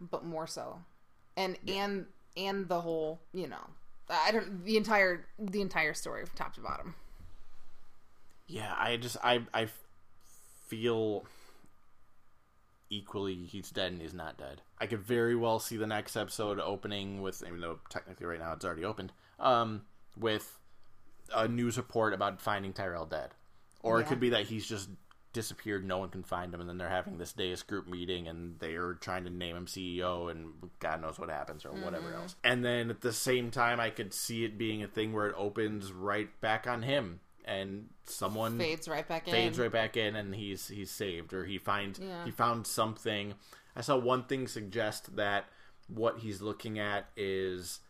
but 0.00 0.24
more 0.24 0.46
so. 0.46 0.80
And 1.36 1.56
and 1.68 2.06
and 2.36 2.68
the 2.68 2.80
whole, 2.80 3.20
you 3.32 3.46
know, 3.48 3.70
I 4.10 4.32
don't 4.32 4.64
the 4.64 4.76
entire 4.76 5.26
the 5.38 5.60
entire 5.60 5.94
story 5.94 6.24
from 6.26 6.36
top 6.36 6.54
to 6.54 6.60
bottom. 6.60 6.94
Yeah, 8.46 8.74
I 8.76 8.96
just 8.96 9.16
I 9.22 9.42
I 9.54 9.68
feel 10.66 11.24
equally 12.92 13.46
he's 13.46 13.70
dead 13.70 13.90
and 13.90 14.02
he's 14.02 14.14
not 14.14 14.36
dead. 14.36 14.60
I 14.78 14.86
could 14.86 15.00
very 15.00 15.34
well 15.34 15.58
see 15.58 15.76
the 15.76 15.86
next 15.86 16.14
episode 16.16 16.60
opening 16.60 17.22
with 17.22 17.42
even 17.44 17.60
though 17.60 17.80
technically 17.88 18.26
right 18.26 18.38
now 18.38 18.52
it's 18.52 18.64
already 18.64 18.84
opened, 18.84 19.12
um, 19.40 19.82
with 20.16 20.58
a 21.34 21.48
news 21.48 21.78
report 21.78 22.12
about 22.12 22.40
finding 22.40 22.72
Tyrell 22.72 23.06
dead. 23.06 23.30
Or 23.80 24.00
it 24.00 24.06
could 24.06 24.20
be 24.20 24.30
that 24.30 24.44
he's 24.44 24.64
just 24.64 24.90
disappeared, 25.32 25.84
no 25.84 25.98
one 25.98 26.10
can 26.10 26.22
find 26.22 26.54
him, 26.54 26.60
and 26.60 26.68
then 26.68 26.78
they're 26.78 26.88
having 26.88 27.18
this 27.18 27.32
Deus 27.32 27.62
group 27.62 27.88
meeting 27.88 28.28
and 28.28 28.60
they're 28.60 28.94
trying 28.94 29.24
to 29.24 29.30
name 29.30 29.56
him 29.56 29.66
CEO 29.66 30.30
and 30.30 30.52
God 30.78 31.00
knows 31.00 31.18
what 31.18 31.30
happens 31.30 31.64
or 31.64 31.70
whatever 31.72 32.14
else. 32.14 32.36
And 32.44 32.64
then 32.64 32.90
at 32.90 33.00
the 33.00 33.12
same 33.12 33.50
time 33.50 33.80
I 33.80 33.90
could 33.90 34.12
see 34.14 34.44
it 34.44 34.58
being 34.58 34.82
a 34.82 34.86
thing 34.86 35.12
where 35.12 35.26
it 35.26 35.34
opens 35.36 35.90
right 35.90 36.28
back 36.40 36.66
on 36.68 36.82
him 36.82 37.20
and 37.44 37.88
someone 38.04 38.58
Fades 38.58 38.88
right 38.88 39.06
back 39.06 39.26
in. 39.26 39.32
fades 39.34 39.58
right 39.58 39.72
back 39.72 39.96
in 39.96 40.16
and 40.16 40.34
he's 40.34 40.68
he's 40.68 40.90
saved 40.90 41.32
or 41.32 41.44
he 41.44 41.58
finds 41.58 41.98
Yeah. 41.98 42.24
he 42.24 42.30
found 42.30 42.66
something. 42.66 43.34
I 43.76 43.80
saw 43.80 43.96
one 43.96 44.24
thing 44.24 44.46
suggest 44.48 45.16
that 45.16 45.46
what 45.88 46.18
he's 46.18 46.40
looking 46.40 46.78
at 46.78 47.06
is 47.16 47.80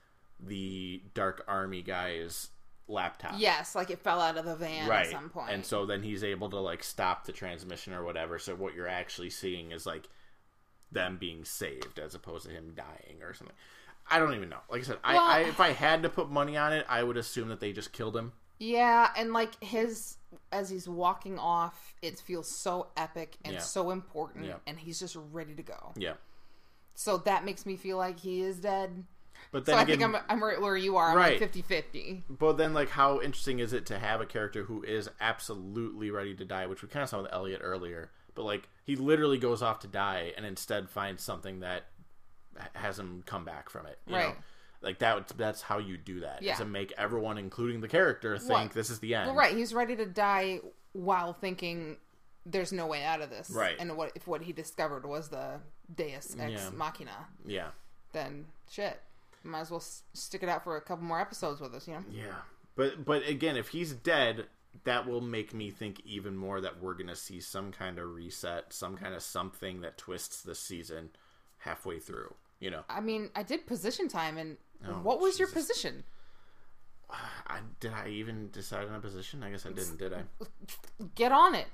the 0.40 1.02
dark 1.14 1.44
army 1.46 1.82
guy's 1.82 2.48
laptop. 2.88 3.34
Yes, 3.36 3.74
like 3.74 3.90
it 3.90 4.00
fell 4.00 4.20
out 4.20 4.36
of 4.36 4.44
the 4.44 4.56
van 4.56 4.88
right. 4.88 5.06
at 5.06 5.12
some 5.12 5.28
point. 5.30 5.50
and 5.50 5.64
so 5.64 5.86
then 5.86 6.02
he's 6.02 6.24
able 6.24 6.50
to 6.50 6.58
like 6.58 6.82
stop 6.82 7.24
the 7.26 7.32
transmission 7.32 7.92
or 7.92 8.04
whatever. 8.04 8.38
So 8.38 8.54
what 8.54 8.74
you're 8.74 8.88
actually 8.88 9.30
seeing 9.30 9.70
is 9.72 9.86
like 9.86 10.08
them 10.90 11.16
being 11.18 11.44
saved 11.44 11.98
as 11.98 12.14
opposed 12.14 12.46
to 12.46 12.52
him 12.52 12.72
dying 12.74 13.22
or 13.22 13.32
something. 13.34 13.56
I 14.10 14.18
don't 14.18 14.34
even 14.34 14.48
know. 14.48 14.58
Like 14.68 14.80
i 14.80 14.84
said 14.84 14.98
Well- 15.06 15.18
I, 15.20 15.38
I 15.38 15.40
if 15.44 15.60
i 15.60 15.68
had 15.70 16.02
to 16.02 16.08
put 16.08 16.28
money 16.30 16.56
on 16.56 16.72
it 16.72 16.84
i 16.88 17.02
would 17.02 17.16
assume 17.16 17.48
that 17.48 17.60
they 17.60 17.72
just 17.72 17.92
killed 17.92 18.16
him 18.16 18.32
Yeah, 18.62 19.10
and 19.16 19.32
like 19.32 19.62
his 19.62 20.16
as 20.52 20.70
he's 20.70 20.88
walking 20.88 21.38
off, 21.38 21.94
it 22.00 22.18
feels 22.20 22.48
so 22.62 22.88
epic 22.96 23.36
and 23.44 23.54
Yeah. 23.54 23.60
so 23.60 23.90
important, 23.90 24.44
Yeah. 24.46 24.56
and 24.66 24.78
he's 24.78 25.00
just 25.00 25.16
ready 25.32 25.54
to 25.54 25.62
go. 25.62 25.92
yeah 25.96 26.14
So 26.94 27.16
that 27.18 27.44
makes 27.44 27.66
me 27.66 27.76
feel 27.76 27.96
like 27.96 28.20
he 28.20 28.40
is 28.42 28.58
dead. 28.60 29.04
but 29.50 29.66
So 29.66 29.72
then 29.72 29.78
I 29.80 29.84
think 29.84 30.02
I'm, 30.02 30.16
I'm 30.28 30.42
right 30.44 30.60
where 30.60 30.76
you 30.76 30.96
are. 30.96 31.10
I'm 31.10 31.16
Right. 31.16 31.40
like 31.40 31.52
50-50. 31.52 32.22
But 32.28 32.56
then, 32.58 32.72
like, 32.72 32.90
how 32.90 33.20
interesting 33.20 33.58
is 33.58 33.72
it 33.72 33.84
to 33.86 33.98
have 33.98 34.20
a 34.20 34.26
character 34.26 34.62
who 34.64 34.82
is 34.84 35.10
absolutely 35.20 36.10
ready 36.10 36.34
to 36.36 36.44
die, 36.44 36.66
which 36.66 36.82
we 36.82 36.88
kind 36.88 37.02
of 37.02 37.08
saw 37.08 37.22
with 37.22 37.32
Elliot 37.32 37.60
earlier, 37.64 38.10
but 38.34 38.44
like 38.44 38.68
he 38.84 38.94
literally 38.96 39.38
goes 39.38 39.60
off 39.62 39.80
to 39.80 39.88
die 39.88 40.32
and 40.36 40.46
instead 40.46 40.88
finds 40.88 41.22
something 41.24 41.60
that 41.60 41.86
has 42.74 42.98
him 42.98 43.22
come 43.26 43.44
back 43.44 43.68
from 43.70 43.86
it. 43.86 43.98
You 44.06 44.12
Know? 44.12 44.34
Like 44.82 44.98
that. 44.98 45.28
That's 45.36 45.62
how 45.62 45.78
you 45.78 45.96
do 45.96 46.20
that. 46.20 46.42
Yeah. 46.42 46.56
To 46.56 46.64
make 46.64 46.92
everyone, 46.98 47.38
including 47.38 47.80
the 47.80 47.88
character, 47.88 48.36
think 48.38 48.50
Well- 48.50 48.68
this 48.74 48.90
is 48.90 48.98
the 48.98 49.14
end. 49.14 49.28
Well, 49.28 49.36
right, 49.36 49.56
he's 49.56 49.72
ready 49.72 49.94
to 49.96 50.06
die 50.06 50.60
while 50.92 51.32
thinking 51.32 51.96
there's 52.44 52.72
no 52.72 52.86
way 52.86 53.04
out 53.04 53.20
of 53.22 53.30
this. 53.30 53.48
Right. 53.50 53.76
And 53.78 53.96
what 53.96 54.12
if 54.16 54.26
what 54.26 54.42
he 54.42 54.52
discovered 54.52 55.06
was 55.06 55.28
the 55.28 55.60
Deus 55.94 56.36
Ex 56.38 56.52
Yeah. 56.64 56.70
Machina? 56.70 57.28
Yeah. 57.46 57.68
Then 58.12 58.46
shit, 58.70 59.00
might 59.44 59.60
as 59.60 59.70
well 59.70 59.80
s- 59.80 60.02
stick 60.12 60.42
it 60.42 60.48
out 60.48 60.64
for 60.64 60.76
a 60.76 60.80
couple 60.80 61.04
more 61.04 61.20
episodes 61.20 61.60
with 61.60 61.72
us. 61.74 61.86
You 61.86 61.94
know? 61.94 62.04
Yeah. 62.10 62.34
But 62.74 63.04
but 63.04 63.26
again, 63.28 63.56
if 63.56 63.68
he's 63.68 63.92
dead, 63.92 64.46
that 64.84 65.06
will 65.06 65.20
make 65.20 65.54
me 65.54 65.70
think 65.70 66.00
even 66.04 66.36
more 66.36 66.60
that 66.60 66.80
we're 66.82 66.94
gonna 66.94 67.14
see 67.14 67.40
some 67.40 67.70
kind 67.70 67.98
of 67.98 68.12
reset, 68.14 68.72
some 68.72 68.96
kind 68.96 69.14
of 69.14 69.22
something 69.22 69.80
that 69.82 69.96
twists 69.96 70.42
the 70.42 70.54
season 70.56 71.10
halfway 71.58 72.00
through. 72.00 72.34
You 72.62 72.70
know. 72.70 72.84
I 72.88 73.00
mean, 73.00 73.28
I 73.34 73.42
did 73.42 73.66
position 73.66 74.06
time, 74.06 74.38
and 74.38 74.56
Oh, 74.86 74.92
what 75.02 75.18
was 75.20 75.38
your 75.38 75.48
position? 75.48 76.04
I, 77.10 77.58
did 77.80 77.92
I 77.92 78.08
even 78.08 78.50
decide 78.52 78.88
on 78.88 78.94
a 78.94 79.00
position? 79.00 79.42
I 79.42 79.50
guess 79.50 79.66
I 79.66 79.70
didn't, 79.72 79.98
did 79.98 80.12
I? 80.14 80.22
Get 81.16 81.30
on 81.32 81.54
it. 81.56 81.66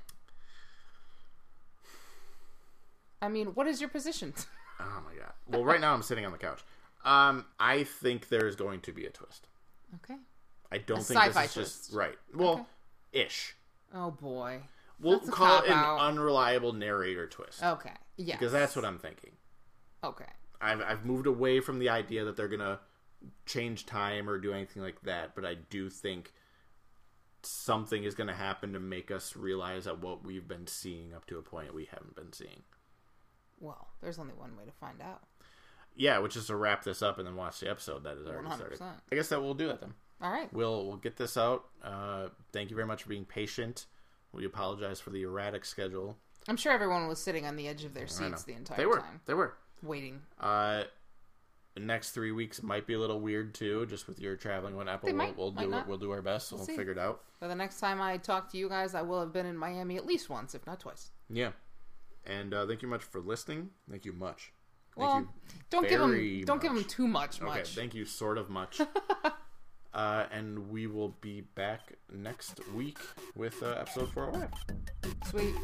I 3.21 3.29
mean, 3.29 3.47
what 3.47 3.67
is 3.67 3.79
your 3.81 3.89
position? 3.89 4.33
Oh 4.81 5.03
my 5.05 5.13
god. 5.13 5.33
Well, 5.45 5.65
right 5.65 5.81
now 5.81 5.93
I'm 5.93 6.01
sitting 6.01 6.25
on 6.25 6.31
the 6.31 6.37
couch. 6.37 6.61
Um, 7.03 7.43
I 7.59 7.83
think 7.83 8.29
there 8.29 8.47
is 8.47 8.55
going 8.55 8.79
to 8.81 8.93
be 8.93 9.05
a 9.05 9.09
twist. 9.09 9.45
okay. 9.95 10.15
I 10.71 10.77
don't 10.77 10.99
A 10.99 11.03
think 11.03 11.33
this 11.33 11.35
is 11.47 11.53
just 11.53 11.93
right. 11.93 12.15
Well, 12.33 12.65
Okay. 13.13 13.25
ish. 13.25 13.57
Oh 13.93 14.09
boy. 14.11 14.61
We'll 15.01 15.19
That's 15.19 15.31
call 15.31 15.63
it 15.63 15.65
an 15.67 15.73
cop-out. 15.73 15.99
unreliable 15.99 16.71
narrator 16.71 17.27
twist 17.27 17.61
Okay. 17.61 17.91
Yeah. 18.15 18.37
because 18.37 18.53
that's 18.53 18.73
what 18.77 18.85
I'm 18.85 18.99
thinking. 18.99 19.31
Okay. 20.01 20.23
I've 20.61 20.81
I've 20.81 21.05
moved 21.05 21.27
away 21.27 21.59
from 21.59 21.79
the 21.79 21.89
idea 21.89 22.25
that 22.25 22.35
they're 22.35 22.47
gonna 22.47 22.79
change 23.45 23.85
time 23.85 24.29
or 24.29 24.37
do 24.37 24.53
anything 24.53 24.81
like 24.81 25.01
that, 25.01 25.35
but 25.35 25.45
I 25.45 25.55
do 25.55 25.89
think 25.89 26.33
something 27.41 28.03
is 28.03 28.15
gonna 28.15 28.35
happen 28.35 28.73
to 28.73 28.79
make 28.79 29.11
us 29.11 29.35
realize 29.35 29.85
that 29.85 29.99
what 29.99 30.23
we've 30.25 30.47
been 30.47 30.67
seeing 30.67 31.13
up 31.13 31.25
to 31.27 31.37
a 31.37 31.41
point 31.41 31.73
we 31.73 31.85
haven't 31.85 32.15
been 32.15 32.33
seeing. 32.33 32.63
Well, 33.59 33.87
there's 34.01 34.19
only 34.19 34.33
one 34.33 34.55
way 34.57 34.65
to 34.65 34.71
find 34.71 35.01
out. 35.01 35.23
Yeah, 35.95 36.19
which 36.19 36.37
is 36.37 36.47
to 36.47 36.55
wrap 36.55 36.83
this 36.83 37.01
up 37.01 37.17
and 37.17 37.27
then 37.27 37.35
watch 37.35 37.59
the 37.59 37.69
episode 37.69 38.03
that 38.03 38.17
is 38.17 38.25
already 38.25 38.47
started. 38.47 38.79
100%. 38.79 38.93
I 39.11 39.15
guess 39.15 39.29
that 39.29 39.41
we'll 39.41 39.53
do 39.53 39.67
that 39.67 39.81
then. 39.81 39.93
All 40.21 40.31
right. 40.31 40.51
We'll 40.53 40.85
we'll 40.85 40.97
get 40.97 41.17
this 41.17 41.37
out. 41.37 41.65
Uh, 41.83 42.27
thank 42.51 42.69
you 42.69 42.75
very 42.75 42.87
much 42.87 43.03
for 43.03 43.09
being 43.09 43.25
patient. 43.25 43.85
We 44.31 44.45
apologize 44.45 44.99
for 44.99 45.09
the 45.09 45.23
erratic 45.23 45.65
schedule. 45.65 46.17
I'm 46.47 46.57
sure 46.57 46.71
everyone 46.71 47.07
was 47.07 47.19
sitting 47.19 47.45
on 47.45 47.55
the 47.55 47.67
edge 47.67 47.83
of 47.83 47.93
their 47.93 48.07
seats 48.07 48.43
the 48.43 48.53
entire 48.53 48.77
they 48.77 48.85
were 48.85 48.99
time, 48.99 49.21
they 49.25 49.33
were. 49.33 49.55
Waiting. 49.81 50.21
Uh, 50.39 50.83
the 51.75 51.81
next 51.81 52.11
three 52.11 52.31
weeks 52.31 52.61
might 52.61 52.87
be 52.87 52.93
a 52.93 52.99
little 52.99 53.19
weird 53.19 53.53
too, 53.53 53.85
just 53.85 54.07
with 54.07 54.19
your 54.19 54.35
traveling 54.35 54.77
on 54.77 54.89
Apple. 54.89 55.07
They 55.07 55.13
We'll, 55.13 55.33
we'll 55.37 55.51
do 55.51 55.67
not. 55.67 55.87
we'll 55.87 55.97
do 55.97 56.11
our 56.11 56.21
best. 56.21 56.51
We'll, 56.51 56.65
see. 56.65 56.75
figure 56.75 56.91
it 56.91 56.97
out. 56.97 57.21
But 57.39 57.47
the 57.47 57.55
next 57.55 57.79
time 57.79 58.01
I 58.01 58.17
talk 58.17 58.51
to 58.51 58.57
you 58.57 58.67
guys, 58.67 58.95
I 58.95 59.01
will 59.01 59.19
have 59.19 59.31
been 59.31 59.45
in 59.45 59.57
Miami 59.57 59.95
at 59.95 60.05
least 60.05 60.29
once, 60.29 60.55
if 60.55 60.65
not 60.65 60.79
twice. 60.79 61.11
Yeah. 61.29 61.51
And 62.25 62.53
uh, 62.53 62.67
thank 62.67 62.81
you 62.81 62.87
much 62.87 63.03
for 63.03 63.21
listening. 63.21 63.69
Thank 63.89 64.05
you 64.05 64.13
much. 64.13 64.51
Thank 64.95 65.07
well, 65.07 65.19
you. 65.21 65.29
don't 65.69 65.87
give 65.87 65.99
them 65.99 66.41
don't 66.45 66.61
give 66.61 66.73
them 66.73 66.83
too 66.83 67.07
much. 67.07 67.41
Okay, 67.41 67.63
thank 67.63 67.93
you 67.93 68.05
sort 68.05 68.37
of 68.37 68.49
much. 68.49 68.81
uh, 69.93 70.25
and 70.31 70.69
we 70.69 70.87
will 70.87 71.15
be 71.21 71.41
back 71.41 71.93
next 72.11 72.59
week 72.73 72.97
with 73.35 73.61
uh, 73.63 73.77
episode 73.79 74.11
405. 74.11 74.49
Sweet. 75.29 75.55